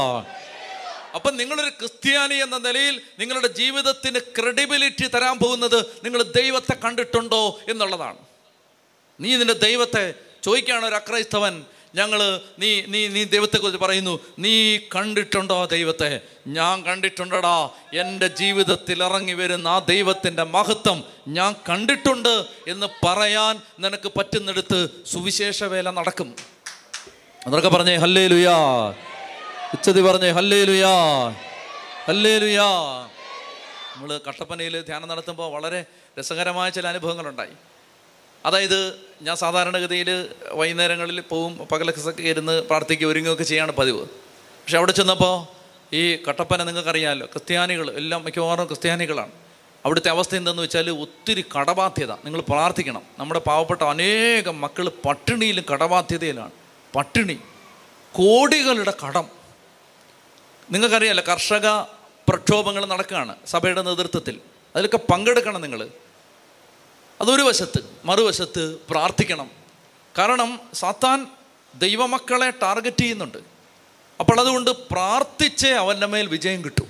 [1.15, 8.19] അപ്പം നിങ്ങളൊരു ക്രിസ്ത്യാനി എന്ന നിലയിൽ നിങ്ങളുടെ ജീവിതത്തിന് ക്രെഡിബിലിറ്റി തരാൻ പോകുന്നത് നിങ്ങൾ ദൈവത്തെ കണ്ടിട്ടുണ്ടോ എന്നുള്ളതാണ്.
[9.21, 10.15] നീ നിന്റെ ദൈവത്തെ
[10.45, 11.65] ചോദിക്കുകയാണ് ഒരു അക്രൈസ്തവൻ
[11.95, 12.21] ഞങ്ങൾ
[12.59, 14.53] നീ നീ നീ ദൈവത്തെക്കുറിച്ച് പറയുന്നു നീ
[14.95, 16.11] കണ്ടിട്ടുണ്ടോ ദൈവത്തെ?
[16.47, 17.57] ഞാൻ കണ്ടിട്ടുണ്ടടാ
[18.03, 22.35] എന്റെ ജീവിതത്തിൽ ഇറങ്ങി വരുന്ന ആ ദൈവത്തിന്റെ മഹത്വം ഞാൻ കണ്ടിട്ടുണ്ട്
[22.69, 24.79] എന്ന് പറയാൻ നിനക്ക് പറ്റുന്നിടത്ത്
[25.13, 26.29] സുവിശേഷ വേല നടക്കും.
[27.47, 28.57] അതൊക്കെ പറഞ്ഞേ ഹല്ലേ ലുയാ
[29.75, 30.95] ഉച്ചതി പറഞ്ഞേ ഹല്ലേ ലുയാ
[32.09, 32.69] ഹല്ലേ ലുയാ
[33.95, 35.81] നമ്മൾ കട്ടപ്പനയിൽ ധ്യാനം നടത്തുമ്പോൾ വളരെ
[36.19, 37.55] രസകരമായ ചില അനുഭവങ്ങളുണ്ടായി.
[38.47, 44.01] അതായത് ഞാൻ സാധാരണഗതിയിൽ വൈകുന്നേരങ്ങളിൽ പോവും പകലൊക്കെ ഇരുന്ന് പ്രാർത്ഥിക്കുക ഒരുങ്ങുകയൊക്കെ ചെയ്യാണ് പതിവ്.
[44.01, 45.63] പക്ഷെ അവിടെ ചെന്നപ്പോൾ
[45.95, 49.31] ഈ കട്ടപ്പന നിങ്ങൾക്കറിയാമല്ലോ ക്രിസ്ത്യാനികൾ എല്ലാം മിക്കവാറും ക്രിസ്ത്യാനികളാണ്.
[49.85, 52.13] അവിടുത്തെ അവസ്ഥ എന്തെന്ന് വെച്ചാൽ ഒത്തിരി കടബാധ്യത.
[52.13, 53.03] നിങ്ങൾ പ്രാർത്ഥിക്കണം.
[53.19, 56.51] നമ്മുടെ പാവപ്പെട്ട അനേകം മക്കൾ പട്ടിണിയിലും കടബാധ്യതയിലാണ്.
[56.97, 57.39] പട്ടിണി.
[58.13, 59.25] കോടികളുടെ കടം.
[60.71, 61.81] നിങ്ങൾക്കറിയാമല്ലോ കർഷക
[62.29, 64.41] പ്രക്ഷോഭങ്ങൾ നടക്കുകയാണ് സഭയുടെ നേതൃത്വത്തിൽ.
[64.77, 65.89] അതിലൊക്കെ പങ്കെടുക്കണം നിങ്ങൾ.
[67.23, 69.51] അതൊരു വശത്ത് മറുവശത്ത് പ്രാർത്ഥിക്കണം.
[70.19, 71.27] കാരണം സാത്താൻ
[71.75, 73.39] ദൈവമക്കളെ ടാർഗറ്റ് ചെയ്യുന്നുണ്ട്.
[74.21, 76.89] അപ്പോൾ അതുകൊണ്ട് പ്രാർത്ഥിച്ചേ അവന്റെ മേൽ വിജയം കിട്ടും.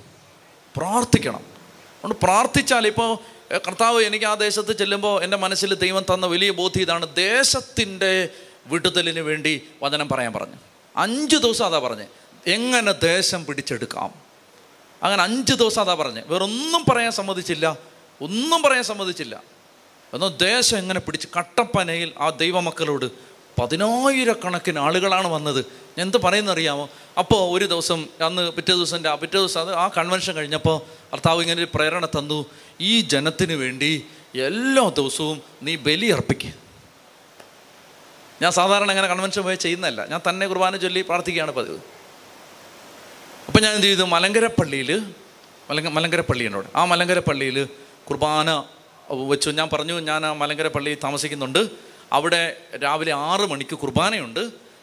[0.77, 1.37] പ്രാർത്ഥിക്കണം.
[1.37, 3.17] അതുകൊണ്ട് പ്രാർത്ഥിച്ചാൽ ഇപ്പോൾ
[3.57, 7.15] കർത്താവ് എനിക്ക് ആ ദേശത്ത് ചെല്ലുമ്പോൾ എന്റെ മനസ്സിൽ ദൈവം തന്ന വലിയ ബോധ്യം ഇതാണ്.
[7.15, 8.29] ദേശത്തിന്റെ
[8.65, 10.55] വിടുതലിന് വേണ്ടി വചനം പറയാൻ പറഞ്ഞു.
[10.97, 12.05] അഞ്ച് ദിവസം അതാ പറഞ്ഞ്.
[12.47, 14.13] എങ്ങനെ ദേശം പിടിച്ചെടുക്കാം?
[15.03, 16.21] അങ്ങനെ അഞ്ച് ദിവസം അതാ പറഞ്ഞ്.
[16.25, 17.77] വേറൊന്നും പറയാൻ സമ്മതിച്ചില്ല.
[18.21, 19.52] ഒന്നും പറയാൻ സമ്മതിച്ചില്ല.
[20.13, 25.65] എന്നാൽ ദേശം എങ്ങനെ പിടിച്ച് കട്ടപ്പനയിൽ ആ ദൈവമക്കളോട് പതിനായിരക്കണക്കിന് ആളുകളാണ് വന്നത്.
[25.97, 26.89] എന്ത് പറയുന്നറിയാമോ?
[27.17, 30.81] അപ്പോൾ ഒരു ദിവസം അന്ന് പിറ്റേ ദിവസം പിറ്റേ ദിവസം അത് ആ കൺവെൻഷൻ കഴിഞ്ഞപ്പോൾ
[31.13, 32.45] കർത്താവ് ഇങ്ങനെ ഒരു പ്രേരണ തന്നു.
[32.81, 34.05] ഈ ജനത്തിന് വേണ്ടി
[34.35, 36.53] എല്ലാ ദിവസവും നീ ബലി അർപ്പിക്കുക
[38.41, 40.05] ഞാൻ സാധാരണ അങ്ങനെ കൺവെൻഷൻ പോയി ചെയ്യുന്നതല്ല.
[40.05, 41.79] ഞാൻ തന്നെ കുർബാന ചൊല്ലി പ്രാർത്ഥിക്കുകയാണ് പതിവ്.
[43.47, 44.03] അപ്പം ഞാൻ എന്ത് ചെയ്തു?
[44.03, 44.99] മലങ്കര പള്ളിയിൽ
[45.69, 47.65] മലങ്ക മലങ്കര പള്ളിയുണ്ട് ആ മലങ്കര പള്ളിയിൽ
[48.09, 48.63] കുർബാന
[49.11, 49.49] വെച്ചു.
[49.49, 51.69] ഞാൻ പറഞ്ഞു ഞാൻ ആ മലങ്കര പള്ളിയിൽ താമസിക്കുന്നുണ്ട്.
[52.13, 54.39] അവിടെ രാവിലെ ആറ് മണിക്ക് കുർബാനയുണ്ട്.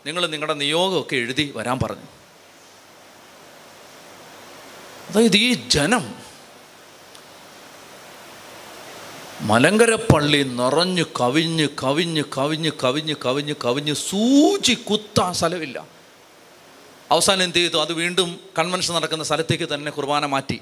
[0.06, 2.02] നിങ്ങൾ നിങ്ങളുടെ നിയോഗമൊക്കെ എഴുതി വരാൻ പറഞ്ഞു.
[5.08, 6.14] അതായത് ഈ ജനം
[9.40, 15.84] മലങ്കര പള്ളി നിറഞ്ഞു കവിഞ്ഞ് കവിഞ്ഞ് കവിഞ്ഞ് കവിഞ്ഞ് കവിഞ്ഞ് കവിഞ്ഞ് സൂചി കുത്താൻ സ്ഥലമില്ല.
[17.10, 17.76] അവസാനം എന്ത് ചെയ്തു?
[17.76, 20.60] അത് വീണ്ടും കൺവെൻഷൻ നടക്കുന്ന സ്ഥലത്തേക്ക് തന്നെ കുർബാന മാറ്റി.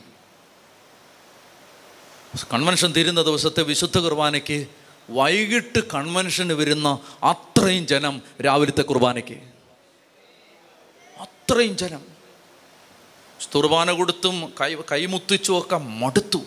[2.53, 4.67] കൺവെൻഷൻ തീരുന്ന ദിവസത്തെ വിശുദ്ധ കുർബാനയ്ക്ക്
[5.11, 9.39] വൈകിട്ട് കൺവെൻഷന് വരുന്ന അത്രയും ജനം രാവിലത്തെ കുർബാനയ്ക്ക്.
[11.21, 12.03] അത്രയും ജനം.
[13.55, 16.39] കുർബാന കൊടുത്തും കൈ കൈമുത്തിച്ചും ഒക്കെ മടുത്തു.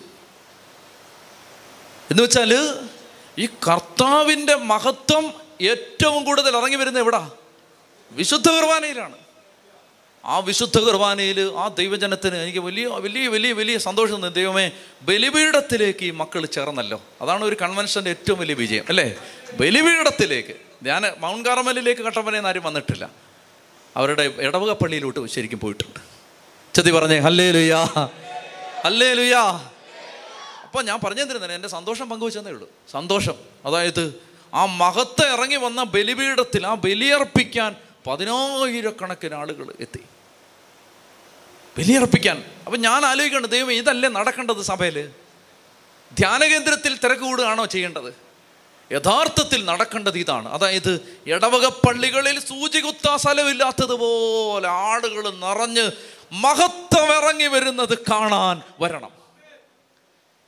[2.11, 2.79] എന്ന് വെച്ചാൽ
[3.39, 7.31] ഈ കർത്താവിന്റെ മഹത്വം ഏറ്റവും കൂടുതൽ ഇറങ്ങി വരുന്നത് എവിടാ?
[8.11, 9.20] വിശുദ്ധ കുർബാനയിലാണ്.
[10.25, 14.29] ആ വിശുദ്ധ കുർബാനയിൽ ആ ദൈവജനത്തിന് എനിക്ക് വലിയ വലിയ വലിയ വലിയ സന്തോഷം തന്നെ.
[14.29, 17.01] ദൈവമേ ബലിപീഠത്തിലേക്ക് ഈ മക്കൾ ചേർന്നല്ലോ.
[17.21, 19.15] അതാണ് ഒരു കൺവെൻഷന്റെ ഏറ്റവും വലിയ വിജയം അല്ലേ?
[19.59, 20.53] ബലിപീഠത്തിലേക്ക്.
[20.83, 23.09] ഞാൻ മൗണ്ട് കാർമലിലേക്ക് കട്ടപ്പനയിൽ ആരും വന്നിട്ടില്ല.
[23.97, 25.99] അവരുടെ ഇടവക പള്ളിയിലോട്ട് ശരിക്കും പോയിട്ടുണ്ട്.
[26.75, 27.83] ചതി പറഞ്ഞേ ഹല്ലേ ലുയാ
[28.85, 29.41] ഹല്ലേ ലുയാ
[30.63, 32.69] അപ്പോൾ ഞാൻ പറഞ്ഞു തരുന്നത് എന്റെ സന്തോഷം പങ്കുവെച്ചതേ ഉള്ളൂ.
[32.91, 33.35] സന്തോഷം.
[33.65, 34.19] അതായത്
[34.53, 37.75] ആ മഹത്ത് ഇറങ്ങി വന്ന ബലിപീഠത്തിൽ ആ ബലിയർപ്പിക്കാൻ
[38.07, 39.99] പതിനായിരക്കണക്കിന് ആളുകൾ എത്തി.
[41.77, 42.43] ബലിയർപ്പിക്കാൻ.
[42.65, 45.11] അപ്പം ഞാൻ ആലോചിക്കേണ്ടത് ദൈവം ഇതല്ലേ നടക്കേണ്ടത് സഭയിൽ?
[46.19, 48.31] ധ്യാനകേന്ദ്രത്തിൽ തിരക്ക് കൂടുകയാണോ ചെയ്യേണ്ടത്?
[48.93, 50.49] യഥാർത്ഥത്തിൽ നടക്കേണ്ടത് ഇതാണ്.
[50.49, 55.91] അതായത് ഇടവക പള്ളികളിൽ സൂചി കുത്താ സ്ഥലമില്ലാത്തതുപോലെ ആളുകൾ നിറഞ്ഞ്
[56.31, 59.11] മഹത്വമിറങ്ങി വരുന്നത് കാണാൻ വരണം.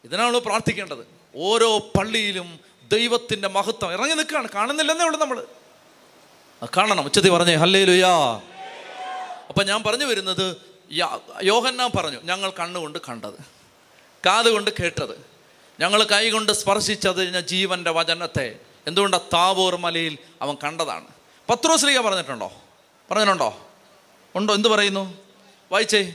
[0.04, 1.08] ഇതിനാണ് പ്രാർത്ഥിക്കേണ്ടത്?
[1.36, 2.60] ഓരോ പള്ളിയിലും
[2.92, 4.50] ദൈവത്തിന്റെ മഹത്വം ഇറങ്ങി നിൽക്കുകയാണ്.
[4.50, 5.46] കാണുന്നില്ലെന്നേ ഉള്ളൂ നമ്മൾ
[6.78, 7.06] കാണണം.
[7.06, 8.42] ഉച്ചത്തി പറഞ്ഞേ ഹല്ലേ ലുയാ
[9.50, 10.58] അപ്പം ഞാൻ പറഞ്ഞു വരുന്നത്
[11.44, 13.34] യോഹന്നാൻ പറഞ്ഞു ഞങ്ങൾ കണ്ണുകൊണ്ട് കണ്ടത്
[14.26, 15.26] കാതുകൊണ്ട് കേട്ടത്
[15.80, 18.60] ഞങ്ങൾ കൈകൊണ്ട് സ്പർശിച്ചത് ജീവന്റെ വചനത്തെ.
[18.88, 21.08] എന്തുകൊണ്ടാണ് താബോർ മലയിൽ അവൻ കണ്ടതാണ്?
[21.50, 22.52] പത്രോശ്രീക പറഞ്ഞിട്ടുണ്ടോ?
[23.12, 23.60] പറഞ്ഞിട്ടുണ്ടോ?
[24.36, 24.54] ഉണ്ടോ?
[24.54, 25.18] എന്ത് പറയുന്നു?
[25.72, 26.14] വായിച്ചേ.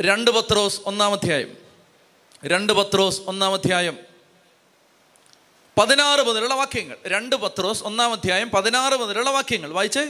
[0.00, 1.56] രണ്ട് പത്രോസ് ഒന്നാം അധ്യായം
[2.44, 4.09] രണ്ട് പത്രോസ് ഒന്നാം അധ്യായം
[5.78, 6.96] പതിനാറ് മുതലുള്ള വാക്യങ്ങൾ.
[7.06, 9.70] രണ്ട് പത്രോസ് ഒന്നാം അധ്യായം പതിനാറ് മുതലുള്ള വാക്യങ്ങൾ.
[9.70, 10.06] വായിച്ചേ?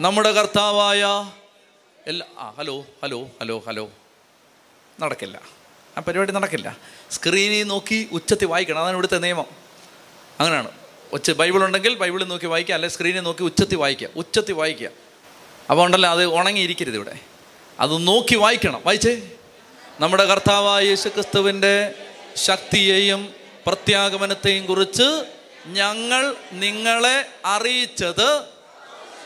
[0.00, 1.30] നമ്മുടെ കർത്താവായ
[2.06, 3.90] എല്ലാ ഹലോ ഹലോ ഹലോ ഹലോ.
[5.00, 5.40] നടക്കില്ല.
[5.98, 6.76] ആ പരിപാടി നടക്കില്ല.
[7.10, 8.78] സ്ക്രീനിൽ നോക്കി ഉച്ചത്തിൽ വായിക്കണം.
[8.78, 9.46] അതാണ് ഇവിടുത്തെ നിയമം.
[10.40, 10.70] അങ്ങനെയാണ്.
[11.12, 12.74] ഉച്ച ബൈബിൾ ഉണ്ടെങ്കിൽ ബൈബിളിൽ നോക്കി വായിക്കുക.
[12.74, 14.08] അല്ലെങ്കിൽ സ്ക്രീനിൽ നോക്കി ഉച്ചത്തിൽ വായിക്കുക.
[14.16, 14.90] ഉച്ചത്തിൽ വായിക്കുക.
[15.70, 17.18] അപ്പോൾ ഉണ്ടല്ലോ അത് ഉണങ്ങിയിരിക്കരുത് ഇവിടെ.
[17.80, 18.82] അത് നോക്കി വായിക്കണം.
[18.84, 19.30] വായിച്ചേ?
[20.00, 21.94] നമ്മുടെ കർത്താവായ യേശു ക്രിസ്തുവിന്റെ
[22.36, 25.26] ശക്തിയെയും പ്രത്യാഗമനത്തെയും കുറിച്ച്
[25.72, 28.46] ഞങ്ങൾ നിങ്ങളെ അറിയിച്ചത്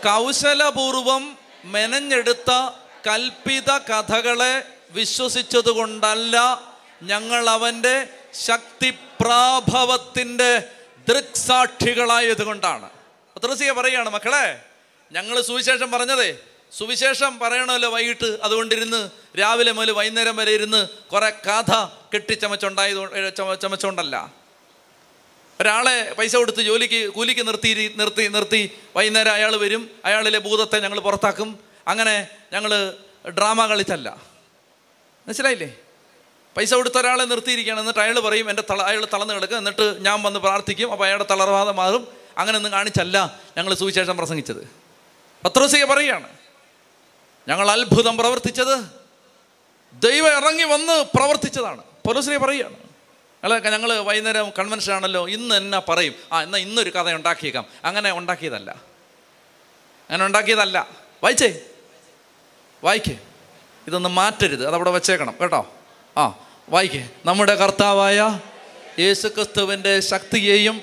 [0.04, 2.70] കൗശലപൂർവം മെനഞ്ഞെടുത്ത
[3.06, 4.62] കൽപ്പിത കഥകളെ
[4.92, 6.36] വിശ്വസിച്ചതുകൊണ്ടല്ല
[7.02, 8.06] ഞങ്ങൾ അവന്റെ
[8.46, 10.62] ശക്തിപ്രാഭവത്തിന്റെ
[11.06, 12.90] ദൃക്സാക്ഷികളായത് കൊണ്ടാണ്
[13.36, 14.62] പത്രസിയ പറയാണ് മക്കളെ
[15.12, 16.38] ഞങ്ങൾ സുവിശേഷം പറഞ്ഞതേ
[16.76, 18.38] സുവിശേഷം പറയണമല്ലോ വൈകിട്ട്.
[18.42, 24.32] അതുകൊണ്ടിരുന്ന് രാവിലെ മുതൽ വൈകുന്നേരം വരെ ഇരുന്ന് കുറെ കഥ കെട്ടിച്ചമച്ചുണ്ടായത് ചമ- ചമച്ചുകൊണ്ടല്ല.
[25.60, 29.90] ഒരാളെ പൈസ കൊടുത്ത് ജോലിക്ക് കൂലിക്ക് നിർത്തി നിർത്തി നിർത്തി വൈകുന്നേരം അയാൾ വരും.
[30.04, 31.58] അയാളിലെ ഭൂതത്തെ ഞങ്ങൾ പുറത്താക്കും.
[31.88, 32.94] അങ്ങനെ ഞങ്ങൾ
[33.28, 34.16] ഡ്രാമ കളിച്ചല്ല.
[35.28, 35.76] മനസ്സിലായില്ലേ?
[36.56, 37.80] പൈസ കൊടുത്ത ഒരാളെ നിർത്തിയിരിക്കുകയാണ്.
[37.80, 40.92] എന്നിട്ട് അയാൾ പറയും എന്റെ തള അയാൾ തളർന്ന് കിടക്കും എന്നിട്ട് ഞാൻ വന്ന് പ്രാർത്ഥിക്കും.
[40.92, 42.08] അപ്പോൾ അയാളുടെ തളർവാദം മാറും.
[42.38, 44.70] അങ്ങനെ ഒന്നും കാണിച്ചല്ല ഞങ്ങൾ സുവിശേഷം പ്രസംഗിച്ചത്.
[45.44, 46.37] പത്രോസിക പറയുകയാണ്
[47.48, 48.84] ഞങ്ങൾ അത്ഭുതം പ്രവർത്തിച്ചത്.
[49.92, 51.82] ദൈവം ഇറങ്ങി വന്ന് പ്രവർത്തിച്ചതാണ്.
[52.06, 52.74] പൊലോസിനെ പറയുകയാണ്.
[52.74, 56.14] ഞങ്ങളൊക്കെ ഞങ്ങൾ വൈകുന്നേരം കൺവെൻഷൻ ആണല്ലോ ഇന്ന് എന്നാ പറയും?
[56.32, 57.66] ആ എന്നാൽ ഇന്നൊരു കഥ ഉണ്ടാക്കിയേക്കാം.
[57.84, 58.70] അങ്ങനെ ഉണ്ടാക്കിയതല്ല.
[58.70, 60.88] അങ്ങനെ ഉണ്ടാക്കിയതല്ല.
[61.22, 61.60] വായിച്ചേ?
[62.84, 63.18] വായിക്കേ.
[63.86, 64.66] ഇതൊന്ന് മാറ്റരുത്.
[64.66, 65.34] അതവിടെ വെച്ചേക്കണം.
[65.40, 65.72] കേട്ടോ?
[66.16, 67.10] ആ വായിക്കേ.
[67.24, 68.40] നമ്മുടെ കർത്താവായ
[68.98, 70.80] യേശുക്രിസ്തുവിന്റെ ശക്തിയെയും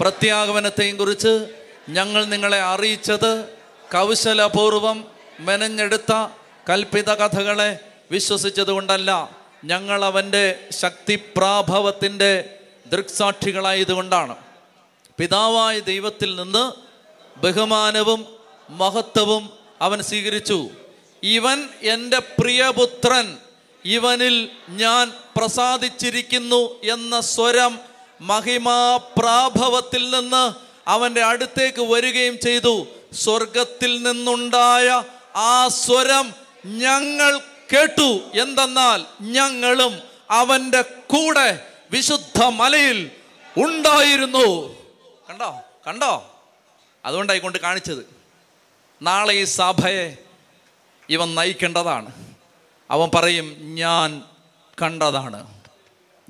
[0.00, 1.46] പ്രത്യാഗമനത്തെയും കുറിച്ച്
[1.88, 3.44] ഞങ്ങൾ നിങ്ങളെ അറിയിച്ചത്
[3.92, 6.28] കൗശലപൂർവം മെനഞ്ഞെടുത്ത
[6.70, 7.78] കൽപ്പിത കഥകളെ
[8.10, 14.36] വിശ്വസിച്ചതുകൊണ്ടല്ല ഞങ്ങൾ അവന്റെ ശക്തിപ്രാഭവത്തിന്റെ ദൃക്സാക്ഷികളായതുകൊണ്ടാണ്.
[15.18, 16.72] പിതാവായ ദൈവത്തിൽ നിന്ന്
[17.38, 18.26] ബഹുമാനവും
[18.70, 20.68] മഹത്വവും അവൻ സ്വീകരിച്ചു.
[21.22, 23.38] ഇവൻ എന്റെ പ്രിയപുത്രൻ
[23.84, 27.78] ഇവനിൽ ഞാൻ പ്രസാദിച്ചിരിക്കുന്നു എന്ന സ്വരം
[28.20, 30.54] മഹിമാപ്രാഭവത്തിൽ നിന്ന്
[30.90, 32.86] അവന്റെ അടുത്തേക്ക് വരികയും ചെയ്തു.
[33.12, 35.02] സ്വർഗത്തിൽ നിന്നുണ്ടായ
[35.36, 36.34] ആ സ്വരം
[36.66, 37.38] ഞങ്ങൾ
[37.72, 38.40] കേട്ടു.
[38.40, 43.10] എന്തെന്നാൽ ഞങ്ങളും അവന്റെ കൂടെ വിശുദ്ധ മലയിൽ
[43.56, 44.76] ഉണ്ടായിരുന്നു.
[45.30, 45.60] കണ്ടോ?
[45.86, 46.40] കണ്ടോ?
[47.04, 48.16] അതുകൊണ്ടായി കൊണ്ട് കാണിച്ചത്.
[49.02, 50.18] നാളെ ഈ സഭയെ
[51.08, 52.12] ഇവൻ നയിക്കേണ്ടതാണ്.
[52.90, 54.22] അവൻ പറയും ഞാൻ
[54.82, 55.55] കണ്ടതാണ്.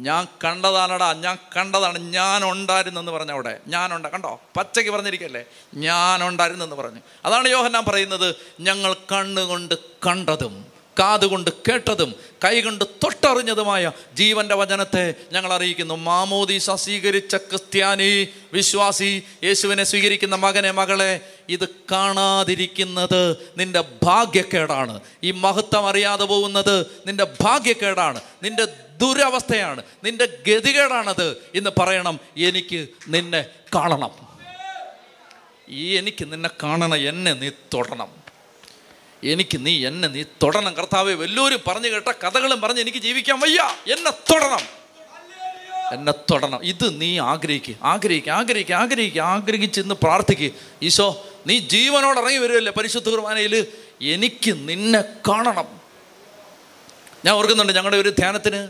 [0.01, 3.61] ഞാൻ കണ്ടതാണടാ ഞാൻ കണ്ടതാണ് ഞാൻ ഉണ്ടായിരുന്നെന്ന് പറഞ്ഞ അവിടെ.
[3.67, 4.41] ഞാനുണ്ട കണ്ടോ?
[4.57, 5.45] പച്ചയ്ക്ക് പറഞ്ഞിരിക്കല്ലേ?
[5.75, 7.01] ഞാൻ ഉണ്ടായിരുന്നെന്ന് പറഞ്ഞു.
[7.25, 9.75] അതാണ് യോഹന്നാൻ പറയുന്നത് ഞങ്ങൾ കണ്ണുകൊണ്ട്
[10.07, 15.95] കണ്ടതും കാതുകൊണ്ട് കേട്ടതും കൈകൊണ്ട് തൊട്ടറിഞ്ഞതുമായ ജീവന്റെ വചനത്തെ ഞങ്ങൾ അറിയിക്കുന്നു.
[15.95, 25.01] മാമോദീസ സ്വീകരിച്ച ക്രിസ്ത്യാനി വിശ്വാസി യേശുവിനെ സ്വീകരിക്കുന്ന മകനെ മകളെ ഇത് കാണാതിരിക്കുന്നത് നിന്റെ ഭാഗ്യക്കേടാണ്.
[25.25, 28.21] ഈ മഹത്വം അറിയാതെ പോകുന്നത് നിന്റെ ഭാഗ്യക്കേടാണ്.
[28.43, 28.65] നിന്റെ
[28.97, 29.83] ദുരവസ്ഥയാണ്.
[30.05, 32.21] നിന്റെ ഗതികേടാണത് എന്ന് പറയണം.
[32.37, 33.45] എനിക്ക് നിന്നെ
[33.75, 34.11] കാണണം.
[35.69, 38.26] ഈ എനിക്ക് നിന്നെ കാണണം എന്നെ നീ തൊടണം.
[39.25, 40.75] എനിക്ക് നീ എന്നെ നീ തൊടണം.
[40.75, 43.61] കർത്താവെ വല്ലവരും പറഞ്ഞു കേട്ട കഥകളും പറഞ്ഞ് എനിക്ക് ജീവിക്കാൻ വയ്യ.
[43.93, 44.87] എന്നെ തൊടണം.
[45.93, 46.65] എന്നെ തൊടണം.
[46.65, 50.51] ഇത് നീ ആഗ്രഹിക്കുക ആഗ്രഹിക്കുക ആഗ്രഹിക്കുക ആഗ്രഹിക്കുക ആഗ്രഹിച്ച് ഇന്ന് പ്രാർത്ഥിക്കുക
[50.83, 53.67] ഈശോ നീ ജീവനോട് ഇറങ്ങി വരുമല്ലേ പരിശുദ്ധ കുർബാനയിൽ?
[54.03, 55.81] എനിക്ക് നിന്നെ കാണണം.
[57.25, 58.69] ഞാൻ ഓർക്കുന്നുണ്ട് ഞങ്ങളുടെ ഒരു ധ്യാനത്തിന്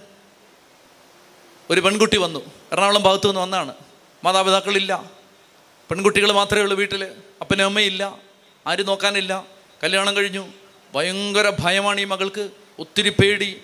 [1.71, 2.39] ഒരു പെൺകുട്ടി വന്നു.
[2.73, 3.75] എറണാകുളം ഭാഗത്തു നിന്ന് വന്നാണ്
[4.25, 5.11] മാതാപിതാക്കളില്ല.
[5.91, 7.05] പെൺകുട്ടികൾ മാത്രമേ ഉള്ളൂ വീട്ടിൽ
[7.41, 8.19] അപ്പനും അമ്മയില്ല
[8.67, 9.56] ആരും നോക്കാനില്ല.
[9.83, 10.49] കല്യാണം കഴിഞ്ഞു.
[10.95, 12.51] ഭയങ്കര ഭയമാണ് ഈ മകൾക്ക്.
[12.79, 13.63] ഒത്തിരി പേടി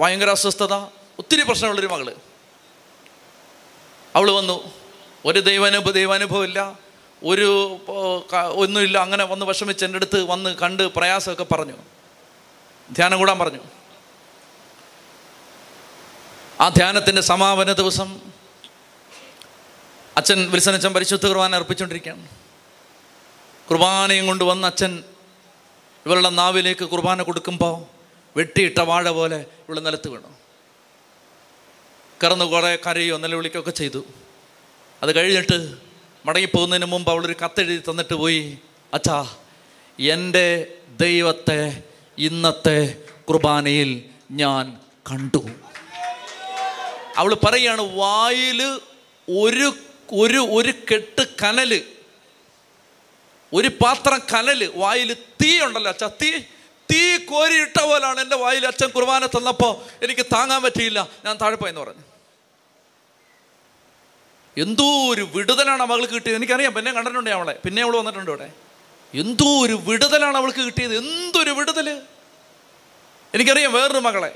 [0.00, 0.74] ഭയങ്കര അസ്വസ്ഥത
[1.18, 2.14] ഒത്തിരി പ്രശ്നമുള്ളൊരു മകൾ.
[4.16, 4.72] അവൾ വന്നു.
[5.24, 6.78] ഒരു ദൈവാനുഭവ ദൈവാനുഭവം ഇല്ല
[7.24, 7.78] ഒരു
[8.54, 8.98] ഒന്നുമില്ല.
[8.98, 11.74] അങ്ങനെ വന്ന് വിഷമിച്ച് എന്റെ അടുത്ത് വന്ന് കണ്ട് പ്രയാസമൊക്കെ പറഞ്ഞു.
[12.92, 13.58] ധ്യാനം കൂടാൻ പറഞ്ഞു.
[16.60, 18.20] ആ ധ്യാനത്തിന്റെ സമാപന ദിവസം
[20.16, 22.28] അച്ഛൻ വിൽസനച്ഛൻ പരിശുദ്ധ കുർബാന അർപ്പിച്ചുകൊണ്ടിരിക്കുകയാണ്.
[23.70, 25.04] കുർബാനയും കൊണ്ടുവന്ന് അച്ഛൻ
[26.06, 27.74] ഇവളുടെ നാവിലേക്ക് കുർബാന കൊടുക്കുമ്പോൾ
[28.36, 30.30] വെട്ടിയിട്ട വാഴ പോലെ ഇവിടെ നിലത്ത് വീണു.
[32.24, 34.04] കറന്ന് കുറേ കരയോ നിലവിളിക്കുകയൊക്കെ ചെയ്തു.
[35.02, 35.58] അത് കഴിഞ്ഞിട്ട്
[36.26, 38.58] മടങ്ങിപ്പോകുന്നതിന് മുമ്പ് അവളൊരു കത്തെഴുതി തന്നിട്ട് പോയി
[38.94, 39.18] അച്ഛാ
[39.98, 40.66] എന്റെ
[41.00, 41.82] ദൈവത്തെ
[42.18, 42.78] ഇന്നത്തെ
[43.28, 43.90] കുർബാനയിൽ
[44.30, 44.78] ഞാൻ
[45.10, 45.42] കണ്ടു.
[47.16, 48.62] അവൾ പറയാണ് വായിൽ
[49.28, 49.68] ഒരു
[50.12, 51.72] ഒരു ഒരു കെട്ട് കനൽ
[53.54, 56.38] ഒരു പാത്രം കനൽ വായിൽ തീ ഉണ്ടല്ലോ അച്ഛ തീ
[56.92, 61.08] തീ കോരിയിട്ട പോലാണ് എന്റെ വായിൽ അച്ഛൻ കുർബാന തന്നപ്പോൾ എനിക്ക് താങ്ങാൻ പറ്റിയില്ല.
[61.24, 62.02] ഞാൻ താഴെപ്പോയെന്ന് പറഞ്ഞു.
[64.58, 66.36] എന്തോ ഒരു വിടുതലാണ് അവൾക്ക് കിട്ടിയത്.
[66.36, 67.58] എനിക്കറിയാം പിന്നെ കണ്ടിട്ടുണ്ട് അവളെ?
[67.64, 68.52] പിന്നെ അവൾ വന്നിട്ടുണ്ട് ഇവിടെ.
[69.14, 70.96] എന്തോ ഒരു വിടുതലാണ് അവൾക്ക് കിട്ടിയത്.
[70.96, 72.02] എന്തൊരു വിടുതൽ
[73.34, 74.34] എനിക്കറിയാം വേറൊരു മകളെ.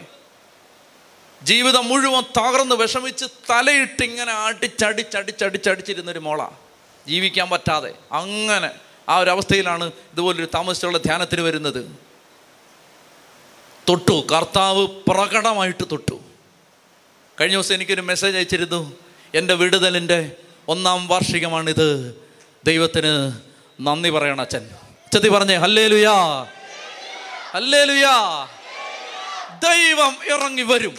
[1.43, 6.49] ജീവിതം മുഴുവൻ തകർന്ന് വിഷമിച്ച് തലയിട്ട് ഇങ്ങനെ അടിച്ചടിച്ചടിച്ചടിച്ചടിച്ചിരുന്നൊരു മോള.
[7.07, 8.88] ജീവിക്കാൻ പറ്റാതെ അങ്ങനെ.
[9.09, 11.97] ആ ഒരു അവസ്ഥയിലാണ് ഇതുപോലൊരു താമസിച്ചുള്ള ധ്യാനത്തിന് വരുന്നത്.
[13.89, 16.21] തൊട്ടു കർത്താവ് പ്രകടമായിട്ട് തൊട്ടു.
[17.41, 18.97] കഴിഞ്ഞ ദിവസം എനിക്കൊരു മെസ്സേജ് അയച്ചിരുന്നു.
[19.35, 20.37] എന്റെ വിടുതലിന്റെ
[20.69, 22.15] ഒന്നാം വാർഷികമാണിത്.
[22.67, 23.33] ദൈവത്തിന്
[23.87, 24.71] നന്ദി പറയണം അച്ഛൻ.
[25.13, 26.43] ചെത്തി പറഞ്ഞേ ഹല്ലേ ലുയാ
[27.51, 28.49] ഹല്ലേ ലുയാ
[29.59, 30.99] ദൈവം ഇറങ്ങി വരും.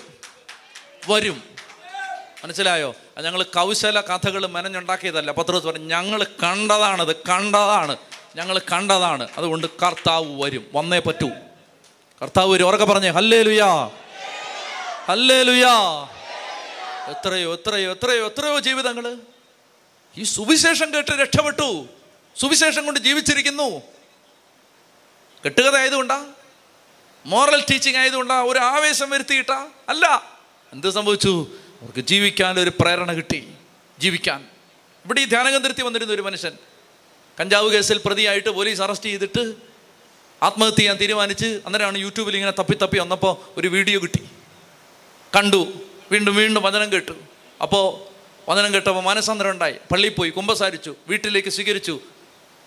[1.09, 1.43] വരും.
[2.43, 2.95] മനസ്സിലായോ?
[3.21, 5.31] ഞങ്ങൾ കൗശല കഥകൾ മെനഞ്ഞുണ്ടാക്കിയതല്ല.
[5.31, 7.97] പത്രോസ് പറഞ്ഞു ഞങ്ങൾ കണ്ടതാണത് കണ്ടതാണ്.
[8.35, 9.27] ഞങ്ങൾ കണ്ടതാണ്.
[9.37, 10.65] അതുകൊണ്ട് കർത്താവ് വരും.
[10.73, 11.29] വന്നേ പറ്റൂ.
[12.21, 12.67] കർത്താവ് വരും.
[12.67, 13.89] ഉറക്കെ പറഞ്ഞേ ഹല്ലേ ലുയാ
[15.05, 16.07] ഹല്ലേ ലുയാ
[17.07, 19.17] എത്രയോ എത്രയോ എത്രയോ എത്രയോ ജീവിതങ്ങൾ
[20.17, 21.85] ഈ സുവിശേഷം കേട്ട് രക്ഷപ്പെട്ടു.
[22.39, 23.81] സുവിശേഷം കൊണ്ട് ജീവിച്ചിരിക്കുന്നു.
[25.45, 26.25] കെട്ടുകഥ ആയതുകൊണ്ടാ?
[27.25, 28.41] മോറൽ ടീച്ചിങ് ആയതുകൊണ്ടാ?
[28.41, 29.67] ഒരു ആവേശം വരുത്തിയിട്ടാ?
[29.89, 30.23] അല്ല.
[30.73, 31.47] എന്ത് സംഭവിച്ചു?
[31.81, 33.47] അവർക്ക് ജീവിക്കാൻ ഒരു പ്രേരണ കിട്ടി.
[33.99, 34.41] ജീവിക്കാൻ.
[35.05, 36.51] ഇവിടെ ഈ ധ്യാനകേന്ദ്രത്തിൽ വന്നിരുന്ന ഒരു മനുഷ്യൻ
[37.41, 39.55] കഞ്ചാവ് കേസിൽ പ്രതിയായിട്ട് പോലീസ് അറസ്റ്റ് ചെയ്തിട്ട്
[40.43, 44.19] ആത്മഹത്യ ചെയ്യാൻ തീരുമാനിച്ച് അന്നേരമാണ് യൂട്യൂബിൽ ഇങ്ങനെ തപ്പി തപ്പി വന്നപ്പോൾ ഒരു വീഡിയോ കിട്ടി.
[45.35, 45.73] കണ്ടു.
[46.11, 47.11] വീണ്ടും വീണ്ടും വചനം കേട്ടു.
[47.61, 48.09] അപ്പോൾ
[48.51, 49.75] വചനം കേട്ടപ്പോൾ മാനസാന്തരം ഉണ്ടായി.
[49.91, 51.99] പള്ളിയിൽ പോയി കുമ്പസാരിച്ചു വീട്ടിലേക്ക് സ്വീകരിച്ചു.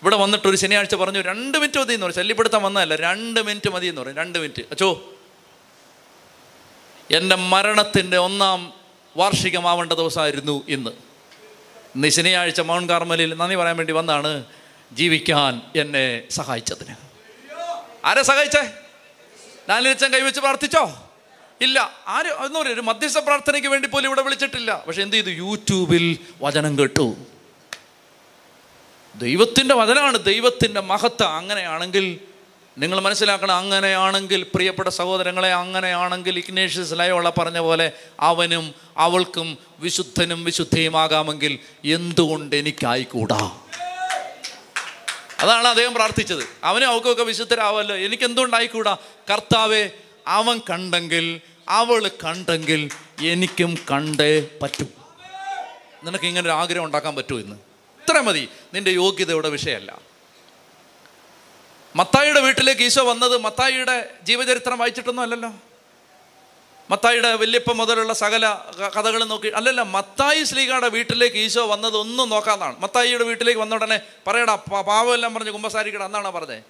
[0.03, 2.23] ഇവിടെ വന്നിട്ട് ഒരു ശനിയാഴ്ച പറഞ്ഞു രണ്ട് മിനിറ്റ് മതി എന്ന് പറഞ്ഞു.
[2.23, 4.19] ശല്യപ്പെടുത്താൻ വന്നതല്ല രണ്ട് മിനിറ്റ് മതി എന്ന് പറഞ്ഞു.
[4.19, 4.63] രണ്ട് മിനിറ്റ്.
[4.71, 5.13] അച്ചോ
[7.11, 8.82] എന്റെ മരണത്തിന്റെ ഒന്നാം
[9.17, 10.91] വാർഷികമാവേണ്ട ദിവസമായിരുന്നു ഇന്ന്.
[11.95, 14.45] ഇന്ന് ശനിയാഴ്ച മൗണ്ട് കാർമലിൽ നന്ദി പറയാൻ വേണ്ടി വന്നാണ്
[14.93, 16.95] ജീവിക്കാൻ എന്നെ സഹായിച്ചതിന്.
[18.05, 18.71] ആരെ സഹായിച്ചേ?
[19.69, 21.11] നാലിലച്ചൻ കൈവച്ച് പ്രാർത്ഥിച്ചോ?
[21.61, 21.93] ഇല്ല.
[22.09, 22.27] ആര്?
[22.27, 24.85] പറയും ഒരു മധ്യസ്ഥ പ്രാർത്ഥനയ്ക്ക് വേണ്ടി പോലും ഇവിടെ വിളിച്ചിട്ടില്ല.
[24.89, 25.31] പക്ഷെ എന്ത് ചെയ്തു?
[25.31, 27.17] യൂട്യൂബിൽ വചനം കേട്ടു.
[29.15, 31.29] ദൈവത്തിന്റെ വചനമാണ് ദൈവത്തിന്റെ മഹത്വം.
[31.29, 32.21] അങ്ങനെയാണെങ്കിൽ
[32.79, 42.57] നിങ്ങൾ മനസ്സിലാക്കണം അങ്ങനെയാണെങ്കിൽ പ്രിയപ്പെട്ട സഹോദരങ്ങളെ അങ്ങനെയാണെങ്കിൽ ഇഗ്നേഷ്യസ് ലയോള പറഞ്ഞ പോലെ അവനും അവൾക്കും വിശുദ്ധനും വിശുദ്ധയുമാകാമെങ്കിൽ എന്തുകൊണ്ട്
[42.57, 43.59] എനിക്കായിക്കൂടാ?
[45.41, 46.49] അതാണ് അദ്ദേഹം പ്രാർത്ഥിച്ചത്.
[46.65, 48.97] അവനും അവൾക്കൊക്കെ വിശുദ്ധരാവല്ലോ എനിക്ക് എന്തുകൊണ്ടായിക്കൂടാ
[49.33, 49.91] കർത്താവെ
[50.27, 52.91] അവൻ കണ്ടെങ്കിൽ അവൾ കണ്ടെങ്കിൽ
[53.23, 54.85] എനിക്കും കണ്ടേ പറ്റൂ.
[56.05, 57.57] നിനക്ക് ഇങ്ങനെ ഒരു ആഗ്രഹം ഉണ്ടാക്കാൻ പറ്റുമോ ഇന്ന്.
[58.03, 58.49] ഇത്ര മതി.
[58.75, 60.12] നിന്റെ യോഗ്യതയുടെ വിഷയമല്ല.
[61.97, 65.51] മത്തായിയുടെ വീട്ടിലേക്ക് ഈശോ വന്നത് മത്തായിയുടെ ജീവചരിത്രം വായിച്ചിട്ടൊന്നും അല്ലല്ലോ.
[66.91, 68.59] മത്തായിയുടെ വല്യപ്പ മുതലുള്ള സകല
[68.99, 72.81] കഥകൾ നോക്കി അല്ലല്ല മത്തായി ശ്രീകാടെ വീട്ടിലേക്ക് ഈശോ വന്നത് ഒന്നും നോക്കാന്നാണ്.
[72.81, 76.61] മത്തായിയുടെ വീട്ടിലേക്ക് വന്ന ഉടനെ പറയടാ പാവമെല്ലാം പറഞ്ഞ് കുമ്പസാരിക്കട എന്നാണോ പറഞ്ഞേ?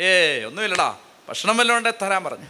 [0.00, 0.96] ഏ ഒന്നുമില്ലടാ
[1.28, 2.46] ഭക്ഷണം വല്ലതും ഉണ്ടേ തരാൻ പറഞ്ഞു.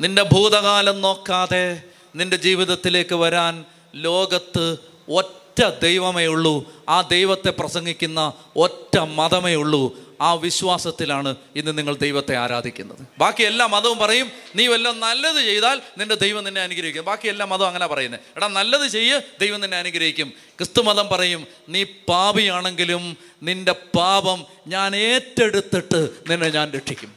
[0.00, 1.82] നിന്റെ ഭൂതകാലം നോക്കാതെ
[2.16, 3.64] നിന്റെ ജീവിതത്തിലേക്ക് വരാൻ
[3.94, 4.76] ലോകത്ത്
[5.08, 6.72] ഒറ്റ ദൈവമേ ഉള്ളൂ.
[6.88, 10.09] ആ ദൈവത്തെ പ്രസംഗിക്കുന്ന ഒറ്റ മതമേ ഉള്ളൂ.
[10.20, 12.98] ആ വിശ്വാസത്തിലാണ് ഇന്ന് നിങ്ങൾ ദൈവത്തെ ആരാധിക്കുന്നത്.
[13.18, 17.04] ബാക്കി എല്ലാ മതവും പറയും നീ വല്ലതും നല്ലത് ചെയ്താൽ നിന്റെ ദൈവം നിന്നെ അനുഗ്രഹിക്കും.
[17.04, 18.20] ബാക്കി എല്ലാ മതവും അങ്ങനെ പറയുന്നത്.
[18.36, 20.28] എടാ നല്ലത് ചെയ്യ് ദൈവം നിന്നെ അനുഗ്രഹിക്കും.
[20.28, 27.14] ക്രിസ്തു മതം പറയും നീ പാപിയാണെങ്കിലും നിന്റെ പാപം ഞാൻ ഏറ്റെടുത്തിട്ട് നിന്നെ ഞാൻ രക്ഷിക്കും.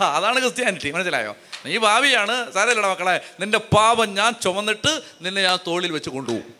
[0.00, 0.90] അതാണ് ക്രിസ്ത്യാനിറ്റി.
[0.90, 1.36] മനസ്സിലായോ?
[1.66, 3.20] നീ ഭാവിയാണ് സാരല്ലട മക്കളെ.
[3.40, 6.54] നിന്റെ പാപം ഞാൻ ചുമന്നിട്ട് നിന്നെ ഞാൻ തോളിൽ വെച്ച് കൊണ്ടുപോകും.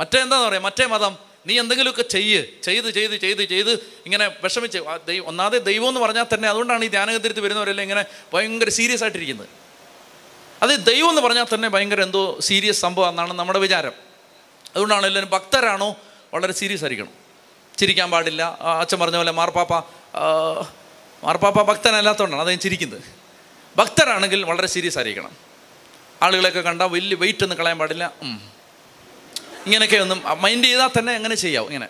[0.00, 2.44] മറ്റേ എന്താന്ന് പറയാം മറ്റേ മതം നീ എന്തെങ്കിലുമൊക്കെ ചെയ്യ്.
[2.62, 3.70] ചെയ്ത് ചെയ്ത് ചെയ്ത് ചെയ്ത്
[4.06, 4.78] ഇങ്ങനെ വിഷമിച്ച്.
[5.06, 9.48] ദൈവം ഒന്നാതെ ദൈവം എന്ന് പറഞ്ഞാൽ തന്നെ അതുകൊണ്ടാണ് ഈ ധ്യാനകേന്ദ്രത്തിൽ വരുന്നവരെല്ലാം ഇങ്ങനെ ഭയങ്കര സീരിയസ് ആയിട്ടിരിക്കുന്നത്.
[10.62, 13.92] അത് ദൈവം എന്ന് പറഞ്ഞാൽ തന്നെ ഭയങ്കര എന്തോ സീരിയസ് സംഭവം എന്നാണ് നമ്മുടെ വിചാരം.
[14.74, 15.96] അതുകൊണ്ടാണ് എല്ലാവരും ഭക്തരാണോ
[16.34, 17.12] വളരെ സീരിയസ് ആയിരിക്കണം.
[17.78, 18.58] ചിരിക്കാൻ പാടില്ല.
[18.80, 19.74] അച്ഛൻ പറഞ്ഞ പോലെ മാർപ്പാപ്പ
[21.24, 23.02] മാർപ്പാപ്പ ഭക്തനല്ലാത്തതുകൊണ്ടാണ് അദ്ദേഹം ചിരിക്കുന്നത്.
[23.76, 25.36] ഭക്തരാണെങ്കിൽ വളരെ സീരിയസ് ആയിരിക്കണം.
[26.22, 28.12] ആളുകളെയൊക്കെ കണ്ടാൽ വലിയ വെയിറ്റ് ഒന്നും കളയാൻ പാടില്ല.
[29.66, 31.88] ഇങ്ങനെയൊക്കെ ഒന്നും മൈൻഡ് ചെയ്താൽ തന്നെ അങ്ങനെ ചെയ്യാവും ഇങ്ങനെ.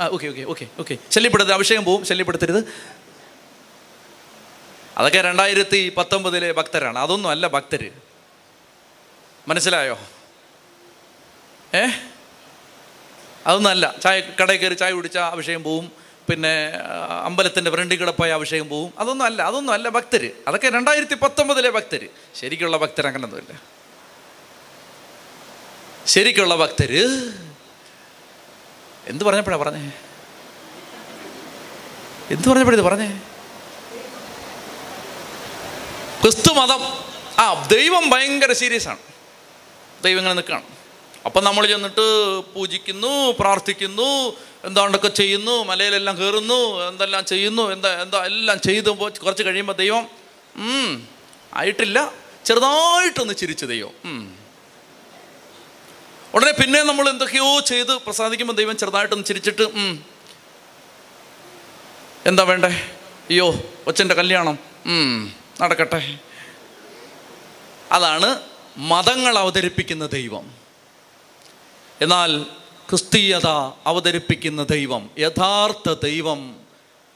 [0.00, 2.60] ആ ഓക്കെ ഓക്കെ ഓക്കെ ഓക്കെ ശല്യപ്പെടുത്തരുത് അഭിഷേകം പോവും ശല്യപ്പെടുത്തരുത്.
[4.98, 7.90] അതൊക്കെ രണ്ടായിരത്തി പത്തൊമ്പതിലെ ഭക്തരാണ് അതൊന്നും അല്ല ഭക്തർ
[9.48, 9.96] മനസ്സിലായോ?
[11.74, 11.82] ഏ?
[13.46, 13.94] അതൊന്നും അല്ല.
[14.02, 15.86] ചായ കടയിൽ കയറി ചായ കുടിച്ച അഭിഷേകം പോവും
[16.28, 16.72] പിന്നെ
[17.24, 18.92] അമ്പലത്തിന്റെ ഫ്രണ്ടിൽ കൂടെ പോയ അഭിഷേകം പോവും.
[18.98, 22.08] അതൊന്നും അല്ല അതൊന്നും അല്ല ഭക്തർ അതൊക്കെ രണ്ടായിരത്തി പത്തൊമ്പതിലെ ഭക്തര്.
[22.34, 23.06] ശരിക്കുള്ള ഭക്തർ
[26.06, 26.92] ശരിക്കുള്ള ഭക്തർ
[29.06, 29.92] എന്ത് പറഞ്ഞപ്പോഴാണ് പറഞ്ഞേ?
[32.30, 33.08] എന്ത് പറഞ്ഞപ്പോഴത് പറഞ്ഞേ?
[36.22, 36.82] ക്രിസ്തു മതം.
[37.38, 38.98] ആ ദൈവം ഭയങ്കര സീരിയസ് ആണ്.
[40.04, 40.64] ദൈവം ഇങ്ങനെ നിൽക്കുകയാണ്
[41.26, 42.06] അപ്പം നമ്മൾ ചെന്നിട്ട്
[42.54, 50.04] പൂജിക്കുന്നു പ്രാർത്ഥിക്കുന്നു എന്താണ്ടൊക്കെ ചെയ്യുന്നു മലയിലെല്ലാം കയറുന്നു എന്തെല്ലാം ചെയ്യുന്നു എന്താ എന്താ എല്ലാം ചെയ്തു കുറച്ച് കഴിയുമ്പോൾ ദൈവം
[51.54, 52.12] ആയിട്ടില്ല.
[52.44, 54.35] ചെറുതായിട്ടൊന്ന് ചിരിച്ചു ദൈവം.
[56.36, 59.62] ഉടനെ പിന്നെ നമ്മൾ എന്തൊക്കെയോ ചെയ്ത് പ്രസാദിക്കുമ്പോൾ ദൈവം ചെറുതായിട്ടൊന്ന് ചിരിച്ചിട്ട്
[62.26, 62.68] എന്താ വേണ്ടേ?
[63.30, 63.54] അയ്യോ
[63.86, 64.58] ഒച്ചന്റെ കല്യാണം.
[65.60, 66.18] നടക്കട്ടെ.
[67.92, 68.40] അതാണ്
[68.76, 70.54] മതങ്ങൾ അവതരിപ്പിക്കുന്ന ദൈവം.
[72.00, 72.42] എന്നാൽ
[72.88, 73.46] ക്രിസ്തീയത
[73.86, 76.56] അവതരിപ്പിക്കുന്ന ദൈവം യഥാർത്ഥ ദൈവം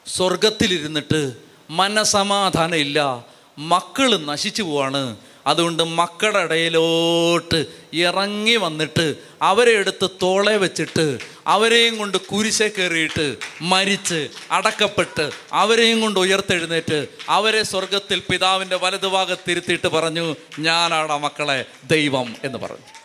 [0.07, 1.33] സ്വർഗത്തിലിരുന്നിട്ട്
[1.71, 3.25] മനസമാധാനമില്ല
[3.59, 5.17] മക്കൾ നശിച്ചു പോവാണ്
[5.47, 15.31] അതുകൊണ്ട് മക്കളുടെ ഇടയിലോട്ട് ഇറങ്ങി വന്നിട്ട് അവരെ എടുത്ത് തോളെ വെച്ചിട്ട് അവരെയും കൊണ്ട് കുരിശെ കയറിയിട്ട് മരിച്ച് അടക്കപ്പെട്ട്
[15.53, 23.01] അവരെയും കൊണ്ട് ഉയർത്തെഴുന്നേറ്റ് അവരെ സ്വർഗത്തിൽ പിതാവിന്റെ വലതുഭാഗത്തിരുത്തിയിട്ട് പറഞ്ഞു ഞാനാണ് മക്കളെ ദൈവം എന്ന് പറഞ്ഞു.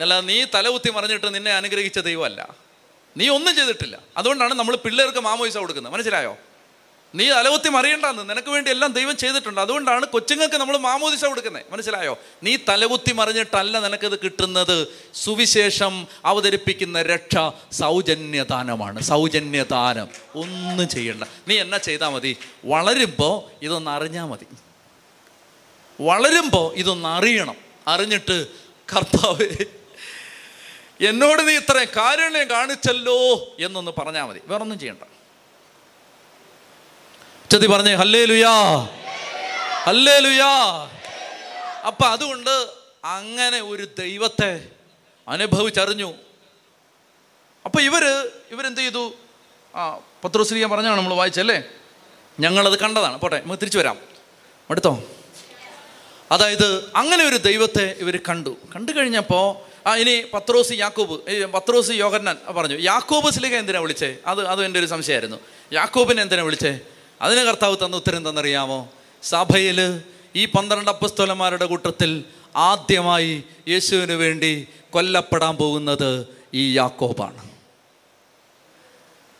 [0.00, 2.48] അല്ല നീ തലകുത്തി മറിഞ്ഞിട്ട് നിന്നെ അനുഗ്രഹിച്ച ദൈവമല്ല.
[3.16, 3.98] നീ ഒന്നും ചെയ്തിട്ടില്ല.
[4.16, 5.92] അതുകൊണ്ടാണ് നമ്മൾ പിള്ളേർക്ക് മാമോയിസ കൊടുക്കുന്നത്.
[5.92, 6.36] മനസ്സിലായോ?
[7.14, 9.60] നീ തലകുത്തി മറിയണ്ടെന്ന് നിനക്ക് വേണ്ടി എല്ലാം ദൈവം ചെയ്തിട്ടുണ്ട്.
[9.60, 11.62] അതുകൊണ്ടാണ് കൊച്ചുങ്ങൾക്ക് നമ്മൾ മാമോദിസ കൊടുക്കുന്നത്.
[11.70, 12.18] മനസ്സിലായോ?
[12.42, 14.88] നീ തലകുത്തി മറിഞ്ഞിട്ടല്ല നിനക്കത് കിട്ടുന്നത്.
[15.14, 17.36] സുവിശേഷം അവതരിപ്പിക്കുന്ന രക്ഷ
[17.72, 19.02] സൗജന്യദാനമാണ്.
[19.02, 20.08] സൗജന്യദാനം.
[20.34, 21.24] ഒന്നും ചെയ്യണ്ട.
[21.48, 22.36] നീ എന്നാ ചെയ്താൽ മതി?
[22.64, 24.46] വളരുമ്പോൾ ഇതൊന്ന് അറിഞ്ഞാൽ മതി.
[26.00, 27.54] വളരുമ്പോൾ ഇതൊന്ന് അറിയണം.
[27.88, 28.46] അറിഞ്ഞിട്ട്
[28.96, 29.64] കർത്താവ്
[31.00, 34.40] എന്നോട് നീ ഇത്രയും കാരുണ്യം കാണിച്ചല്ലോ എന്നൊന്ന് പറഞ്ഞാൽ മതി.
[34.46, 35.17] വേറൊന്നും ചെയ്യണ്ട.
[37.50, 38.54] ചതി പറഞ്ഞേ ഹല്ലേ ലുയാ
[39.84, 40.52] ഹല്ലേ ലുയാ
[41.86, 42.66] അപ്പൊ അതുകൊണ്ട്
[43.04, 44.68] അങ്ങനെ ഒരു ദൈവത്തെ
[45.28, 46.14] അനുഭവിച്ചറിഞ്ഞു.
[47.64, 49.14] അപ്പൊ ഇവർ ഇവരെന്ത് ചെയ്തു?
[49.74, 51.62] ആ പത്രോശ്രീയ പറഞ്ഞാണ് നമ്മൾ വായിച്ചല്ലേ
[52.40, 53.20] ഞങ്ങളത് കണ്ടതാണ്.
[53.20, 53.98] പോട്ടെ നമുക്ക് തിരിച്ചു വരാം.
[54.70, 55.04] അടുത്തോ
[56.32, 58.56] അതായത് അങ്ങനെ ഒരു ദൈവത്തെ ഇവർ കണ്ടു.
[58.76, 59.46] കണ്ടു കഴിഞ്ഞപ്പോൾ
[59.88, 61.16] ആ ഇനി പത്രോസ് യാക്കോബ്
[61.52, 62.76] പത്രോസ് യോഹന്നാൻ പറഞ്ഞു.
[62.76, 64.16] യാക്കോബ് സിലിക എന്തിനാ വിളിച്ചേ?
[64.26, 65.36] അത് അത് എന്റെ ഒരു സംശയമായിരുന്നു.
[65.72, 66.80] യാക്കോബിനെ എന്തിനാ വിളിച്ചേ?
[67.22, 68.88] അതിന് കർത്താവ് തന്ന ഉത്തരം തന്നറിയാമോ
[69.22, 70.02] സഭയിൽ
[70.36, 72.24] ഈ പന്ത്രണ്ട് അപ്പസ്തോലന്മാരുടെ കൂട്ടത്തിൽ
[72.56, 77.50] ആദ്യമായി യേശുവിന് വേണ്ടി കൊല്ലപ്പെടാൻ പോകുന്നത് ഈ യാക്കോബാണ്.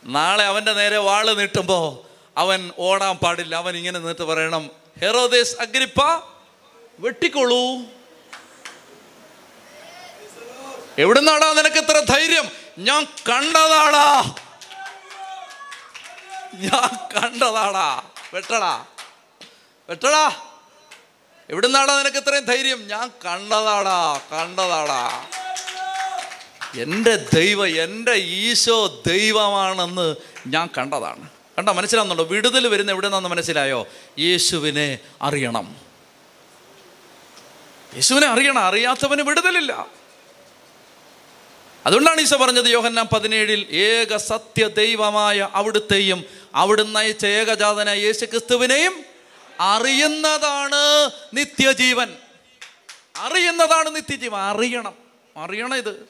[0.04, 3.54] നാളെ അവന്റെ നേരെ വാൾ നീട്ടുമ്പോൾ അവൻ ഓടാൻ പാടില്ല.
[3.54, 6.00] അവൻ ഇങ്ങനെ നിന്നിട്ട് പറയണം ഹെറോദേസ് അഗ്രിപ്പ
[6.98, 7.64] വെട്ടിക്കൊള്ളൂ.
[10.98, 12.46] എവിടുന്നാടാ നിനക്ക് ഇത്ര ധൈര്യം?
[12.78, 14.34] ഞാൻ കണ്ടതാടാ.
[16.54, 18.02] ഞാൻ കണ്ടതാടാ.
[18.34, 18.84] വെട്ടടാ.
[19.88, 20.32] വെട്ടടാ.
[21.50, 22.88] എവിടുന്നാടാ നിനക്ക് ഇത്രയും ധൈര്യം?
[22.88, 24.20] ഞാൻ കണ്ടതാടാ.
[24.32, 25.26] കണ്ടതാടാ.
[26.80, 30.14] എന്റെ ദൈവം എന്റെ ഈശോ ദൈവമാണെന്ന്
[30.46, 31.28] ഞാൻ കണ്ടതാണ്.
[31.58, 31.68] കണ്ട?
[31.68, 32.24] മനസ്സിലാവുന്നുണ്ടോ?
[32.24, 33.86] വിടുതൽ വരുന്ന എവിടെ നിന്നാന്ന് മനസ്സിലായോ?
[34.18, 35.76] യേശുവിനെ അറിയണം.
[37.94, 38.58] യേശുവിനെ അറിയണം.
[38.58, 39.86] അറിയാത്തവന് വിടുതലില്ല.
[41.86, 46.24] അതുകൊണ്ടാണ് ഈശോ പറഞ്ഞത് യോഹന്നാം പതിനേഴിൽ ഏക സത്യ ദൈവമായ അവിടുത്തെയും
[46.58, 49.04] അവിടുന്ന് അയച്ച ഏകജാതന യേശു ക്രിസ്തുവിനെയും
[49.60, 52.08] അറിയുന്നതാണ് നിത്യജീവൻ.
[53.16, 54.40] അറിയുന്നതാണ് നിത്യജീവൻ.
[54.40, 54.94] അറിയണം.
[55.36, 56.08] അറിയണം ഇത്.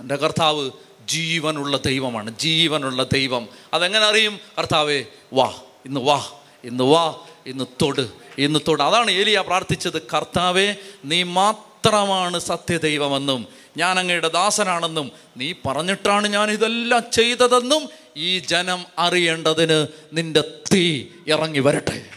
[0.00, 0.70] എന്റെ കർത്താവ്
[1.08, 2.38] ജീവനുള്ള ദൈവമാണ്.
[2.38, 3.48] ജീവനുള്ള ദൈവം.
[3.74, 4.40] അതെങ്ങനെ അറിയും?
[4.58, 5.54] കർത്താവേ വാ.
[5.86, 6.30] ഇന്ന് വാ.
[6.64, 7.18] ഇന്ന് വാ.
[7.46, 8.08] ഇന്ന് തൊട്.
[8.38, 8.82] ഇന്ന് തൊട്.
[8.82, 10.02] അതാണ് ഏലിയ പ്രാർത്ഥിച്ചത്.
[10.02, 17.88] കർത്താവേ നീ മാത്രമാണ് സത്യദൈവമെന്നും ഞാൻ അങ്ങയുടെ ദാസനാണെന്നും നീ പറഞ്ഞിട്ടാണ് ഞാൻ ഇതെല്ലാം ചെയ്തതെന്നും
[18.20, 22.10] ഈ ജനം അറിയേണ്ടതിന് നിന്റെ തീ ഇറങ്ങി വരട്ടെ.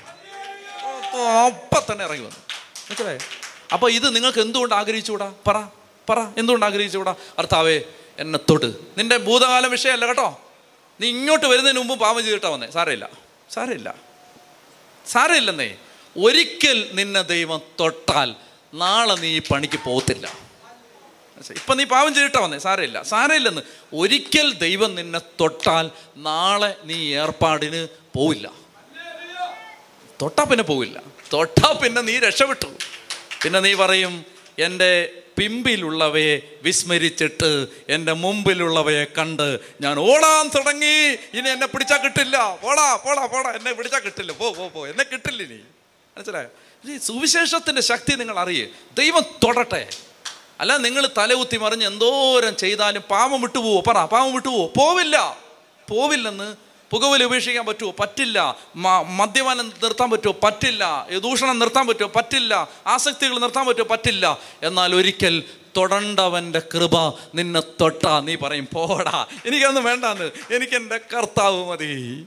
[1.45, 2.37] അപ്പം തന്നെ ഇറങ്ങി വന്നു.
[2.89, 3.19] മനസ്സിലായോ?
[3.73, 5.33] അപ്പൊ ഇത് നിങ്ങൾക്ക് എന്തുകൊണ്ട് ആഗ്രഹിച്ചുകൂടാ?
[5.47, 5.63] പറ
[6.09, 7.15] പറ എന്തുകൊണ്ട് ആഗ്രഹിച്ചുകൂടാ?
[7.39, 7.81] കർത്താവേ
[8.19, 10.41] എന്നെ തൊട്ട് നിന്റെ ഭൂതകാല വിഷയമല്ല കേട്ടോ.
[11.01, 12.71] നീ ഇങ്ങോട്ട് വരുന്നതിന് മുമ്പ് പാപം ചെയ്തിട്ടാ വന്നേ.
[12.71, 13.09] സാരമില്ല.
[13.53, 13.95] സാരമില്ല.
[15.07, 15.75] സാരമില്ലെന്നേ.
[16.17, 18.35] ഒരിക്കൽ നിന്നെ ദൈവം തൊട്ടാൽ
[18.73, 20.50] നാളെ നീ ഈ പണിക്ക് പോകത്തില്ല.
[21.49, 22.57] ഇപ്പം നീ പാവം ചെയ്തിട്ടാ വന്നേ.
[22.57, 23.03] സാരമില്ല.
[23.03, 23.61] സാരമില്ലെന്ന്.
[23.93, 28.51] ഒരിക്കൽ ദൈവം നിന്നെ തൊട്ടാൽ നാളെ നീ ഏർപ്പാടിന് പോവില്ല.
[30.22, 31.01] തൊട്ടാ പിന്നെ പോവില്ല.
[31.34, 32.65] തൊട്ടാ പിന്നെ നീ രക്ഷപ്പെട്ടു.
[33.43, 34.26] പിന്നെ നീ പറയും
[34.59, 41.18] എന്റെ പിമ്പിലുള്ളവയെ വിസ്മരിച്ചിട്ട് എന്റെ മുമ്പിലുള്ളവയെ കണ്ട് ഞാൻ ഓടാൻ തുടങ്ങി.
[41.34, 42.57] ഇനി എന്നെ പിടിച്ചാൽ കിട്ടില്ല.
[42.63, 43.51] പോടാ പോടാ പോടാ.
[43.51, 44.31] എന്നെ പിടിച്ചാൽ കിട്ടില്ല.
[44.31, 44.88] പോ പോ പോ.
[44.88, 45.59] എന്നെ കിട്ടില്ല ഇനി.
[46.18, 46.47] മനസ്സിലായോ?
[46.91, 48.68] ഈ സുവിശേഷത്തിന്റെ ശക്തി നിങ്ങൾ അറിയേ.
[48.97, 49.89] ദൈവം തൊടട്ടെ.
[50.61, 53.81] അല്ല നിങ്ങൾ തലകുത്തി മറിഞ്ഞ് എന്തോരം ചെയ്താലും പാവം വിട്ടുപോവോ?
[53.81, 54.71] പറ പാവം വിട്ടുപോവോ?
[54.77, 55.38] പോവില്ല.
[55.89, 56.55] പോവില്ലെന്ന്
[56.91, 58.55] പുകവലി ഉപേക്ഷിക്കാൻ പറ്റുമോ പറ്റില്ല.
[58.75, 61.07] മ- മദ്യപാനം നിർത്താൻ പറ്റുമോ പറ്റില്ല.
[61.23, 62.67] ദൂഷണം നിർത്താൻ പറ്റുമോ പറ്റില്ല.
[62.88, 64.38] ആസക്തികൾ നിർത്താൻ പറ്റുമോ പറ്റില്ല.
[64.63, 65.43] എന്നാൽ ഒരിക്കൽ
[65.77, 68.19] തൊടണ്ടവന്റെ കൃപ നിന്നെ തൊട്ടാ.
[68.19, 69.25] നീ പറയും പോടാ.
[69.45, 70.31] എനിക്കൊന്നും വേണ്ടാന്ന്.
[70.55, 72.25] എനിക്കെന്റെ കർത്താവ് മതി.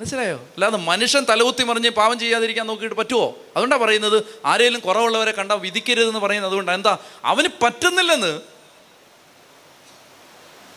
[0.00, 0.36] മനസ്സിലായോ?
[0.36, 6.50] അല്ലാതെ മനുഷ്യൻ തലകുത്തി മറിഞ്ഞ് പാവം ചെയ്യാതിരിക്കാൻ നോക്കിയിട്ട് പറ്റുമോ അതുകൊണ്ടാണ് പറയുന്നത് ആരെങ്കിലും കുറവുള്ളവരെ കണ്ടാൽ വിധിക്കരുതെന്ന് പറയുന്നത്
[6.50, 6.98] അതുകൊണ്ടാണ് എന്താ?
[7.24, 8.40] അവന് പറ്റുന്നില്ലെന്ന്.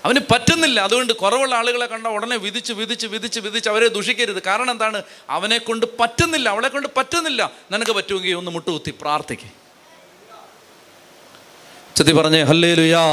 [0.05, 0.79] അവന് പറ്റുന്നില്ല.
[0.79, 4.43] അതുകൊണ്ട് കുറവുള്ള ആളുകളെ കണ്ട ഉടനെ വിധിച്ച് വിധിച്ച് വിധിച്ച് വിധിച്ച് അവരെ ദുഷിക്കരുത്.
[4.43, 5.03] കാരണം എന്താണ്?
[5.29, 6.49] അവനെ കൊണ്ട് പറ്റുന്നില്ല.
[6.49, 7.51] അവളെ കൊണ്ട് പറ്റുന്നില്ല.
[7.71, 9.49] നിനക്ക് പറ്റുമെങ്കിൽ ഒന്ന് മുട്ടുകുത്തി പ്രാർത്ഥിക്ക്.
[11.95, 13.03] ചെത്തി പറഞ്ഞേ ഹല്ലേ ലുയാ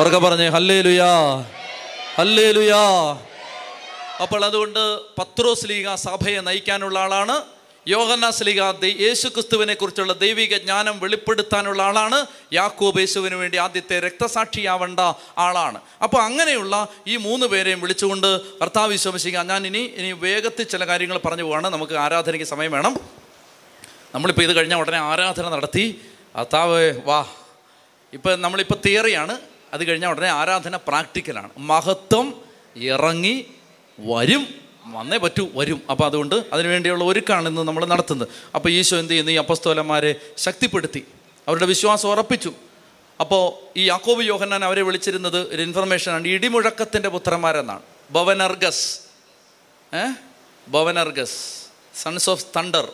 [0.00, 1.12] ഉറക്കെ പറഞ്ഞേ ഹല്ലേ ലുയാ
[2.18, 2.82] ഹല്ലേ ലുയാ
[4.22, 7.42] അപ്പോൾ അതുകൊണ്ട് പത്രോസ് ലീഗ സഭയെ നയിക്കാനുള്ള ആളാണ്
[7.88, 15.00] യോഹന്നാസ് ലീഗ യേശു ക്രിസ്തുവിനെ കുറിച്ചുള്ള ദൈവിക ജ്ഞാനം വെളിപ്പെടുത്താനുള്ള ആളാണ് യാക്കോബ് യേശുവിന് വേണ്ടി ആദ്യത്തെ രക്തസാക്ഷിയാവേണ്ട
[15.38, 15.80] ആളാണ്.
[16.02, 19.42] അപ്പോൾ അങ്ങനെയുള്ള ഈ മൂന്ന് പേരെയും വിളിച്ചുകൊണ്ട് കർത്താവ് വിശ്വസിക്കുക.
[19.42, 21.68] ഞാൻ ഇനി ഇനി വേഗത്തിൽ ചില കാര്യങ്ങൾ പറഞ്ഞു പോവാണ്.
[21.68, 23.00] നമുക്ക് ആരാധനയ്ക്ക് സമയം വേണം.
[24.14, 26.00] നമ്മളിപ്പോൾ ഇത് കഴിഞ്ഞാൽ ഉടനെ ആരാധന നടത്തി.
[26.38, 27.26] കർത്താവ് വാ.
[28.12, 29.38] ഇപ്പം നമ്മളിപ്പോൾ തിയറിയാണ്.
[29.72, 31.50] അത് കഴിഞ്ഞാൽ ഉടനെ ആരാധന പ്രാക്ടിക്കലാണ്.
[31.58, 32.42] മഹത്വം
[32.76, 33.46] ഇറങ്ങി
[33.98, 34.48] വരും.
[34.86, 35.82] വന്നേ പറ്റൂ വരും.
[35.90, 38.28] അപ്പോൾ അതുകൊണ്ട് അതിന് വേണ്ടിയുള്ള ഒരുക്കാണ് ഇന്ന് നമ്മൾ നടത്തുന്നത്.
[38.54, 39.32] അപ്പോൾ ഈശോ എന്ത് ചെയ്യുന്നു?
[39.32, 41.06] ഈ അപ്പസ്തോലന്മാരെ ശക്തിപ്പെടുത്തി.
[41.48, 42.52] അവരുടെ വിശ്വാസം ഉറപ്പിച്ചു.
[43.20, 47.82] അപ്പോൾ ഈ യാക്കോബ് യോഹന്നാൻ അവരെ വിളിച്ചിരുന്നത് ഒരു ഇൻഫർമേഷനാണ് ഇടിമുഴക്കത്തിന്റെ പുത്രന്മാരെന്നാണ്.
[48.10, 49.00] ബവനർഗസ്
[49.96, 50.12] ഏ?
[50.68, 51.64] ബവനർഗസ്
[51.94, 52.92] സൺസ് ഓഫ് തണ്ടർ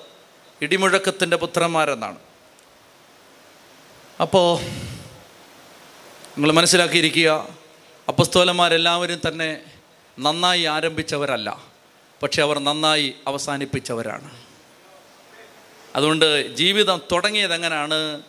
[0.63, 2.19] ഇടിമുഴക്കത്തിന്റെ പുത്രന്മാരെന്നാണ്.
[4.21, 4.61] അപ്പോൾ
[6.31, 7.49] നിങ്ങൾ മനസ്സിലാക്കിയിരിക്കുക
[8.09, 9.61] അപ്പസ്തോലന്മാരെല്ലാവരും തന്നെ
[10.19, 11.63] നന്നായി ആരംഭിച്ചവരല്ല
[12.23, 14.31] പക്ഷെ അവർ നന്നായി അവസാനിപ്പിച്ചവരാണ്.
[15.97, 18.23] അതുകൊണ്ട് ജീവിതം തുടങ്ങിയത് എങ്ങനെയാണ്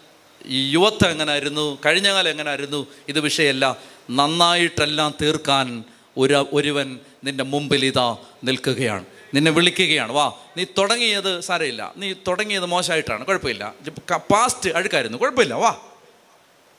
[0.45, 1.77] ഈ യുവത്വം എങ്ങനായിരുന്നു?
[1.85, 2.87] കഴിഞ്ഞ കാലം എങ്ങനായിരുന്നു?
[3.07, 3.77] ഇത് വിഷയമല്ല.
[4.09, 5.83] നന്നായിട്ടെല്ലാം തീർക്കാൻ
[6.17, 9.05] ഒരു ഒരുവൻ നിന്റെ മുമ്പിൽ ഇതാ നിൽക്കുകയാണ്.
[9.33, 10.11] നിന്നെ വിളിക്കുകയാണ്.
[10.11, 11.93] വാ നീ തുടങ്ങിയത് സാരമില്ല.
[11.97, 13.25] നീ തുടങ്ങിയത് മോശമായിട്ടാണ്.
[13.25, 13.73] കുഴപ്പമില്ല.
[14.15, 15.17] പാസ്റ്റ് അഴുക്കായിരുന്നു.
[15.17, 15.53] കുഴപ്പമില്ല.
[15.53, 15.75] വാ.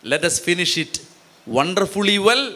[0.24, 1.00] Let's finish it
[1.48, 2.48] wonderfully well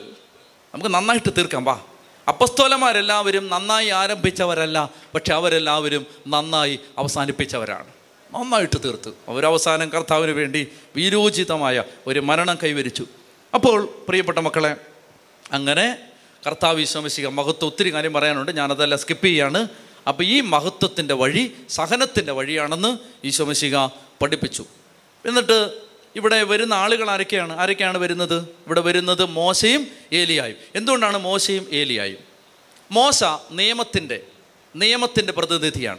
[0.74, 1.64] നമുക്ക് നന്നായിട്ട് തീർക്കാം.
[1.64, 1.80] വാ.
[2.28, 7.86] അപ്പസ്തോലന്മാരെല്ലാവരും നന്നായി ആരംഭിച്ചവരല്ല പക്ഷെ അവരെല്ലാവരും നന്നായി അവസാനിപ്പിച്ചവരാണ്.
[8.34, 9.12] നന്നായിട്ട് തീർത്ത്.
[9.28, 13.06] അവരവസാനം കർത്താവിന് വേണ്ടി വീരോചിതമായ ഒരു മരണം കൈവരിച്ചു.
[13.54, 14.76] അപ്പോൾ പ്രിയപ്പെട്ട മക്കളെ
[15.52, 15.98] അങ്ങനെ
[16.46, 18.52] കർത്താവ് വിശ്വസിക്കുക മഹത്വം ഒത്തിരി കാര്യം പറയാനുണ്ട്.
[18.52, 19.68] ഞാനതെല്ലാം സ്കിപ്പ് ചെയ്യാണ്.
[20.08, 23.86] അപ്പോൾ ഈ മഹത്വത്തിന്റെ വഴി സഹനത്തിന്റെ വഴിയാണെന്ന് ഈശോമശിക
[24.22, 24.64] പഠിപ്പിച്ചു.
[25.26, 25.85] എന്നിട്ട്
[26.16, 27.60] ഇവിടെ വരുന്ന ആളുകൾ ആരൊക്കെയാണ്?
[27.60, 28.34] ആരൊക്കെയാണ് വരുന്നത്?
[28.42, 30.56] ഇവിടെ വരുന്നത് മോശയും ഏലിയായും.
[30.74, 32.18] എന്തുകൊണ്ടാണ് മോശയും ഏലിയായും?
[32.90, 34.20] മോശ നിയമത്തിന്റെ
[34.76, 35.98] നിയമത്തിന്റെ പ്രതിനിധിയാണ്.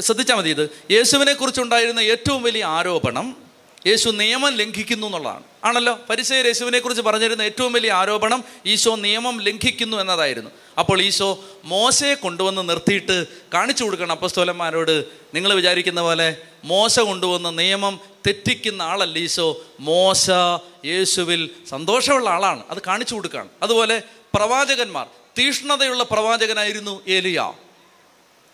[0.00, 0.70] ശ്രദ്ധിച്ചാൽ മതി ഇത്.
[0.90, 3.43] യേശുവിനെ കുറിച്ചുണ്ടായിരുന്ന ഏറ്റവും വലിയ ആരോപണം
[3.86, 5.42] യേശു നിയമം ലംഘിക്കുന്നു എന്നുള്ളതാണ്.
[5.64, 5.98] ആണല്ലോ?
[6.10, 10.50] പരിസയ യേശുവിനെ കുറിച്ച് പറഞ്ഞിരുന്ന ഏറ്റവും വലിയ ആരോപണം ഈശോ നിയമം ലംഘിക്കുന്നു എന്നതായിരുന്നു.
[10.78, 15.04] അപ്പോൾ ഈശോ മോശയെ കൊണ്ടുവന്ന് നിർത്തിയിട്ട് കാണിച്ചു കൊടുക്കണം അപ്പസ്തോലന്മാരോട്.
[15.34, 19.64] നിങ്ങൾ വിചാരിക്കുന്ന പോലെ മോശ കൊണ്ടുവന്ന നിയമം തെറ്റിക്കുന്ന ആളല്ല ഈശോ.
[19.80, 20.30] മോശ
[20.84, 22.62] യേശുവിൽ സന്തോഷമുള്ള ആളാണ്.
[22.70, 23.48] അത് കാണിച്ചു കൊടുക്കുകയാണ്.
[23.62, 24.02] അതുപോലെ
[24.34, 25.06] പ്രവാചകന്മാർ
[25.38, 27.52] തീഷ്ണതയുള്ള പ്രവാചകനായിരുന്നു ഏലിയ.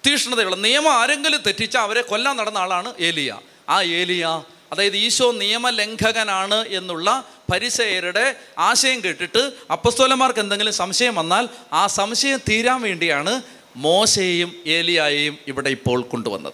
[0.07, 3.39] തീഷ്ണതയുള്ള നിയമം ആരെങ്കിലും തെറ്റിച്ചാൽ അവരെ കൊല്ലാൻ നടന്ന ആളാണ് ഏലിയ.
[3.69, 4.43] ആ ഏലിയ
[4.73, 13.43] അതായത് ഈശോ നിയമലംഘകനാണ് എന്നുള്ള പരിസയരുടെ ആശയം കേട്ടിട്ട് അപ്പസ്തോലന്മാർക്ക് എന്തെങ്കിലും സംശയം വന്നാൽ ആ സംശയം തീരാൻ വേണ്ടിയാണ്
[13.77, 16.53] മോശയെയും ഏലിയായെയും ഇവിടെ ഇപ്പോൾ കൊണ്ടുവന്നത്.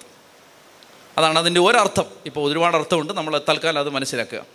[1.19, 2.05] അതാണ് അതിന്റെ ഒരർത്ഥം.
[2.27, 3.13] ഇപ്പോൾ ഒരുപാട് അർത്ഥമുണ്ട്.
[3.13, 4.47] നമ്മൾ തൽക്കാലം അത് മനസ്സിലാക്കുക.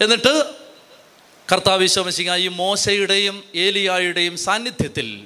[0.00, 0.54] എന്നിട്ട്
[1.52, 5.24] കർത്താവ് വിശ്വസിക്കുക ഈ മോശയുടെയും ഏലിയായുടെയും സാന്നിധ്യത്തിൽ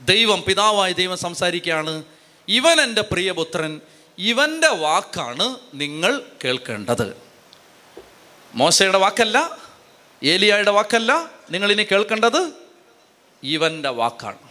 [0.00, 2.04] ദൈവം പിതാവായ ദൈവം സംസാരിക്കുകയാണ്.
[2.48, 3.80] ഇവൻ എന്റെ പ്രിയപുത്രൻ
[4.18, 7.16] ഇവന്റെ വാക്കാണ് നിങ്ങൾ കേൾക്കേണ്ടത്.
[8.54, 9.58] മോശയുടെ വാക്കല്ല
[10.22, 12.52] ഏലിയായുടെ വാക്കല്ല നിങ്ങളിനി കേൾക്കേണ്ടത്
[13.42, 14.45] ഇവന്റെ വാക്കാണ്.